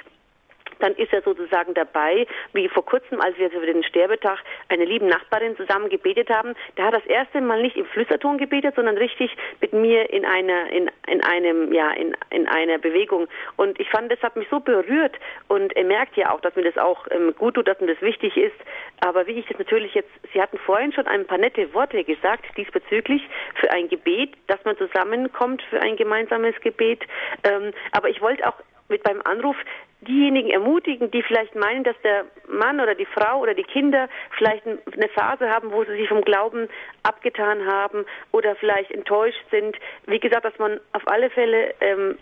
dann 0.83 0.95
ist 0.95 1.13
er 1.13 1.21
sozusagen 1.21 1.73
dabei, 1.73 2.27
wie 2.51 2.67
vor 2.67 2.85
kurzem, 2.85 3.21
als 3.21 3.37
wir 3.37 3.49
für 3.49 3.65
den 3.65 3.83
Sterbetag 3.83 4.39
eine 4.67 4.83
lieben 4.83 5.07
Nachbarin 5.07 5.55
zusammen 5.55 5.89
gebetet 5.89 6.29
haben, 6.29 6.55
da 6.75 6.85
hat 6.85 6.93
das 6.93 7.05
erste 7.05 7.39
Mal 7.41 7.61
nicht 7.61 7.77
im 7.77 7.85
Flüsterton 7.85 8.37
gebetet, 8.37 8.75
sondern 8.75 8.97
richtig 8.97 9.35
mit 9.61 9.71
mir 9.71 10.09
in 10.11 10.25
einer, 10.25 10.69
in, 10.71 10.91
in 11.07 11.23
einem, 11.23 11.71
ja, 11.71 11.91
in, 11.91 12.15
in 12.31 12.47
einer 12.47 12.77
Bewegung. 12.77 13.27
Und 13.55 13.79
ich 13.79 13.89
fand, 13.89 14.11
das 14.11 14.21
hat 14.21 14.35
mich 14.35 14.47
so 14.49 14.59
berührt 14.59 15.15
und 15.47 15.75
er 15.75 15.85
merkt 15.85 16.17
ja 16.17 16.31
auch, 16.31 16.41
dass 16.41 16.55
mir 16.55 16.63
das 16.63 16.77
auch 16.77 17.07
ähm, 17.11 17.33
gut 17.37 17.55
tut, 17.55 17.67
dass 17.67 17.79
mir 17.79 17.87
das 17.87 18.01
wichtig 18.01 18.35
ist. 18.35 18.55
Aber 18.99 19.25
wie 19.25 19.39
ich 19.39 19.45
das 19.47 19.57
natürlich 19.57 19.93
jetzt, 19.93 20.11
Sie 20.33 20.41
hatten 20.41 20.57
vorhin 20.57 20.91
schon 20.91 21.07
ein 21.07 21.25
paar 21.25 21.37
nette 21.37 21.73
Worte 21.73 22.03
gesagt 22.03 22.45
diesbezüglich 22.57 23.21
für 23.55 23.71
ein 23.71 23.87
Gebet, 23.87 24.33
dass 24.47 24.63
man 24.65 24.77
zusammenkommt 24.77 25.61
für 25.69 25.79
ein 25.79 25.95
gemeinsames 25.95 26.59
Gebet. 26.61 27.03
Ähm, 27.43 27.71
aber 27.91 28.09
ich 28.09 28.21
wollte 28.21 28.47
auch 28.47 28.55
mit 28.89 29.03
beim 29.03 29.21
Anruf 29.23 29.55
diejenigen 30.03 30.49
ermutigen, 30.49 31.11
die 31.11 31.23
vielleicht 31.23 31.55
meinen, 31.55 31.83
dass 31.83 31.95
der 32.03 32.25
Mann 32.47 32.79
oder 32.79 32.95
die 32.95 33.05
Frau 33.05 33.39
oder 33.39 33.53
die 33.53 33.63
Kinder 33.63 34.09
vielleicht 34.37 34.65
eine 34.65 35.09
Phase 35.09 35.49
haben, 35.49 35.71
wo 35.71 35.83
sie 35.83 35.95
sich 35.95 36.09
vom 36.09 36.21
Glauben 36.21 36.67
abgetan 37.03 37.65
haben 37.65 38.05
oder 38.31 38.55
vielleicht 38.55 38.91
enttäuscht 38.91 39.43
sind. 39.51 39.77
Wie 40.05 40.19
gesagt, 40.19 40.45
dass 40.45 40.57
man 40.59 40.79
auf 40.93 41.07
alle 41.07 41.29
Fälle 41.29 41.73
ähm, 41.81 42.17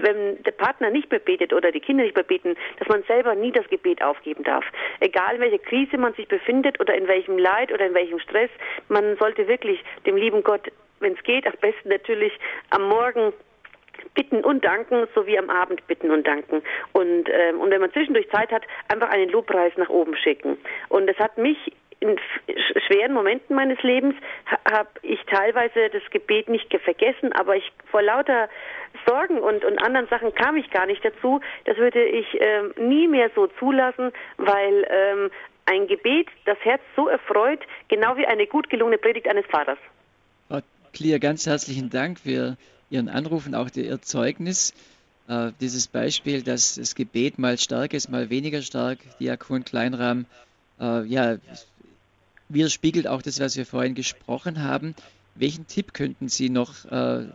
wenn 0.00 0.42
der 0.42 0.52
Partner 0.52 0.90
nicht 0.90 1.10
mehr 1.10 1.20
betet 1.20 1.52
oder 1.52 1.72
die 1.72 1.80
Kinder 1.80 2.04
nicht 2.04 2.14
mehr 2.14 2.24
beten, 2.24 2.56
dass 2.78 2.88
man 2.88 3.02
selber 3.04 3.34
nie 3.34 3.52
das 3.52 3.68
Gebet 3.68 4.02
aufgeben 4.02 4.44
darf. 4.44 4.64
Egal 5.00 5.36
in 5.36 5.40
welcher 5.40 5.58
Krise 5.58 5.98
man 5.98 6.14
sich 6.14 6.28
befindet 6.28 6.80
oder 6.80 6.94
in 6.94 7.08
welchem 7.08 7.38
Leid 7.38 7.72
oder 7.72 7.86
in 7.86 7.94
welchem 7.94 8.18
Stress, 8.18 8.50
man 8.88 9.16
sollte 9.16 9.48
wirklich 9.48 9.82
dem 10.06 10.16
lieben 10.16 10.42
Gott, 10.42 10.70
wenn 11.00 11.14
es 11.14 11.22
geht, 11.22 11.46
am 11.46 11.54
besten 11.60 11.88
natürlich 11.88 12.32
am 12.70 12.88
Morgen 12.88 13.32
bitten 14.14 14.44
und 14.44 14.64
danken, 14.64 15.06
sowie 15.14 15.38
am 15.38 15.50
Abend 15.50 15.86
bitten 15.86 16.10
und 16.10 16.26
danken. 16.26 16.62
Und, 16.92 17.28
ähm, 17.28 17.60
und 17.60 17.70
wenn 17.70 17.80
man 17.80 17.92
zwischendurch 17.92 18.28
Zeit 18.30 18.50
hat, 18.50 18.62
einfach 18.88 19.10
einen 19.10 19.30
Lobpreis 19.30 19.72
nach 19.76 19.88
oben 19.88 20.16
schicken. 20.16 20.58
Und 20.88 21.08
es 21.08 21.18
hat 21.18 21.38
mich 21.38 21.72
in 22.00 22.18
schweren 22.86 23.12
Momenten 23.12 23.54
meines 23.54 23.82
Lebens 23.82 24.14
habe 24.70 24.88
ich 25.02 25.20
teilweise 25.26 25.90
das 25.92 26.02
Gebet 26.10 26.48
nicht 26.48 26.74
vergessen, 26.82 27.32
aber 27.34 27.56
ich 27.56 27.72
vor 27.90 28.00
lauter 28.00 28.48
Sorgen 29.06 29.38
und, 29.38 29.66
und 29.66 29.78
anderen 29.82 30.08
Sachen 30.08 30.34
kam 30.34 30.56
ich 30.56 30.70
gar 30.70 30.86
nicht 30.86 31.04
dazu. 31.04 31.40
Das 31.66 31.76
würde 31.76 32.02
ich 32.02 32.26
ähm, 32.40 32.72
nie 32.78 33.06
mehr 33.06 33.30
so 33.34 33.48
zulassen, 33.58 34.12
weil 34.38 34.86
ähm, 34.88 35.30
ein 35.66 35.88
Gebet 35.88 36.28
das 36.46 36.58
Herz 36.60 36.80
so 36.96 37.08
erfreut, 37.08 37.60
genau 37.88 38.16
wie 38.16 38.26
eine 38.26 38.46
gut 38.46 38.70
gelungene 38.70 38.96
Predigt 38.96 39.28
eines 39.28 39.44
Vaters. 39.46 39.78
Klier, 40.92 41.18
ganz 41.20 41.46
herzlichen 41.46 41.90
Dank 41.90 42.18
für 42.18 42.56
Ihren 42.90 43.08
Anruf 43.08 43.46
und 43.46 43.54
auch 43.54 43.70
Ihr 43.74 44.02
Zeugnis. 44.02 44.74
Äh, 45.30 45.52
dieses 45.60 45.86
Beispiel, 45.86 46.42
dass 46.42 46.74
das 46.74 46.96
Gebet 46.96 47.38
mal 47.38 47.56
stark 47.56 47.94
ist, 47.94 48.10
mal 48.10 48.30
weniger 48.30 48.62
stark, 48.62 48.98
Diakon 49.20 49.64
Kleinrahm, 49.64 50.26
äh, 50.80 51.04
ja, 51.04 51.36
widerspiegelt 52.48 53.06
auch 53.06 53.22
das, 53.22 53.38
was 53.38 53.56
wir 53.56 53.64
vorhin 53.64 53.94
gesprochen 53.94 54.64
haben. 54.64 54.96
Welchen 55.36 55.68
Tipp 55.68 55.94
könnten 55.94 56.28
Sie 56.28 56.50
noch 56.50 56.84
äh, 56.86 57.26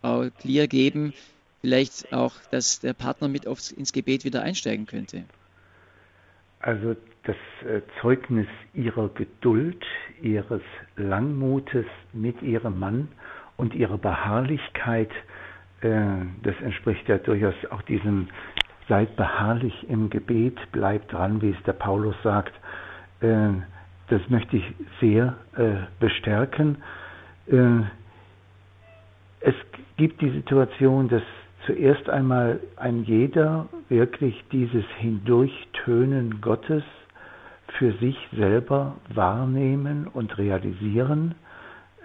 Frau 0.00 0.28
Klier 0.40 0.66
geben, 0.66 1.14
vielleicht 1.60 2.12
auch, 2.12 2.34
dass 2.50 2.80
der 2.80 2.94
Partner 2.94 3.28
mit 3.28 3.46
aufs, 3.46 3.70
ins 3.70 3.92
Gebet 3.92 4.24
wieder 4.24 4.42
einsteigen 4.42 4.86
könnte? 4.86 5.22
Also 6.58 6.96
das 7.22 7.36
Zeugnis 8.00 8.48
ihrer 8.74 9.08
Geduld, 9.10 9.84
ihres 10.20 10.62
Langmutes 10.96 11.86
mit 12.12 12.40
ihrem 12.42 12.80
Mann 12.80 13.08
und 13.56 13.74
ihre 13.74 13.98
Beharrlichkeit, 13.98 15.10
äh, 15.80 16.00
das 16.42 16.54
entspricht 16.62 17.08
ja 17.08 17.18
durchaus 17.18 17.54
auch 17.70 17.82
diesem 17.82 18.28
seid 18.88 19.16
beharrlich 19.16 19.88
im 19.90 20.10
Gebet, 20.10 20.56
bleibt 20.70 21.12
dran, 21.12 21.42
wie 21.42 21.50
es 21.50 21.60
der 21.64 21.72
Paulus 21.72 22.14
sagt. 22.22 22.52
Äh, 23.20 23.48
das 24.08 24.20
möchte 24.28 24.56
ich 24.58 24.64
sehr 25.00 25.34
äh, 25.56 25.74
bestärken. 25.98 26.76
es 27.48 27.54
gibt 29.96 30.20
die 30.20 30.30
Situation, 30.30 31.08
dass 31.08 31.22
zuerst 31.66 32.08
einmal 32.10 32.58
ein 32.76 33.04
jeder 33.04 33.68
wirklich 33.88 34.44
dieses 34.50 34.84
Hindurchtönen 34.98 36.40
Gottes 36.40 36.82
für 37.78 37.92
sich 37.98 38.16
selber 38.36 38.96
wahrnehmen 39.14 40.08
und 40.08 40.36
realisieren 40.38 41.36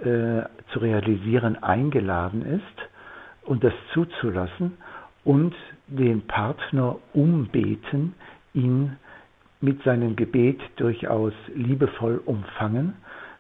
äh, 0.02 0.44
zu 0.72 0.80
realisieren 0.80 1.62
eingeladen 1.62 2.44
ist 2.44 2.90
und 3.44 3.64
das 3.64 3.74
zuzulassen 3.94 4.78
und 5.24 5.56
den 5.88 6.26
Partner 6.28 6.98
umbeten, 7.14 8.14
ihn 8.54 8.98
mit 9.60 9.84
seinem 9.84 10.16
Gebet 10.16 10.60
durchaus 10.78 11.34
liebevoll 11.54 12.22
umfangen, 12.26 12.94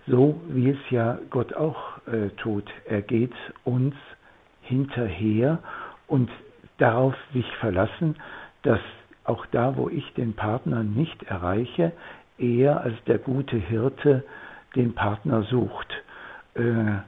so 0.07 0.39
wie 0.49 0.69
es 0.69 0.89
ja 0.89 1.17
Gott 1.29 1.53
auch 1.53 2.05
äh, 2.07 2.29
tut. 2.37 2.69
Er 2.85 3.01
geht 3.01 3.33
uns 3.63 3.95
hinterher 4.61 5.59
und 6.07 6.29
darauf 6.77 7.15
sich 7.33 7.45
verlassen, 7.57 8.15
dass 8.63 8.79
auch 9.23 9.45
da, 9.47 9.77
wo 9.77 9.89
ich 9.89 10.13
den 10.13 10.33
Partner 10.33 10.83
nicht 10.83 11.23
erreiche, 11.23 11.91
er 12.37 12.81
als 12.81 12.95
der 13.05 13.17
gute 13.17 13.57
Hirte 13.57 14.23
den 14.75 14.93
Partner 14.93 15.43
sucht. 15.43 15.87
Äh, 16.55 16.99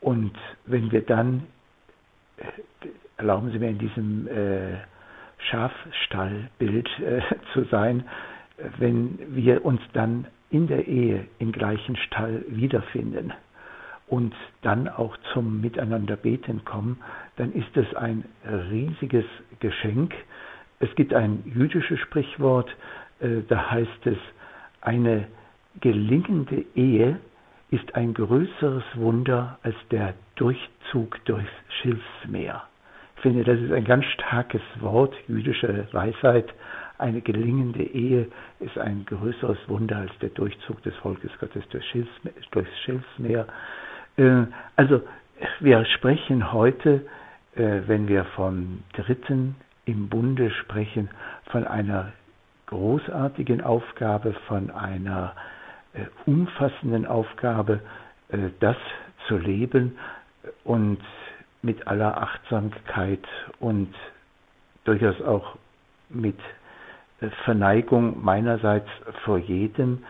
und 0.00 0.32
wenn 0.66 0.90
wir 0.92 1.02
dann, 1.02 1.46
äh, 2.36 2.44
erlauben 3.16 3.50
Sie 3.50 3.58
mir 3.58 3.68
in 3.70 3.78
diesem 3.78 4.28
äh, 4.28 4.76
Schafstallbild 5.50 6.88
zu 7.52 7.64
sein, 7.64 8.04
wenn 8.78 9.18
wir 9.36 9.64
uns 9.64 9.80
dann 9.92 10.26
in 10.50 10.66
der 10.66 10.88
Ehe 10.88 11.26
im 11.38 11.52
gleichen 11.52 11.96
Stall 11.96 12.44
wiederfinden 12.48 13.32
und 14.08 14.34
dann 14.62 14.88
auch 14.88 15.16
zum 15.32 15.60
Miteinander 15.60 16.16
beten 16.16 16.64
kommen, 16.64 16.98
dann 17.36 17.52
ist 17.52 17.76
es 17.76 17.94
ein 17.94 18.24
riesiges 18.70 19.26
Geschenk. 19.60 20.12
Es 20.80 20.92
gibt 20.96 21.14
ein 21.14 21.44
jüdisches 21.44 22.00
Sprichwort, 22.00 22.74
da 23.20 23.70
heißt 23.70 24.06
es, 24.06 24.18
eine 24.80 25.28
gelingende 25.80 26.64
Ehe 26.74 27.20
ist 27.70 27.94
ein 27.94 28.14
größeres 28.14 28.84
Wunder 28.94 29.58
als 29.62 29.76
der 29.90 30.14
Durchzug 30.36 31.24
durchs 31.24 31.50
Schilfsmeer. 31.80 32.62
Ich 33.16 33.22
finde, 33.22 33.44
das 33.44 33.58
ist 33.60 33.72
ein 33.72 33.84
ganz 33.84 34.04
starkes 34.06 34.62
Wort, 34.80 35.14
jüdische 35.26 35.86
Weisheit. 35.92 36.52
Eine 36.98 37.20
gelingende 37.20 37.82
Ehe 37.82 38.28
ist 38.60 38.78
ein 38.78 39.04
größeres 39.06 39.58
Wunder 39.68 39.96
als 39.96 40.12
der 40.20 40.30
Durchzug 40.30 40.82
des 40.82 40.94
Volkes 40.96 41.30
Gottes 41.38 41.64
durchs 41.68 42.78
Schilfsmeer. 42.84 43.46
Äh, 44.16 44.44
also, 44.76 45.02
wir 45.60 45.84
sprechen 45.84 46.52
heute 46.52 47.04
äh, 47.58 47.82
wenn 47.88 48.08
wir 48.08 48.24
vom 48.24 48.84
Dritten 48.94 49.56
im 49.84 50.08
Bunde 50.08 50.50
sprechen, 50.50 51.08
von 51.50 51.66
einer 51.66 52.12
großartigen 52.66 53.62
Aufgabe, 53.62 54.34
von 54.46 54.70
einer 54.70 55.34
äh, 55.34 55.57
umfassenden 56.26 57.06
Aufgabe, 57.06 57.80
äh, 58.28 58.50
das 58.60 58.76
zu 59.26 59.36
leben 59.36 59.98
und 60.64 61.00
mit 61.62 61.86
aller 61.86 62.20
Achtsamkeit 62.22 63.24
und 63.58 63.92
durchaus 64.84 65.20
auch 65.22 65.56
mit 66.08 66.38
äh, 67.20 67.28
Verneigung 67.44 68.22
meinerseits 68.22 68.88
vor 69.24 69.38
jedem, 69.38 70.04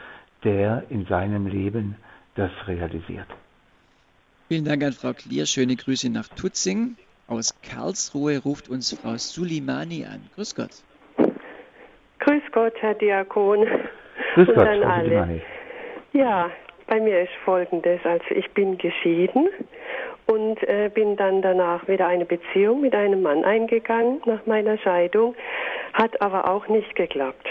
der 0.45 0.85
in 0.91 1.07
seinem 1.07 1.47
Leben 1.47 1.97
das 2.35 2.51
realisiert. 2.67 3.27
Vielen 4.49 4.65
Dank 4.65 4.83
an 4.83 4.93
Frau 4.93 5.13
Klier. 5.13 5.47
Schöne 5.47 5.77
Grüße 5.77 6.11
nach 6.11 6.29
Tutzing. 6.29 6.97
Aus 7.27 7.55
Karlsruhe 7.63 8.39
ruft 8.39 8.69
uns 8.69 8.99
Frau 8.99 9.17
Sulimani 9.17 10.07
an. 10.07 10.21
Grüß 10.35 10.55
Gott. 10.55 10.71
Grüß 12.21 12.43
Gott, 12.53 12.75
Herr 12.81 12.95
Diakon. 12.95 13.67
Grüß 14.35 14.47
Gott, 14.47 14.55
Frau 14.55 14.63
alle. 14.63 15.05
Sulimani. 15.05 15.43
Ja, 16.19 16.51
bei 16.89 16.99
mir 16.99 17.21
ist 17.21 17.33
Folgendes. 17.45 18.01
Also 18.03 18.25
ich 18.31 18.51
bin 18.51 18.77
geschieden 18.77 19.51
und 20.27 20.61
äh, 20.65 20.91
bin 20.93 21.15
dann 21.15 21.43
danach 21.43 21.87
wieder 21.87 22.09
eine 22.09 22.25
Beziehung 22.25 22.81
mit 22.81 22.93
einem 22.93 23.23
Mann 23.23 23.45
eingegangen 23.45 24.21
nach 24.25 24.45
meiner 24.45 24.77
Scheidung, 24.79 25.37
hat 25.93 26.21
aber 26.21 26.51
auch 26.51 26.67
nicht 26.67 26.93
geklappt. 26.97 27.47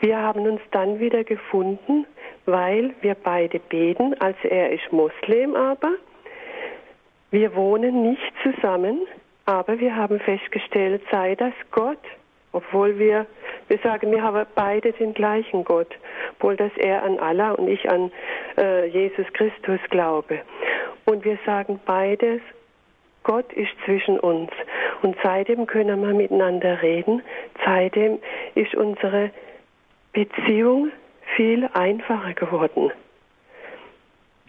Wir 0.00 0.18
haben 0.18 0.40
uns 0.40 0.60
dann 0.72 0.98
wieder 0.98 1.22
gefunden, 1.22 2.04
weil 2.46 2.92
wir 3.00 3.14
beide 3.14 3.60
beten, 3.60 4.16
also 4.18 4.48
er 4.48 4.72
ist 4.72 4.90
Moslem 4.90 5.54
aber. 5.54 5.92
Wir 7.30 7.54
wohnen 7.54 8.02
nicht 8.10 8.32
zusammen, 8.42 9.06
aber 9.46 9.78
wir 9.78 9.94
haben 9.94 10.18
festgestellt, 10.18 11.02
sei 11.12 11.36
das 11.36 11.54
Gott, 11.70 12.02
obwohl 12.52 12.98
wir, 12.98 13.26
wir 13.68 13.78
sagen, 13.78 14.10
wir 14.10 14.22
haben 14.22 14.46
beide 14.54 14.92
den 14.92 15.14
gleichen 15.14 15.64
Gott, 15.64 15.94
obwohl 16.34 16.56
das 16.56 16.72
er 16.76 17.02
an 17.02 17.18
Allah 17.18 17.52
und 17.52 17.68
ich 17.68 17.88
an 17.90 18.10
äh, 18.58 18.86
Jesus 18.86 19.26
Christus 19.32 19.80
glaube. 19.90 20.40
Und 21.04 21.24
wir 21.24 21.38
sagen 21.46 21.80
beides, 21.86 22.40
Gott 23.22 23.52
ist 23.52 23.72
zwischen 23.84 24.18
uns. 24.18 24.50
Und 25.02 25.16
seitdem 25.22 25.66
können 25.66 26.00
wir 26.02 26.14
miteinander 26.14 26.82
reden, 26.82 27.22
seitdem 27.64 28.18
ist 28.54 28.74
unsere 28.74 29.30
Beziehung 30.12 30.90
viel 31.36 31.68
einfacher 31.74 32.34
geworden. 32.34 32.90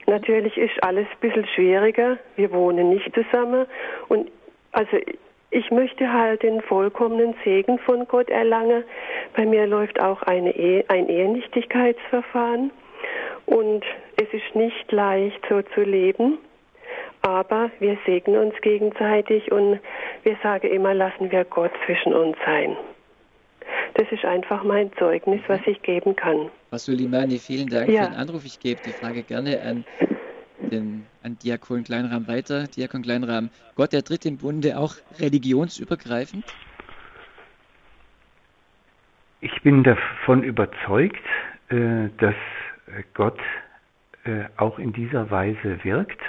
Natürlich 0.07 0.57
ist 0.57 0.83
alles 0.83 1.07
ein 1.07 1.29
bisschen 1.29 1.45
schwieriger. 1.47 2.17
Wir 2.35 2.51
wohnen 2.51 2.89
nicht 2.89 3.13
zusammen. 3.13 3.65
Und 4.07 4.31
also 4.71 4.97
ich 5.51 5.69
möchte 5.69 6.11
halt 6.11 6.43
den 6.43 6.61
vollkommenen 6.61 7.35
Segen 7.43 7.77
von 7.79 8.07
Gott 8.07 8.29
erlangen. 8.29 8.83
Bei 9.35 9.45
mir 9.45 9.67
läuft 9.67 10.01
auch 10.01 10.21
eine 10.23 10.55
Ehe, 10.55 10.85
ein 10.87 11.09
Ehenichtigkeitsverfahren. 11.09 12.71
Und 13.45 13.83
es 14.15 14.33
ist 14.33 14.55
nicht 14.55 14.91
leicht, 14.91 15.39
so 15.49 15.61
zu 15.73 15.81
leben. 15.81 16.37
Aber 17.21 17.69
wir 17.79 17.97
segnen 18.05 18.37
uns 18.37 18.55
gegenseitig 18.61 19.51
und 19.51 19.79
wir 20.23 20.37
sagen 20.41 20.67
immer, 20.67 20.93
lassen 20.93 21.29
wir 21.31 21.43
Gott 21.43 21.71
zwischen 21.85 22.13
uns 22.13 22.35
sein. 22.45 22.75
Das 23.95 24.07
ist 24.11 24.25
einfach 24.25 24.63
mein 24.63 24.91
Zeugnis, 24.97 25.41
was 25.47 25.59
ich 25.65 25.81
geben 25.81 26.15
kann. 26.15 26.49
Frau 26.69 26.77
Sulimani, 26.77 27.37
vielen 27.37 27.67
Dank 27.67 27.89
ja. 27.89 28.05
für 28.05 28.09
den 28.11 28.17
Anruf. 28.17 28.45
Ich 28.45 28.59
gebe 28.59 28.81
die 28.83 28.91
Frage 28.91 29.21
gerne 29.21 29.61
an, 29.61 29.85
den, 30.71 31.05
an 31.23 31.37
Diakon 31.37 31.83
Kleinrahm 31.83 32.27
weiter. 32.27 32.67
Diakon 32.67 33.01
Kleinrahm, 33.01 33.49
Gott, 33.75 33.93
der 33.93 34.03
tritt 34.03 34.25
im 34.25 34.37
Bunde 34.37 34.77
auch 34.77 34.95
religionsübergreifend? 35.19 36.45
Ich 39.41 39.61
bin 39.63 39.83
davon 39.83 40.43
überzeugt, 40.43 41.23
äh, 41.69 42.09
dass 42.17 42.35
Gott 43.13 43.39
äh, 44.23 44.45
auch 44.57 44.77
in 44.77 44.93
dieser 44.93 45.31
Weise 45.31 45.83
wirkt 45.83 46.21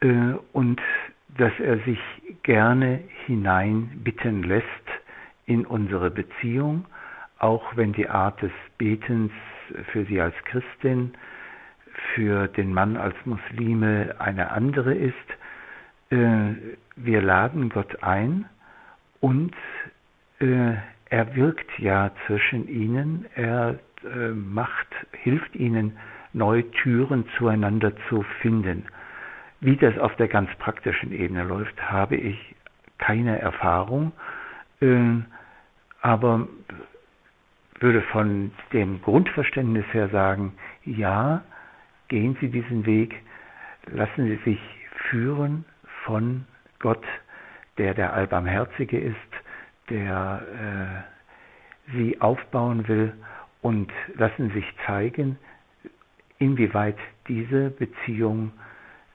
äh, 0.00 0.34
und 0.52 0.80
dass 1.36 1.52
er 1.60 1.78
sich 1.80 1.98
gerne 2.42 3.00
hineinbitten 3.26 4.42
lässt 4.42 4.66
in 5.46 5.66
unsere 5.66 6.10
Beziehung, 6.10 6.84
auch 7.38 7.76
wenn 7.76 7.92
die 7.92 8.08
Art 8.08 8.40
des 8.42 8.52
Betens 8.78 9.32
für 9.92 10.04
sie 10.04 10.20
als 10.20 10.34
Christin, 10.44 11.14
für 12.14 12.48
den 12.48 12.72
Mann 12.72 12.96
als 12.96 13.14
Muslime 13.24 14.16
eine 14.18 14.50
andere 14.50 14.94
ist. 14.94 15.14
Äh, 16.10 16.54
wir 16.96 17.22
laden 17.22 17.70
Gott 17.70 18.02
ein 18.02 18.46
und 19.20 19.54
äh, 20.40 20.74
er 21.10 21.34
wirkt 21.36 21.78
ja 21.78 22.10
zwischen 22.26 22.68
ihnen, 22.68 23.26
er 23.34 23.78
äh, 24.04 24.28
macht, 24.28 24.88
hilft 25.12 25.54
ihnen, 25.54 25.96
neue 26.32 26.68
Türen 26.72 27.24
zueinander 27.38 27.92
zu 28.08 28.22
finden. 28.40 28.86
Wie 29.60 29.76
das 29.76 29.96
auf 29.98 30.14
der 30.16 30.28
ganz 30.28 30.50
praktischen 30.58 31.12
Ebene 31.12 31.44
läuft, 31.44 31.80
habe 31.80 32.16
ich 32.16 32.56
keine 32.98 33.38
Erfahrung. 33.38 34.12
Aber 36.02 36.48
würde 37.80 38.02
von 38.02 38.50
dem 38.72 39.00
Grundverständnis 39.00 39.86
her 39.92 40.08
sagen, 40.08 40.54
ja, 40.84 41.42
gehen 42.14 42.36
Sie 42.40 42.48
diesen 42.48 42.86
Weg, 42.86 43.12
lassen 43.86 44.28
Sie 44.28 44.36
sich 44.48 44.60
führen 45.10 45.64
von 46.04 46.46
Gott, 46.78 47.04
der 47.76 47.92
der 47.92 48.12
Allbarmherzige 48.12 49.00
ist, 49.00 49.16
der 49.90 51.04
äh, 51.90 51.92
Sie 51.96 52.20
aufbauen 52.20 52.86
will 52.86 53.12
und 53.62 53.90
lassen 54.14 54.52
sich 54.52 54.64
zeigen, 54.86 55.40
inwieweit 56.38 56.96
diese 57.26 57.70
Beziehung 57.70 58.52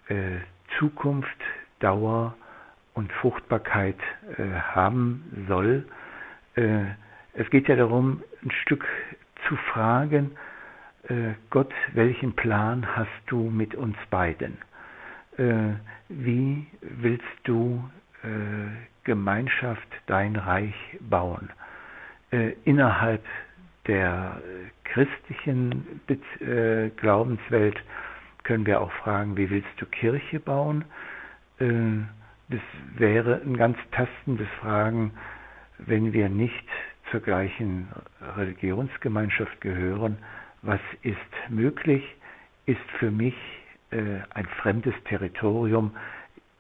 äh, 0.10 0.39
Zukunft, 0.78 1.39
Dauer 1.80 2.36
und 2.95 3.14
Fruchtbarkeit 3.14 4.00
äh, 4.36 4.43
haben 4.74 5.45
soll. 5.47 5.88
Äh, 6.56 6.84
es 7.32 7.50
geht 7.50 7.70
ja 7.70 7.78
darum, 7.78 8.24
ein 8.43 8.52
Stück 8.52 8.86
zu 9.47 9.56
fragen, 9.72 10.32
Gott, 11.49 11.74
welchen 11.93 12.34
Plan 12.36 12.86
hast 12.95 13.10
du 13.26 13.49
mit 13.49 13.74
uns 13.74 13.97
beiden? 14.12 14.60
Äh, 15.38 15.74
wie 16.07 16.68
willst 16.82 17.24
du 17.43 17.84
Gemeinschaft, 19.05 19.88
dein 20.07 20.36
Reich 20.36 20.76
bauen? 20.99 21.49
innerhalb 22.66 23.24
der 23.88 24.41
christlichen 24.84 26.01
Glaubenswelt 26.97 27.82
können 28.43 28.66
wir 28.66 28.82
auch 28.82 28.91
fragen, 28.91 29.38
wie 29.38 29.49
willst 29.49 29.70
du 29.78 29.86
Kirche 29.86 30.41
bauen? 30.41 30.84
das 31.57 32.62
wäre 32.97 33.41
ein 33.45 33.55
ganz 33.55 33.78
tastendes 33.91 34.49
Fragen, 34.60 35.12
wenn 35.78 36.12
wir 36.14 36.28
nicht 36.30 36.68
zur 37.10 37.22
gleichen 37.22 37.88
Religionsgemeinschaft 38.36 39.62
gehören, 39.62 40.18
was 40.62 40.80
ist 41.03 41.49
möglich, 41.49 42.03
ist 42.66 42.80
für 42.99 43.12
mich 43.12 43.36
äh, 43.91 44.20
ein 44.34 44.47
fremdes 44.62 44.93
Territorium. 45.05 45.95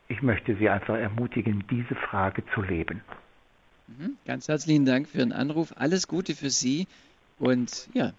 Ich 0.07 0.21
möchte 0.21 0.55
Sie 0.55 0.69
einfach 0.69 0.95
ermutigen, 0.95 1.63
diese 1.69 1.95
Frage 1.95 2.43
zu 2.53 2.61
leben. 2.61 3.01
Mhm. 3.87 4.17
Ganz 4.25 4.47
herzlichen 4.47 4.85
Dank 4.85 5.07
für 5.07 5.19
Ihren 5.19 5.33
Anruf. 5.33 5.73
Alles 5.77 6.07
Gute 6.07 6.33
für 6.33 6.49
Sie 6.49 6.87
und 7.37 7.89
ja, 7.93 8.11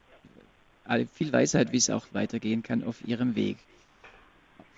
viel 1.12 1.32
Weisheit, 1.32 1.72
wie 1.72 1.76
es 1.76 1.90
auch 1.90 2.06
weitergehen 2.12 2.62
kann 2.62 2.84
auf 2.84 3.06
Ihrem 3.06 3.36
Weg. 3.36 3.56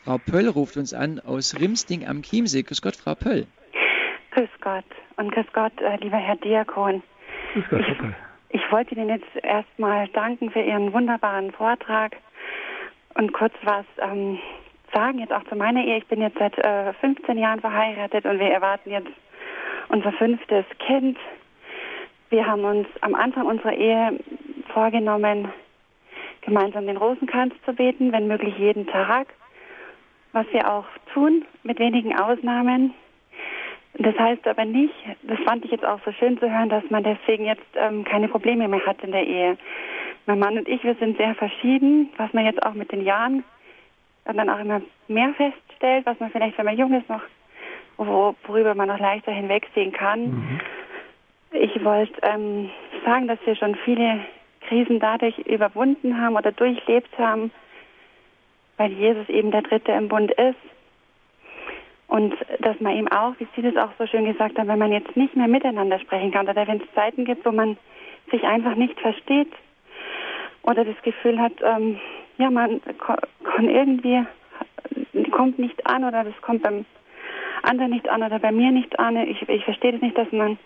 Frau 0.05 0.18
Pöll 0.18 0.48
ruft 0.48 0.76
uns 0.76 0.94
an 0.94 1.20
aus 1.20 1.59
Rimsting 1.59 2.07
am 2.07 2.22
Chiemsee. 2.22 2.62
Grüß 2.62 2.82
Gott, 2.82 2.96
Frau 2.96 3.14
Pöll. 3.14 3.46
Grüß 4.32 4.48
Gott 4.61 4.84
und 5.16 5.32
grüß 5.32 5.46
Gott, 5.53 5.72
äh, 5.80 5.96
lieber 5.96 6.16
Herr 6.16 6.36
Diakon. 6.36 7.03
Grüß 7.53 7.64
Gott, 7.70 7.80
ich, 7.80 7.98
ich 8.53 8.70
wollte 8.70 8.94
Ihnen 8.94 9.09
jetzt 9.09 9.44
erstmal 9.44 10.09
danken 10.09 10.50
für 10.50 10.61
Ihren 10.61 10.92
wunderbaren 10.92 11.53
Vortrag 11.53 12.16
und 13.14 13.32
kurz 13.32 13.55
was 13.62 13.86
ähm, 13.98 14.38
sagen, 14.92 15.18
jetzt 15.18 15.32
auch 15.32 15.44
zu 15.44 15.57
meiner 15.57 15.82
Ehe. 15.84 15.98
Ich 15.98 16.07
bin 16.07 16.20
jetzt 16.20 16.38
seit 16.38 16.57
äh, 16.59 16.92
15 16.94 17.38
Jahren 17.38 17.61
verheiratet 17.61 18.26
und 18.26 18.38
wir 18.38 18.50
erwarten 18.50 18.90
jetzt 18.90 19.11
unser 19.88 20.12
fünftes 20.12 20.64
Kind. 20.86 21.18
Wir 22.28 22.46
haben 22.46 22.64
uns 22.64 22.86
am 23.00 23.14
Anfang 23.14 23.46
unserer 23.46 23.74
Ehe 23.74 24.18
vorgenommen, 24.72 25.50
gemeinsam 26.42 26.86
den 26.86 26.96
Rosenkranz 26.96 27.55
zu 27.64 27.72
beten, 27.72 28.12
wenn 28.12 28.26
möglich 28.26 28.57
jeden 28.59 28.86
Tag, 28.86 29.28
was 30.32 30.46
wir 30.53 30.70
auch 30.70 30.86
tun, 31.12 31.44
mit 31.62 31.78
wenigen 31.78 32.18
Ausnahmen. 32.18 32.94
Das 33.99 34.18
heißt 34.18 34.47
aber 34.47 34.64
nicht, 34.64 34.95
das 35.22 35.38
fand 35.40 35.64
ich 35.64 35.70
jetzt 35.70 35.84
auch 35.84 36.01
so 36.05 36.12
schön 36.12 36.38
zu 36.38 36.51
hören, 36.51 36.70
dass 36.70 36.82
man 36.90 37.05
deswegen 37.05 37.45
jetzt 37.45 37.66
ähm, 37.74 38.05
keine 38.05 38.28
Probleme 38.28 38.66
mehr 38.66 38.84
hat 38.86 39.03
in 39.05 39.12
der 39.12 39.26
Ehe. 39.26 39.59
Mein 40.26 40.38
Mann 40.38 40.57
und 40.57 40.68
ich, 40.68 40.82
wir 40.82 40.95
sind 40.95 41.18
sehr 41.18 41.34
verschieden, 41.34 42.09
was 42.16 42.32
man 42.32 42.45
jetzt 42.45 42.64
auch 42.64 42.74
mit 42.74 42.90
den 42.90 43.05
Jahren 43.05 43.45
dann 44.24 44.49
auch 44.49 44.61
immer 44.61 44.80
mehr 45.09 45.34
feststellt, 45.34 46.07
was 46.07 46.18
man 46.20 46.30
vielleicht, 46.30 46.57
wenn 46.57 46.64
man 46.64 46.78
jung 46.78 46.93
ist, 46.95 47.09
noch 47.09 47.22
wo, 47.97 48.34
worüber 48.47 48.74
man 48.74 48.88
noch 48.88 48.99
leichter 48.99 49.32
hinwegsehen 49.32 49.93
kann. 49.93 50.24
Mhm. 50.24 50.61
Ich 51.53 51.84
wollte 51.84 52.14
ähm, 52.22 52.70
sagen, 53.05 53.28
dass 53.28 53.38
wir 53.45 53.55
schon 53.57 53.74
viele 53.84 54.20
Krisen 54.68 55.01
dadurch 55.01 55.38
überwunden 55.40 56.20
haben 56.20 56.36
oder 56.36 56.53
durchlebt 56.53 57.16
haben, 57.18 57.51
weil 58.78 58.93
Jesus 58.93 59.28
eben 59.28 59.51
der 59.51 59.62
Dritte 59.62 59.93
im 59.93 60.09
Bund 60.09 60.30
ist. 60.32 60.57
Und 62.12 62.34
dass 62.58 62.78
man 62.78 62.94
eben 62.94 63.08
auch, 63.08 63.32
wie 63.38 63.48
Sie 63.56 63.62
das 63.62 63.74
auch 63.78 63.88
so 63.98 64.06
schön 64.06 64.26
gesagt 64.26 64.58
haben, 64.58 64.68
wenn 64.68 64.78
man 64.78 64.92
jetzt 64.92 65.16
nicht 65.16 65.34
mehr 65.34 65.48
miteinander 65.48 65.98
sprechen 65.98 66.30
kann 66.30 66.46
oder 66.46 66.68
wenn 66.68 66.82
es 66.82 66.94
Zeiten 66.94 67.24
gibt, 67.24 67.46
wo 67.46 67.52
man 67.52 67.78
sich 68.30 68.44
einfach 68.44 68.74
nicht 68.74 69.00
versteht 69.00 69.50
oder 70.62 70.84
das 70.84 71.00
Gefühl 71.00 71.40
hat, 71.40 71.54
ähm, 71.62 71.98
ja, 72.36 72.50
man 72.50 72.82
kann 72.98 73.66
irgendwie, 73.66 74.26
kommt 75.30 75.58
nicht 75.58 75.86
an 75.86 76.04
oder 76.04 76.24
das 76.24 76.34
kommt 76.42 76.62
beim 76.62 76.84
anderen 77.62 77.92
nicht 77.92 78.06
an 78.10 78.22
oder 78.22 78.38
bei 78.40 78.52
mir 78.52 78.72
nicht 78.72 78.98
an. 78.98 79.16
Ich, 79.16 79.48
ich 79.48 79.64
verstehe 79.64 79.92
das 79.92 80.02
nicht, 80.02 80.18
dass 80.18 80.30
man 80.32 80.58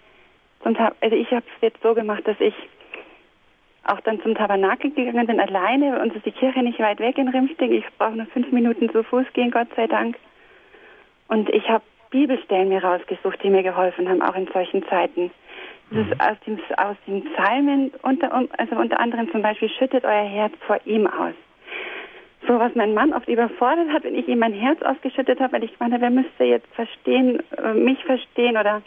zum 0.64 0.76
also 0.76 1.14
ich 1.14 1.30
habe 1.30 1.47
es 1.55 1.62
jetzt 1.62 1.80
so 1.80 1.94
gemacht, 1.94 2.26
dass 2.26 2.40
ich 2.40 2.55
auch 3.84 4.01
dann 4.01 4.20
zum 4.22 4.34
Tabernakel 4.34 4.90
gegangen 4.90 5.28
bin, 5.28 5.38
alleine. 5.38 6.01
Uns 6.03 6.12
ist 6.16 6.26
die 6.26 6.32
Kirche 6.32 6.64
nicht 6.64 6.80
weit 6.80 6.99
weg 6.99 7.18
in 7.18 7.28
Rimsting. 7.28 7.70
Ich 7.72 7.84
brauche 7.99 8.16
nur 8.16 8.26
fünf 8.26 8.51
Minuten 8.51 8.90
zu 8.90 9.05
Fuß 9.05 9.26
gehen, 9.32 9.53
Gott 9.53 9.68
sei 9.76 9.86
Dank. 9.86 10.16
Und 11.29 11.49
ich 11.51 11.68
habe 11.68 11.83
Bibelstellen 12.11 12.68
mir 12.68 12.83
rausgesucht, 12.83 13.43
die 13.43 13.51
mir 13.51 13.62
geholfen 13.62 14.09
haben, 14.09 14.22
auch 14.22 14.37
in 14.37 14.47
solchen 14.53 14.87
Zeiten. 14.89 15.31
Das 15.91 16.01
ist 16.01 16.14
mhm. 16.14 16.20
aus, 16.20 16.37
dem, 16.47 16.59
aus 16.79 16.97
den 17.07 17.24
Psalmen, 17.33 17.93
unter, 18.03 18.33
also 18.33 18.77
unter 18.77 18.99
anderem 18.99 19.31
zum 19.31 19.43
Beispiel, 19.43 19.68
schüttet 19.68 20.05
euer 20.05 20.24
Herz 20.29 20.53
vor 20.66 20.79
ihm 20.85 21.07
aus. 21.07 21.35
So, 22.47 22.59
was 22.59 22.74
mein 22.74 22.95
Mann 22.95 23.12
oft 23.12 23.29
überfordert 23.29 23.91
hat, 23.93 24.05
wenn 24.05 24.14
ich 24.14 24.29
ihm 24.29 24.39
mein 24.39 24.53
Herz 24.53 24.81
ausgeschüttet 24.83 25.41
habe, 25.41 25.55
weil 25.55 25.64
ich 25.64 25.79
meine, 25.81 26.01
wer 26.01 26.11
müsste 26.11 26.45
jetzt 26.45 26.72
verstehen, 26.74 27.43
äh, 27.57 27.72
mich 27.72 28.03
verstehen 28.05 28.57
oder 28.57 28.83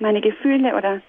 meine 0.00 0.20
Gefühle 0.20 0.76
oder 0.76 1.00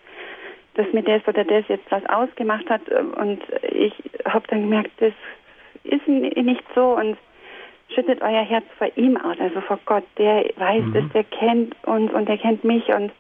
dass 0.76 0.92
mir 0.94 1.04
das 1.04 1.26
oder 1.28 1.44
das 1.44 1.68
jetzt 1.68 1.90
was 1.90 2.06
ausgemacht 2.08 2.70
hat. 2.70 2.82
Und 2.90 3.42
ich 3.72 3.94
habe 4.26 4.48
dann 4.50 4.62
gemerkt, 4.62 4.92
das 5.00 5.14
ist 5.84 6.08
nicht 6.08 6.64
so 6.74 6.96
und 6.96 7.18
schüttet 7.94 8.22
euer 8.22 8.44
Herz 8.44 8.66
vor 8.78 8.88
ihm 8.96 9.18
aus, 9.18 9.40
also 9.40 9.62
vor 9.62 9.80
Gott. 9.86 10.04
Der 10.18 10.46
weiß 10.58 10.84
mhm. 10.84 10.96
es, 10.96 11.12
der 11.14 11.24
kennt 11.24 11.76
uns 11.86 12.12
und 12.14 12.28
der 12.28 12.38
kennt 12.38 12.64
mich 12.64 12.88
und 12.90 13.12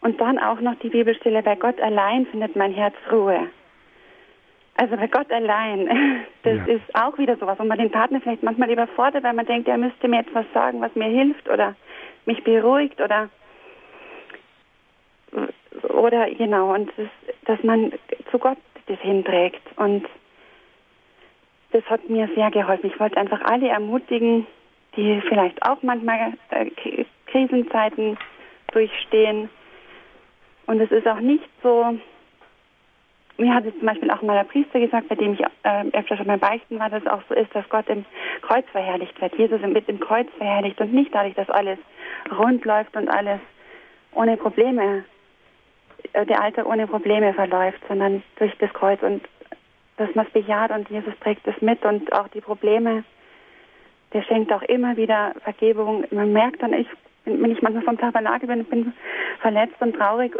und 0.00 0.20
dann 0.20 0.38
auch 0.38 0.60
noch 0.60 0.76
die 0.76 0.90
Bibelstelle, 0.90 1.42
bei 1.42 1.56
Gott 1.56 1.80
allein 1.80 2.24
findet 2.26 2.54
mein 2.54 2.72
Herz 2.72 2.94
Ruhe. 3.10 3.48
Also 4.76 4.96
bei 4.96 5.08
Gott 5.08 5.30
allein, 5.32 5.88
das 6.44 6.58
ja. 6.58 6.74
ist 6.74 6.94
auch 6.94 7.18
wieder 7.18 7.36
sowas, 7.36 7.58
wo 7.58 7.64
man 7.64 7.78
den 7.78 7.90
Partner 7.90 8.20
vielleicht 8.20 8.44
manchmal 8.44 8.70
überfordert, 8.70 9.24
weil 9.24 9.32
man 9.32 9.46
denkt, 9.46 9.66
er 9.66 9.76
müsste 9.76 10.06
mir 10.06 10.20
etwas 10.20 10.46
sagen, 10.54 10.80
was 10.80 10.94
mir 10.94 11.08
hilft 11.08 11.48
oder 11.48 11.74
mich 12.26 12.44
beruhigt 12.44 13.00
oder 13.00 13.28
oder 15.82 16.30
genau, 16.30 16.74
und 16.74 16.90
das, 16.96 17.08
dass 17.44 17.62
man 17.62 17.92
zu 18.30 18.38
Gott 18.38 18.58
das 18.86 18.98
hinträgt. 19.00 19.60
Und 19.76 20.06
das 21.72 21.84
hat 21.90 22.08
mir 22.08 22.28
sehr 22.34 22.50
geholfen. 22.50 22.90
Ich 22.90 22.98
wollte 22.98 23.16
einfach 23.16 23.40
alle 23.42 23.68
ermutigen, 23.68 24.46
die 24.96 25.20
vielleicht 25.28 25.62
auch 25.62 25.82
manchmal 25.82 26.32
äh, 26.50 26.70
Krisenzeiten 27.26 28.16
durchstehen. 28.72 29.48
Und 30.66 30.80
es 30.80 30.90
ist 30.90 31.06
auch 31.06 31.20
nicht 31.20 31.48
so, 31.62 31.98
mir 33.38 33.54
hat 33.54 33.64
es 33.64 33.74
zum 33.78 33.86
Beispiel 33.86 34.10
auch 34.10 34.22
mal 34.22 34.34
der 34.34 34.44
Priester 34.44 34.80
gesagt, 34.80 35.08
bei 35.08 35.14
dem 35.14 35.34
ich 35.34 35.40
äh, 35.62 35.84
öfter 35.92 36.16
schon 36.16 36.26
mal 36.26 36.38
beichten 36.38 36.78
war, 36.78 36.90
dass 36.90 37.02
es 37.02 37.08
auch 37.08 37.22
so 37.28 37.34
ist, 37.34 37.54
dass 37.54 37.68
Gott 37.68 37.88
im 37.88 38.04
Kreuz 38.42 38.66
verherrlicht 38.72 39.20
wird. 39.20 39.36
Jesus 39.36 39.60
mit 39.62 39.88
dem 39.88 40.00
Kreuz 40.00 40.26
verherrlicht 40.36 40.80
und 40.80 40.92
nicht 40.92 41.14
dadurch, 41.14 41.34
dass 41.34 41.48
alles 41.50 41.78
rund 42.36 42.64
läuft 42.64 42.96
und 42.96 43.08
alles 43.08 43.40
ohne 44.12 44.36
Probleme 44.36 45.04
äh, 46.12 46.26
der 46.26 46.42
Alltag 46.42 46.66
ohne 46.66 46.86
Probleme 46.86 47.32
verläuft, 47.34 47.80
sondern 47.88 48.22
durch 48.36 48.56
das 48.58 48.72
Kreuz 48.72 49.02
und 49.02 49.22
dass 49.98 50.14
man 50.14 50.26
es 50.26 50.32
bejaht 50.32 50.70
und 50.70 50.88
Jesus 50.88 51.12
trägt 51.20 51.46
es 51.46 51.60
mit 51.60 51.84
und 51.84 52.12
auch 52.12 52.28
die 52.28 52.40
Probleme, 52.40 53.04
der 54.12 54.22
schenkt 54.22 54.52
auch 54.52 54.62
immer 54.62 54.96
wieder 54.96 55.34
Vergebung. 55.42 56.04
Man 56.10 56.32
merkt 56.32 56.62
dann, 56.62 56.72
ich, 56.72 56.86
wenn 57.24 57.50
ich 57.50 57.60
manchmal 57.60 57.82
vom 57.82 57.98
Tabernakel 57.98 58.48
bin, 58.48 58.64
bin 58.64 58.92
verletzt 59.40 59.76
und 59.80 59.96
traurig 59.96 60.34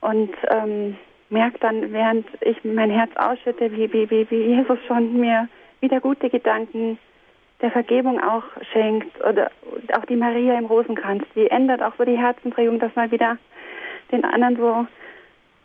und 0.00 0.30
ähm, 0.48 0.96
merke 1.28 1.58
dann, 1.58 1.92
während 1.92 2.26
ich 2.40 2.64
mein 2.64 2.90
Herz 2.90 3.10
ausschütte, 3.16 3.72
wie, 3.72 3.92
wie, 3.92 4.08
wie, 4.10 4.30
wie 4.30 4.42
Jesus 4.56 4.78
schon 4.86 5.20
mir 5.20 5.48
wieder 5.80 6.00
gute 6.00 6.30
Gedanken 6.30 6.98
der 7.60 7.70
Vergebung 7.70 8.22
auch 8.22 8.44
schenkt 8.72 9.24
oder 9.24 9.50
auch 9.94 10.04
die 10.04 10.16
Maria 10.16 10.58
im 10.58 10.66
Rosenkranz, 10.66 11.24
die 11.34 11.50
ändert 11.50 11.82
auch 11.82 11.94
so 11.98 12.04
die 12.04 12.18
Herzensregung, 12.18 12.78
dass 12.78 12.94
man 12.94 13.10
wieder 13.10 13.38
den 14.12 14.24
anderen 14.24 14.56
so, 14.56 14.86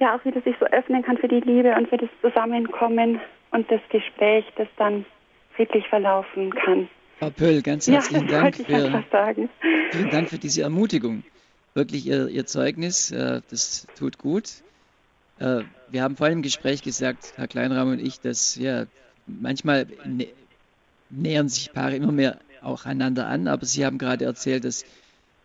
ja, 0.01 0.15
auch 0.15 0.25
wieder 0.25 0.41
sich 0.41 0.55
so 0.59 0.65
öffnen 0.65 1.03
kann 1.03 1.17
für 1.17 1.27
die 1.27 1.39
Liebe 1.39 1.73
und 1.75 1.87
für 1.87 1.97
das 1.97 2.09
Zusammenkommen 2.21 3.21
und 3.51 3.71
das 3.71 3.79
Gespräch, 3.89 4.43
das 4.57 4.67
dann 4.77 5.05
friedlich 5.55 5.87
verlaufen 5.87 6.53
kann. 6.53 6.89
Frau 7.19 7.29
Pöll, 7.29 7.61
ganz 7.61 7.87
herzlichen 7.87 8.27
ja, 8.27 8.41
Dank. 8.41 8.55
Für, 8.55 9.03
vielen 9.91 10.09
Dank 10.09 10.29
für 10.29 10.39
diese 10.39 10.63
Ermutigung. 10.63 11.23
Wirklich 11.75 12.07
Ihr, 12.07 12.27
Ihr 12.29 12.47
Zeugnis, 12.47 13.11
äh, 13.11 13.41
das 13.49 13.85
tut 13.97 14.17
gut. 14.17 14.63
Äh, 15.39 15.61
wir 15.89 16.01
haben 16.01 16.17
vor 16.17 16.25
allem 16.25 16.39
im 16.39 16.41
Gespräch 16.41 16.81
gesagt, 16.81 17.33
Herr 17.35 17.47
Kleinraum 17.47 17.91
und 17.91 17.99
ich, 17.99 18.19
dass 18.19 18.55
ja, 18.55 18.85
manchmal 19.27 19.85
nä 20.05 20.27
nähern 21.11 21.49
sich 21.49 21.73
Paare 21.73 21.97
immer 21.97 22.13
mehr 22.13 22.39
auch 22.61 22.85
einander 22.85 23.27
an, 23.27 23.47
aber 23.47 23.65
Sie 23.65 23.85
haben 23.85 23.97
gerade 23.97 24.23
erzählt, 24.25 24.63
dass 24.63 24.85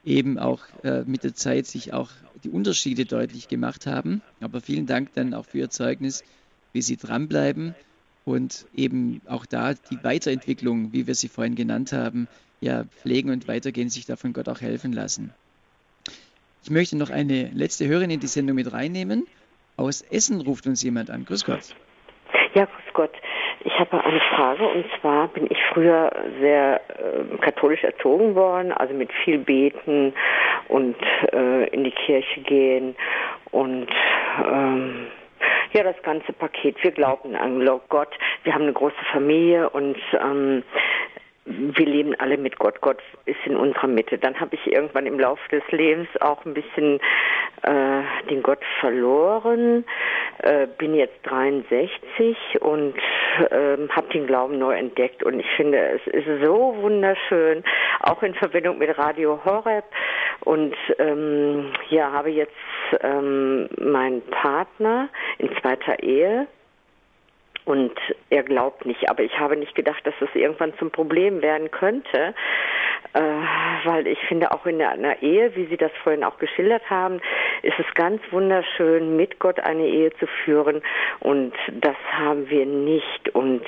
eben 0.06 0.38
auch 0.38 0.62
äh, 0.84 1.02
mit 1.04 1.24
der 1.24 1.34
Zeit 1.34 1.66
sich 1.66 1.92
auch 1.92 2.10
die 2.44 2.50
Unterschiede 2.50 3.04
deutlich 3.04 3.48
gemacht 3.48 3.86
haben. 3.86 4.22
Aber 4.40 4.60
vielen 4.60 4.86
Dank 4.86 5.12
dann 5.14 5.34
auch 5.34 5.44
für 5.44 5.58
Ihr 5.58 5.70
Zeugnis, 5.70 6.24
wie 6.72 6.80
Sie 6.80 6.96
dranbleiben 6.96 7.74
und 8.26 8.66
eben 8.74 9.22
auch 9.28 9.46
da 9.46 9.72
die 9.74 10.02
Weiterentwicklung, 10.02 10.92
wie 10.92 11.06
wir 11.06 11.14
sie 11.14 11.28
vorhin 11.28 11.54
genannt 11.54 11.92
haben, 11.92 12.28
ja, 12.60 12.84
pflegen 12.84 13.30
und 13.30 13.48
weitergehen, 13.48 13.88
sich 13.88 14.04
davon 14.04 14.32
Gott 14.32 14.48
auch 14.48 14.60
helfen 14.60 14.92
lassen. 14.92 15.32
Ich 16.64 16.70
möchte 16.70 16.96
noch 16.96 17.10
eine 17.10 17.50
letzte 17.54 17.86
Hörerin 17.86 18.10
in 18.10 18.20
die 18.20 18.26
Sendung 18.26 18.56
mit 18.56 18.72
reinnehmen. 18.72 19.26
Aus 19.76 20.02
Essen 20.02 20.40
ruft 20.40 20.66
uns 20.66 20.82
jemand 20.82 21.10
an. 21.10 21.24
Grüß 21.24 21.44
Gott. 21.44 21.74
Ja, 22.54 22.64
grüß 22.64 22.94
Gott. 22.94 23.12
Ich 23.60 23.78
habe 23.78 24.02
eine 24.02 24.20
Frage 24.34 24.66
und 24.66 24.84
zwar 25.00 25.28
bin 25.28 25.46
ich 25.48 25.58
früher 25.72 26.10
sehr 26.40 26.80
äh, 26.98 27.36
katholisch 27.38 27.84
erzogen 27.84 28.34
worden, 28.34 28.72
also 28.72 28.94
mit 28.94 29.12
viel 29.24 29.38
Beten 29.38 30.12
und 30.68 30.96
äh, 31.32 31.68
in 31.68 31.84
die 31.84 31.92
Kirche 31.92 32.40
gehen 32.40 32.96
und 33.50 33.88
ähm, 34.44 35.06
ja, 35.72 35.82
das 35.82 36.00
ganze 36.02 36.32
Paket. 36.32 36.82
Wir 36.82 36.90
glauben 36.90 37.34
an 37.34 37.64
Gott. 37.88 38.08
Wir 38.44 38.54
haben 38.54 38.62
eine 38.62 38.72
große 38.72 39.04
Familie 39.12 39.68
und 39.70 39.96
ähm, 40.18 40.62
wir 41.46 41.86
leben 41.86 42.14
alle 42.18 42.36
mit 42.36 42.58
Gott. 42.58 42.80
Gott 42.80 43.00
ist 43.24 43.38
in 43.44 43.56
unserer 43.56 43.86
Mitte. 43.86 44.18
Dann 44.18 44.38
habe 44.40 44.56
ich 44.56 44.66
irgendwann 44.66 45.06
im 45.06 45.18
Laufe 45.18 45.48
des 45.50 45.62
Lebens 45.70 46.08
auch 46.20 46.44
ein 46.44 46.54
bisschen 46.54 46.98
äh, 47.62 48.02
den 48.28 48.42
Gott 48.42 48.58
verloren. 48.80 49.84
Äh, 50.42 50.66
bin 50.78 50.94
jetzt 50.94 51.18
63 51.24 52.36
und 52.60 52.94
äh, 53.50 53.88
habe 53.88 54.08
den 54.12 54.26
Glauben 54.26 54.58
neu 54.58 54.74
entdeckt. 54.74 55.22
Und 55.22 55.40
ich 55.40 55.50
finde, 55.56 55.78
es 55.78 56.06
ist 56.12 56.26
so 56.44 56.76
wunderschön, 56.80 57.64
auch 58.00 58.22
in 58.22 58.34
Verbindung 58.34 58.78
mit 58.78 58.96
Radio 58.98 59.40
Horeb. 59.44 59.84
Und 60.44 60.74
ähm, 60.98 61.72
ja, 61.88 62.12
habe 62.12 62.30
jetzt 62.30 62.52
ähm, 63.00 63.68
meinen 63.78 64.22
Partner 64.30 65.08
in 65.38 65.50
zweiter 65.60 66.02
Ehe 66.02 66.46
und 67.66 67.92
er 68.30 68.42
glaubt 68.44 68.86
nicht. 68.86 69.10
Aber 69.10 69.22
ich 69.22 69.38
habe 69.38 69.56
nicht 69.56 69.74
gedacht, 69.74 70.06
dass 70.06 70.14
das 70.20 70.28
irgendwann 70.34 70.72
zum 70.78 70.90
Problem 70.90 71.42
werden 71.42 71.70
könnte, 71.70 72.34
weil 73.12 74.06
ich 74.06 74.18
finde, 74.28 74.52
auch 74.52 74.66
in 74.66 74.82
einer 74.82 75.22
Ehe, 75.22 75.54
wie 75.56 75.66
Sie 75.66 75.76
das 75.76 75.92
vorhin 76.02 76.24
auch 76.24 76.38
geschildert 76.38 76.88
haben, 76.90 77.20
ist 77.62 77.78
es 77.78 77.94
ganz 77.94 78.20
wunderschön, 78.30 79.16
mit 79.16 79.38
Gott 79.38 79.60
eine 79.60 79.86
Ehe 79.86 80.12
zu 80.18 80.26
führen. 80.44 80.82
Und 81.20 81.52
das 81.72 81.96
haben 82.12 82.48
wir 82.50 82.66
nicht. 82.66 83.28
Und 83.34 83.64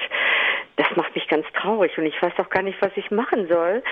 das 0.78 0.86
macht 0.94 1.14
mich 1.14 1.26
ganz 1.26 1.44
traurig 1.54 1.98
und 1.98 2.06
ich 2.06 2.22
weiß 2.22 2.32
auch 2.38 2.50
gar 2.50 2.62
nicht, 2.62 2.80
was 2.80 2.92
ich 2.94 3.10
machen 3.10 3.48
soll. 3.48 3.82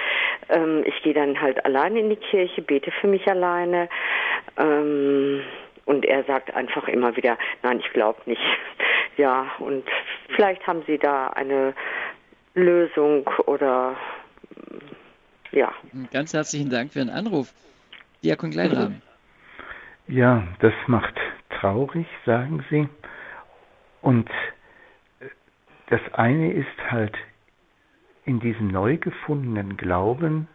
Ähm, 0.49 0.85
ich 0.87 1.03
gehe 1.03 1.15
dann 1.15 1.41
halt 1.41 1.65
alleine 1.65 1.99
in 1.99 2.11
die 2.11 2.17
Kirche, 2.17 2.63
bete 2.63 2.93
für 2.93 3.09
mich 3.09 3.27
alleine. 3.29 3.89
Ähm, 4.57 5.43
und 5.85 6.05
er 6.05 6.23
sagt 6.25 6.55
einfach 6.55 6.87
immer 6.89 7.17
wieder, 7.17 7.39
nein, 7.63 7.81
ich 7.81 7.93
glaube 7.93 8.21
nicht. 8.27 8.43
Ja, 9.19 9.47
und 9.61 9.89
vielleicht 10.35 10.67
haben 10.67 10.83
Sie 10.87 10.99
da 10.99 11.29
eine 11.29 11.73
Lösung 12.53 13.27
oder 13.47 13.97
ja. 15.57 15.73
Ganz 16.13 16.33
herzlichen 16.35 16.71
Dank 16.71 16.93
für 16.93 17.01
den 17.01 17.11
Anruf. 17.11 17.53
Diakon 18.23 18.51
Kleinrahmen. 18.51 19.03
Ja, 20.07 20.47
das 20.61 20.75
macht 20.87 21.15
traurig, 21.59 22.07
sagen 22.25 22.65
Sie. 22.71 22.89
Und 24.03 24.29
das 25.89 26.01
eine 26.13 26.53
ist 26.53 26.91
halt 26.91 27.17
in 28.25 28.41
diesem 28.41 28.69
neu 28.69 28.99
gefundenen 28.99 29.77
Glauben 29.77 30.49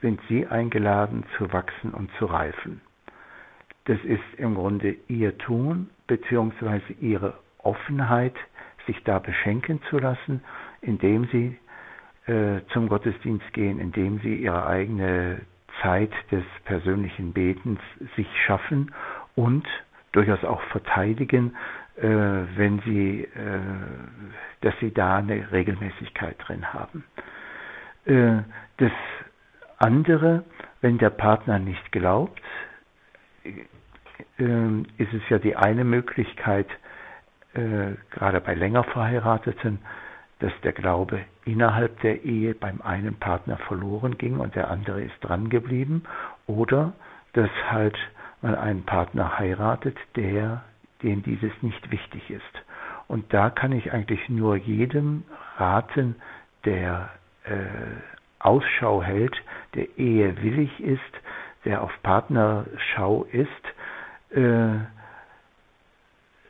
sind 0.00 0.20
sie 0.28 0.46
eingeladen 0.46 1.24
zu 1.36 1.52
wachsen 1.52 1.92
und 1.92 2.10
zu 2.18 2.24
reifen. 2.24 2.80
Das 3.84 3.98
ist 4.04 4.38
im 4.38 4.54
Grunde 4.54 4.96
ihr 5.08 5.36
Tun 5.38 5.90
beziehungsweise 6.06 6.92
ihre 7.00 7.34
Offenheit, 7.58 8.34
sich 8.86 9.02
da 9.04 9.18
beschenken 9.18 9.80
zu 9.90 9.98
lassen, 9.98 10.42
indem 10.80 11.28
sie 11.28 11.58
äh, 12.30 12.60
zum 12.72 12.88
Gottesdienst 12.88 13.52
gehen, 13.52 13.80
indem 13.80 14.20
sie 14.20 14.36
ihre 14.36 14.64
eigene 14.66 15.40
Zeit 15.82 16.12
des 16.30 16.44
persönlichen 16.64 17.32
Betens 17.32 17.80
sich 18.14 18.28
schaffen 18.46 18.92
und 19.34 19.66
durchaus 20.12 20.44
auch 20.44 20.62
verteidigen, 20.64 21.56
äh, 21.96 22.02
wenn 22.06 22.80
sie, 22.84 23.22
äh, 23.24 23.28
dass 24.60 24.74
sie 24.80 24.92
da 24.92 25.16
eine 25.18 25.50
Regelmäßigkeit 25.50 26.36
drin 26.46 26.72
haben. 26.72 27.04
Äh, 28.04 28.42
das 28.76 28.92
andere, 29.78 30.44
wenn 30.80 30.98
der 30.98 31.10
Partner 31.10 31.58
nicht 31.58 31.90
glaubt, 31.90 32.40
äh, 33.44 33.50
ist 34.98 35.12
es 35.12 35.28
ja 35.28 35.38
die 35.38 35.56
eine 35.56 35.84
Möglichkeit, 35.84 36.68
gerade 37.52 38.40
bei 38.40 38.54
länger 38.54 38.84
Verheirateten, 38.84 39.80
dass 40.38 40.52
der 40.62 40.72
Glaube 40.72 41.24
innerhalb 41.52 42.00
der 42.00 42.24
Ehe 42.24 42.54
beim 42.54 42.80
einen 42.82 43.16
Partner 43.16 43.56
verloren 43.56 44.18
ging 44.18 44.38
und 44.38 44.54
der 44.54 44.70
andere 44.70 45.02
ist 45.02 45.18
dran 45.20 45.50
geblieben, 45.50 46.04
oder 46.46 46.92
dass 47.32 47.50
halt 47.70 47.96
man 48.42 48.54
einen 48.54 48.84
Partner 48.84 49.38
heiratet, 49.38 49.96
der, 50.16 50.64
dem 51.02 51.22
dieses 51.22 51.52
nicht 51.62 51.90
wichtig 51.90 52.30
ist. 52.30 52.64
Und 53.08 53.32
da 53.32 53.50
kann 53.50 53.72
ich 53.72 53.92
eigentlich 53.92 54.28
nur 54.28 54.56
jedem 54.56 55.24
raten, 55.56 56.16
der 56.64 57.10
äh, 57.44 57.54
Ausschau 58.38 59.02
hält, 59.02 59.36
der 59.74 59.98
Ehe 59.98 60.40
willig 60.42 60.80
ist, 60.80 61.00
der 61.64 61.82
auf 61.82 61.92
Partnerschau 62.02 63.24
ist, 63.24 64.36
äh, 64.36 64.78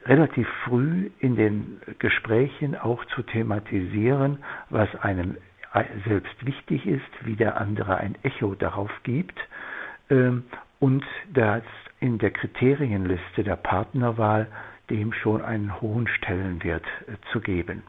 relativ 0.05 0.49
früh 0.65 1.11
in 1.21 1.37
den 1.37 1.81
Gesprächen 1.99 2.77
auch 2.77 3.05
zu 3.07 3.23
thematisieren, 3.23 4.39
was 4.71 4.95
einem 4.97 5.37
selbst 6.07 6.45
wichtig 6.45 6.87
ist, 6.87 7.11
wie 7.25 7.37
der 7.37 7.61
andere 7.61 7.99
ein 7.99 8.17
Echo 8.23 8.55
darauf 8.55 8.91
gibt 9.05 9.39
ähm, 10.11 10.45
und 10.81 11.05
das 11.33 11.63
in 12.01 12.19
der 12.19 12.31
Kriterienliste 12.33 13.45
der 13.45 13.57
Partnerwahl 13.57 14.49
dem 14.89 15.13
schon 15.13 15.43
einen 15.43 15.81
hohen 15.81 16.09
Stellenwert 16.09 16.85
äh, 17.07 17.13
zu 17.33 17.41
geben. 17.41 17.85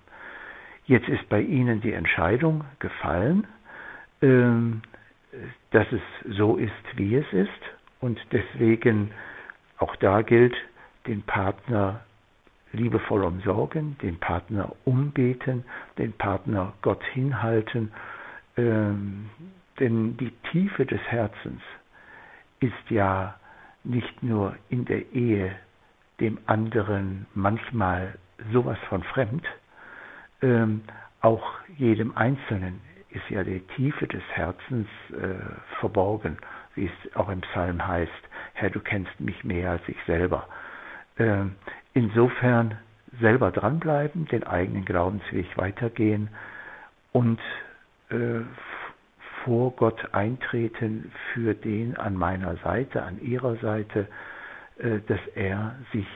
Jetzt 0.85 1.09
ist 1.09 1.27
bei 1.29 1.41
Ihnen 1.41 1.81
die 1.81 1.93
Entscheidung 1.93 2.65
gefallen, 2.79 3.47
ähm, 4.21 4.81
dass 5.71 5.87
es 5.91 6.01
so 6.37 6.57
ist, 6.57 6.71
wie 6.95 7.15
es 7.15 7.33
ist 7.33 7.49
und 7.99 8.19
deswegen 8.31 9.11
auch 9.77 9.95
da 9.95 10.21
gilt, 10.21 10.55
den 11.07 11.23
Partner 11.23 12.01
liebevoll 12.73 13.23
umsorgen, 13.23 13.97
den 14.01 14.17
Partner 14.19 14.71
umbeten, 14.85 15.65
den 15.97 16.13
Partner 16.13 16.73
Gott 16.81 17.03
hinhalten, 17.13 17.91
ähm, 18.57 19.29
denn 19.79 20.17
die 20.17 20.31
Tiefe 20.51 20.85
des 20.85 21.01
Herzens 21.01 21.61
ist 22.59 22.89
ja 22.89 23.35
nicht 23.83 24.21
nur 24.23 24.55
in 24.69 24.85
der 24.85 25.11
Ehe 25.13 25.55
dem 26.19 26.37
anderen 26.45 27.25
manchmal 27.33 28.17
sowas 28.53 28.77
von 28.89 29.03
fremd, 29.03 29.45
ähm, 30.41 30.81
auch 31.21 31.53
jedem 31.77 32.15
Einzelnen 32.15 32.81
ist 33.09 33.29
ja 33.29 33.43
die 33.43 33.59
Tiefe 33.75 34.07
des 34.07 34.23
Herzens 34.31 34.87
äh, 35.11 35.35
verborgen, 35.79 36.37
wie 36.75 36.85
es 36.85 37.15
auch 37.15 37.29
im 37.29 37.41
Psalm 37.41 37.85
heißt, 37.85 38.11
Herr, 38.53 38.69
du 38.69 38.79
kennst 38.79 39.19
mich 39.19 39.43
mehr 39.43 39.71
als 39.71 39.81
ich 39.87 39.97
selber. 40.05 40.47
Äh, 41.17 41.45
insofern 41.93 42.77
selber 43.19 43.51
dranbleiben, 43.51 44.25
den 44.27 44.43
eigenen 44.43 44.85
Glaubensweg 44.85 45.57
weitergehen 45.57 46.29
und 47.11 47.39
äh, 48.09 48.41
vor 49.43 49.71
Gott 49.75 50.13
eintreten 50.13 51.11
für 51.33 51.53
den 51.53 51.97
an 51.97 52.15
meiner 52.15 52.55
Seite, 52.57 53.03
an 53.03 53.19
ihrer 53.21 53.55
Seite, 53.57 54.07
äh, 54.77 54.99
dass 55.07 55.19
er 55.35 55.75
sich 55.91 56.07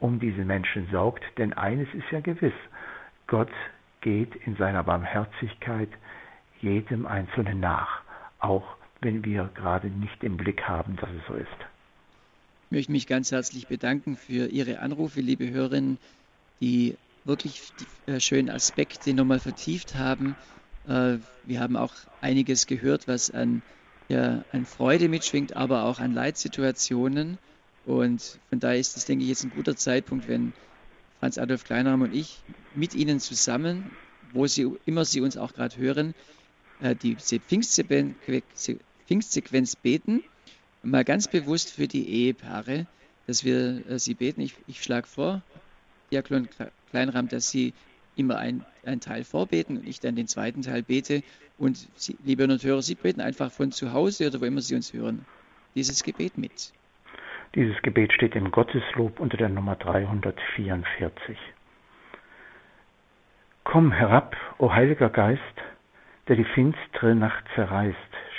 um 0.00 0.20
diese 0.20 0.44
Menschen 0.44 0.88
sorgt. 0.90 1.24
Denn 1.38 1.52
eines 1.52 1.92
ist 1.94 2.10
ja 2.10 2.20
gewiss, 2.20 2.52
Gott 3.26 3.50
geht 4.00 4.34
in 4.46 4.56
seiner 4.56 4.84
Barmherzigkeit 4.84 5.90
jedem 6.60 7.06
Einzelnen 7.06 7.60
nach, 7.60 8.02
auch 8.38 8.76
wenn 9.00 9.24
wir 9.24 9.50
gerade 9.54 9.88
nicht 9.88 10.22
im 10.24 10.36
Blick 10.36 10.68
haben, 10.68 10.96
dass 10.96 11.10
es 11.10 11.26
so 11.26 11.34
ist. 11.34 11.77
Ich 12.68 12.72
möchte 12.72 12.92
mich 12.92 13.06
ganz 13.06 13.32
herzlich 13.32 13.66
bedanken 13.66 14.14
für 14.14 14.48
Ihre 14.48 14.80
Anrufe, 14.80 15.22
liebe 15.22 15.48
Hörerinnen, 15.48 15.96
die 16.60 16.96
wirklich 17.24 17.62
die 18.06 18.12
äh, 18.12 18.20
schönen 18.20 18.50
Aspekte 18.50 19.14
nochmal 19.14 19.40
vertieft 19.40 19.94
haben. 19.94 20.36
Äh, 20.86 21.16
wir 21.46 21.60
haben 21.60 21.78
auch 21.78 21.94
einiges 22.20 22.66
gehört, 22.66 23.08
was 23.08 23.30
an, 23.30 23.62
ja, 24.10 24.44
an 24.52 24.66
Freude 24.66 25.08
mitschwingt, 25.08 25.56
aber 25.56 25.84
auch 25.84 25.98
an 25.98 26.12
Leitsituationen. 26.12 27.38
Und 27.86 28.38
von 28.50 28.60
daher 28.60 28.78
ist 28.78 28.98
es, 28.98 29.06
denke 29.06 29.22
ich, 29.22 29.30
jetzt 29.30 29.44
ein 29.44 29.52
guter 29.56 29.74
Zeitpunkt, 29.74 30.28
wenn 30.28 30.52
Franz 31.20 31.38
Adolf 31.38 31.64
Kleinrahm 31.64 32.02
und 32.02 32.14
ich 32.14 32.36
mit 32.74 32.94
Ihnen 32.94 33.18
zusammen, 33.18 33.90
wo 34.34 34.46
Sie 34.46 34.70
immer 34.84 35.06
Sie 35.06 35.22
uns 35.22 35.38
auch 35.38 35.54
gerade 35.54 35.74
hören, 35.78 36.14
äh, 36.82 36.94
die 36.94 37.16
Pfingstsequenz 37.16 38.14
beten. 39.76 40.22
Mal 40.82 41.04
ganz 41.04 41.28
bewusst 41.28 41.72
für 41.72 41.88
die 41.88 42.08
Ehepaare, 42.08 42.86
dass 43.26 43.44
wir 43.44 43.88
äh, 43.88 43.98
sie 43.98 44.14
beten. 44.14 44.40
Ich, 44.40 44.54
ich 44.66 44.82
schlage 44.82 45.06
vor, 45.06 45.42
Diakon 46.10 46.48
Kleinrahm, 46.90 47.28
dass 47.28 47.50
Sie 47.50 47.74
immer 48.16 48.38
einen 48.38 48.64
Teil 49.00 49.24
vorbeten 49.24 49.78
und 49.78 49.86
ich 49.86 50.00
dann 50.00 50.16
den 50.16 50.26
zweiten 50.26 50.62
Teil 50.62 50.82
bete. 50.82 51.22
Und 51.58 51.76
Sie, 51.94 52.16
liebe 52.24 52.46
Hörer, 52.46 52.82
Sie 52.82 52.94
beten 52.94 53.20
einfach 53.20 53.50
von 53.50 53.72
zu 53.72 53.92
Hause 53.92 54.28
oder 54.28 54.40
wo 54.40 54.44
immer 54.44 54.60
Sie 54.60 54.74
uns 54.74 54.92
hören, 54.92 55.24
dieses 55.74 56.02
Gebet 56.02 56.38
mit. 56.38 56.72
Dieses 57.54 57.80
Gebet 57.82 58.12
steht 58.12 58.34
im 58.34 58.50
Gotteslob 58.50 59.20
unter 59.20 59.36
der 59.36 59.48
Nummer 59.48 59.76
344. 59.76 61.36
Komm 63.64 63.92
herab, 63.92 64.36
o 64.58 64.72
Heiliger 64.72 65.10
Geist, 65.10 65.42
der 66.26 66.36
die 66.36 66.44
finstere 66.44 67.14
Nacht 67.14 67.44
zerreißt, 67.54 67.96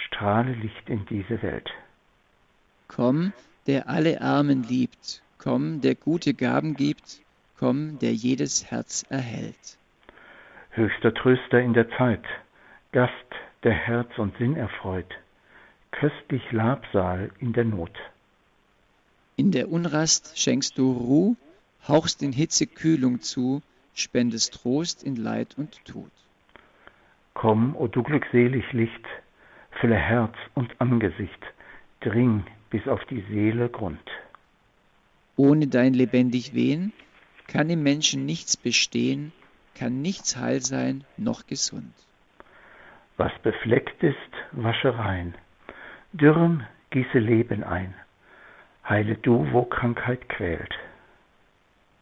strahle 0.08 0.54
Licht 0.54 0.90
in 0.90 1.06
diese 1.06 1.42
Welt. 1.42 1.70
Komm, 2.90 3.34
der 3.68 3.88
alle 3.88 4.20
Armen 4.20 4.64
liebt, 4.64 5.22
komm, 5.38 5.80
der 5.80 5.96
gute 5.96 6.34
Gaben 6.34 6.74
gibt, 6.76 7.22
komm, 7.58 8.00
der 8.00 8.14
jedes 8.14 8.72
Herz 8.72 9.06
erhält. 9.10 9.78
Höchster 10.72 11.14
Tröster 11.14 11.62
in 11.62 11.74
der 11.74 11.90
Zeit, 11.92 12.24
Gast, 12.92 13.14
der 13.64 13.74
Herz 13.74 14.10
und 14.18 14.36
Sinn 14.38 14.56
erfreut, 14.58 15.12
köstlich 15.92 16.52
Labsal 16.52 17.30
in 17.40 17.54
der 17.54 17.66
Not. 17.66 17.96
In 19.36 19.52
der 19.52 19.70
Unrast 19.70 20.38
schenkst 20.40 20.78
du 20.78 20.92
Ruh, 20.92 21.36
hauchst 21.88 22.24
in 22.24 22.32
Hitze 22.32 22.66
Kühlung 22.66 23.22
zu, 23.22 23.62
spendest 23.94 24.56
Trost 24.56 25.04
in 25.04 25.16
Leid 25.16 25.56
und 25.58 25.86
Tod. 25.86 26.12
Komm, 27.36 27.76
o 27.76 27.88
du 27.88 28.02
glückselig 28.02 28.66
Licht, 28.74 29.06
fülle 29.80 29.96
Herz 29.96 30.36
und 30.56 30.70
Angesicht, 30.82 31.44
dring 32.02 32.44
bis 32.70 32.88
auf 32.88 33.04
die 33.06 33.24
Seele 33.30 33.70
Grund. 33.70 34.00
Ohne 35.36 35.68
dein 35.68 35.94
lebendig 35.94 36.54
Wehen 36.54 36.94
kann 37.48 37.70
im 37.70 37.82
Menschen 37.84 38.26
nichts 38.26 38.58
bestehen, 38.58 39.32
kann 39.76 40.02
nichts 40.02 40.38
heil 40.38 40.62
sein 40.62 41.04
noch 41.18 41.48
gesund. 41.48 41.94
Was 43.18 43.32
befleckt 43.42 44.04
ist, 44.04 44.34
wasche 44.52 44.98
rein, 44.98 45.36
dürren 46.14 46.66
gieße 46.92 47.20
Leben 47.20 47.64
ein, 47.64 47.94
Heile 48.88 49.16
du, 49.16 49.52
wo 49.52 49.64
Krankheit 49.64 50.28
quält. 50.30 50.74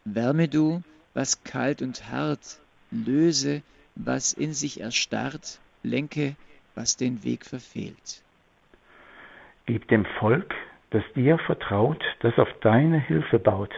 Wärme 0.04 0.48
du, 0.48 0.82
was 1.12 1.44
kalt 1.44 1.82
und 1.82 2.10
hart, 2.10 2.60
löse, 2.90 3.62
was 3.94 4.32
in 4.32 4.54
sich 4.54 4.80
erstarrt, 4.80 5.60
lenke, 5.82 6.36
was 6.74 6.96
den 6.96 7.24
Weg 7.24 7.44
verfehlt. 7.44 8.22
Gib 9.66 9.86
dem 9.88 10.06
Volk, 10.18 10.54
das 10.90 11.02
dir 11.14 11.38
vertraut, 11.38 12.02
das 12.20 12.38
auf 12.38 12.48
deine 12.60 12.98
Hilfe 12.98 13.38
baut, 13.38 13.72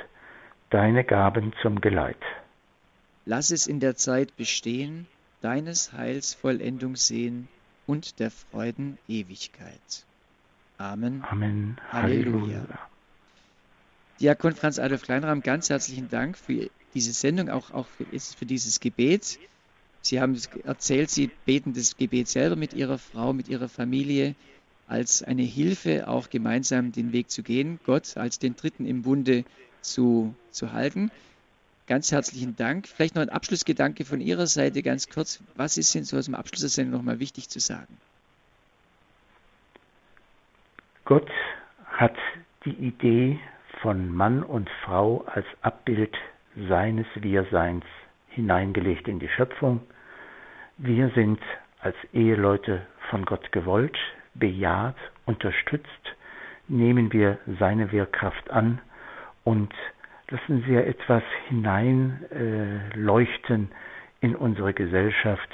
deine 0.71 1.05
Gaben 1.05 1.53
zum 1.63 1.81
Geleit. 1.81 2.21
Lass 3.27 3.51
es 3.51 3.67
in 3.67 3.81
der 3.81 3.97
Zeit 3.97 4.37
bestehen, 4.37 5.07
deines 5.41 5.93
Heils 5.93 6.35
Vollendung 6.35 6.97
sehen 6.97 7.49
und 7.87 8.19
der 8.21 8.31
Freuden 8.31 8.99
Ewigkeit. 9.09 10.05
Amen. 10.79 11.25
Amen. 11.29 11.79
Halleluja. 11.91 12.65
Diakon 14.21 14.55
Franz 14.55 14.79
Adolf 14.79 15.03
Kleinrahm, 15.03 15.43
ganz 15.43 15.71
herzlichen 15.71 16.09
Dank 16.09 16.37
für 16.37 16.71
diese 16.95 17.13
Sendung, 17.13 17.49
auch, 17.49 17.71
auch 17.71 17.87
für, 17.87 18.05
für 18.05 18.47
dieses 18.47 18.81
Gebet. 18.81 19.39
Sie 20.03 20.21
haben 20.21 20.39
erzählt, 20.65 21.11
Sie 21.11 21.31
beten 21.45 21.75
das 21.75 21.97
Gebet 21.97 22.29
selber 22.29 22.57
mit 22.57 22.73
Ihrer 22.73 22.99
Frau, 22.99 23.33
mit 23.33 23.49
Ihrer 23.49 23.69
Familie 23.69 24.35
als 24.91 25.23
eine 25.23 25.43
Hilfe, 25.43 26.09
auch 26.09 26.31
gemeinsam 26.31 26.93
den 26.93 27.13
Weg 27.13 27.31
zu 27.31 27.43
gehen, 27.43 27.79
Gott 27.87 28.17
als 28.17 28.39
den 28.39 28.57
Dritten 28.57 28.87
im 28.87 29.03
Bunde 29.03 29.45
zu, 29.81 30.35
zu 30.51 30.73
halten. 30.73 31.11
Ganz 31.87 32.13
herzlichen 32.13 32.57
Dank. 32.57 32.87
Vielleicht 32.87 33.15
noch 33.15 33.23
ein 33.23 33.31
Abschlussgedanke 33.31 34.05
von 34.05 34.21
Ihrer 34.21 34.47
Seite 34.47 34.83
ganz 34.83 35.09
kurz. 35.09 35.43
Was 35.57 35.77
ist 35.77 35.95
denn 35.95 36.05
so 36.05 36.17
aus 36.17 36.27
dem 36.27 36.35
Abschluss 36.35 36.61
der 36.61 36.69
Sendung 36.71 36.99
nochmal 36.99 37.19
wichtig 37.19 37.49
zu 37.49 37.61
sagen? 37.61 37.97
Gott 41.05 41.31
hat 41.87 42.17
die 42.65 42.75
Idee 42.75 43.41
von 43.83 44.15
Mann 44.15 44.43
und 44.43 44.69
Frau 44.85 45.25
als 45.27 45.47
Abbild 45.63 46.15
seines 46.69 47.07
Wir-Seins 47.15 47.85
hineingelegt 48.29 49.09
in 49.09 49.19
die 49.19 49.29
Schöpfung. 49.29 49.81
Wir 50.79 51.11
sind 51.15 51.41
als 51.81 51.97
Eheleute 52.13 52.87
von 53.09 53.25
Gott 53.25 53.51
gewollt, 53.53 53.97
bejaht, 54.35 54.97
unterstützt, 55.27 55.87
nehmen 56.69 57.13
wir 57.13 57.39
seine 57.59 57.93
Wirkkraft 57.93 58.51
an 58.51 58.81
und 59.45 59.73
lassen 60.29 60.65
wir 60.67 60.87
etwas 60.87 61.23
hineinleuchten 61.49 63.71
äh, 63.71 63.75
in 64.21 64.37
unsere 64.37 64.73
Gesellschaft. 64.73 65.51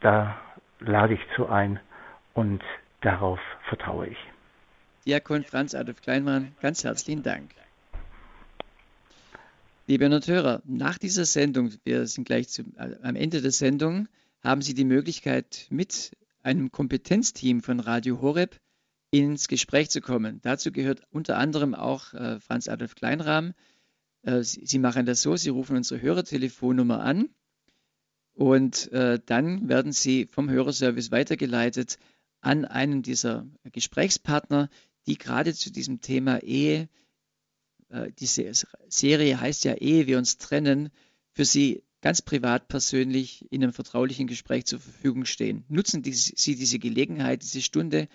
Da 0.00 0.38
lade 0.80 1.14
ich 1.14 1.20
zu 1.34 1.48
ein 1.48 1.80
und 2.34 2.62
darauf 3.00 3.40
vertraue 3.68 4.08
ich. 4.08 4.18
Diakon 5.06 5.44
Franz 5.44 5.74
Adolf 5.74 6.02
Kleinmann, 6.02 6.52
ganz 6.60 6.84
herzlichen 6.84 7.22
Dank. 7.22 7.52
Liebe 9.86 10.10
Hörer, 10.10 10.60
nach 10.66 10.98
dieser 10.98 11.24
Sendung, 11.24 11.72
wir 11.84 12.06
sind 12.06 12.26
gleich 12.26 12.50
zu, 12.50 12.64
äh, 12.76 12.96
am 13.02 13.16
Ende 13.16 13.40
der 13.40 13.52
Sendung, 13.52 14.08
haben 14.44 14.60
Sie 14.60 14.74
die 14.74 14.84
Möglichkeit, 14.84 15.66
mit 15.70 16.14
einem 16.42 16.70
Kompetenzteam 16.70 17.62
von 17.62 17.80
Radio 17.80 18.20
Horeb 18.20 18.60
ins 19.10 19.48
Gespräch 19.48 19.90
zu 19.90 20.00
kommen. 20.00 20.40
Dazu 20.42 20.72
gehört 20.72 21.02
unter 21.10 21.38
anderem 21.38 21.74
auch 21.74 22.12
äh, 22.14 22.40
Franz 22.40 22.68
Adolf 22.68 22.94
Kleinrahm. 22.94 23.54
Äh, 24.22 24.42
Sie, 24.42 24.78
machen 24.78 25.06
das 25.06 25.22
so, 25.22 25.36
Sie 25.36 25.48
rufen 25.48 25.76
unsere 25.76 26.00
Hörertelefonnummer 26.00 27.00
an 27.00 27.30
und 28.34 28.92
äh, 28.92 29.18
dann 29.24 29.68
werden 29.68 29.92
Sie 29.92 30.26
vom 30.26 30.50
Hörerservice 30.50 31.10
weitergeleitet 31.10 31.98
an 32.40 32.64
einen 32.64 33.02
dieser 33.02 33.46
Gesprächspartner, 33.64 34.68
die 35.06 35.18
gerade 35.18 35.54
zu 35.54 35.72
diesem 35.72 36.00
Thema 36.00 36.42
Ehe, 36.42 36.88
äh, 37.88 38.12
diese 38.18 38.52
Serie 38.88 39.40
heißt 39.40 39.64
ja 39.64 39.74
Ehe, 39.74 40.06
wir 40.06 40.18
uns 40.18 40.38
trennen, 40.38 40.90
für 41.32 41.44
Sie 41.44 41.82
ganz 42.00 42.22
privat, 42.22 42.68
persönlich 42.68 43.50
in 43.50 43.62
einem 43.62 43.72
vertraulichen 43.72 44.26
Gespräch 44.26 44.66
zur 44.66 44.80
Verfügung 44.80 45.24
stehen. 45.24 45.64
Nutzen 45.68 46.02
die, 46.02 46.12
Sie 46.12 46.54
diese 46.54 46.78
Gelegenheit, 46.78 47.42
diese 47.42 47.62
Stunde, 47.62 48.08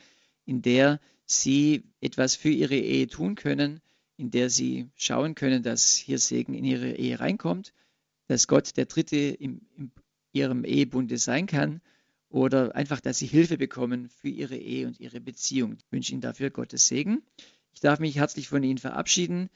in 0.45 0.61
der 0.61 0.99
Sie 1.25 1.83
etwas 2.01 2.35
für 2.35 2.49
Ihre 2.49 2.75
Ehe 2.75 3.07
tun 3.07 3.35
können, 3.35 3.81
in 4.17 4.31
der 4.31 4.49
Sie 4.49 4.89
schauen 4.95 5.35
können, 5.35 5.63
dass 5.63 5.95
hier 5.95 6.19
Segen 6.19 6.53
in 6.53 6.65
Ihre 6.65 6.93
Ehe 6.93 7.19
reinkommt, 7.19 7.73
dass 8.27 8.47
Gott 8.47 8.77
der 8.77 8.85
Dritte 8.85 9.17
in 9.17 9.61
Ihrem 10.31 10.63
Ehebunde 10.65 11.17
sein 11.17 11.45
kann 11.45 11.81
oder 12.29 12.75
einfach, 12.75 12.99
dass 12.99 13.19
Sie 13.19 13.27
Hilfe 13.27 13.57
bekommen 13.57 14.09
für 14.09 14.29
Ihre 14.29 14.57
Ehe 14.57 14.87
und 14.87 14.99
Ihre 14.99 15.19
Beziehung. 15.19 15.73
Ich 15.73 15.91
wünsche 15.91 16.13
Ihnen 16.13 16.21
dafür 16.21 16.49
Gottes 16.49 16.87
Segen. 16.87 17.21
Ich 17.73 17.79
darf 17.79 17.99
mich 17.99 18.15
herzlich 18.15 18.47
von 18.47 18.63
Ihnen 18.63 18.77
verabschieden. 18.77 19.49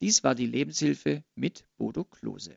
Dies 0.00 0.24
war 0.24 0.34
die 0.34 0.46
Lebenshilfe 0.46 1.22
mit 1.34 1.64
Bodo 1.76 2.04
Klose. 2.04 2.56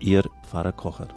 Ihr 0.00 0.24
Pfarrer 0.42 0.72
Kocher. 0.72 1.08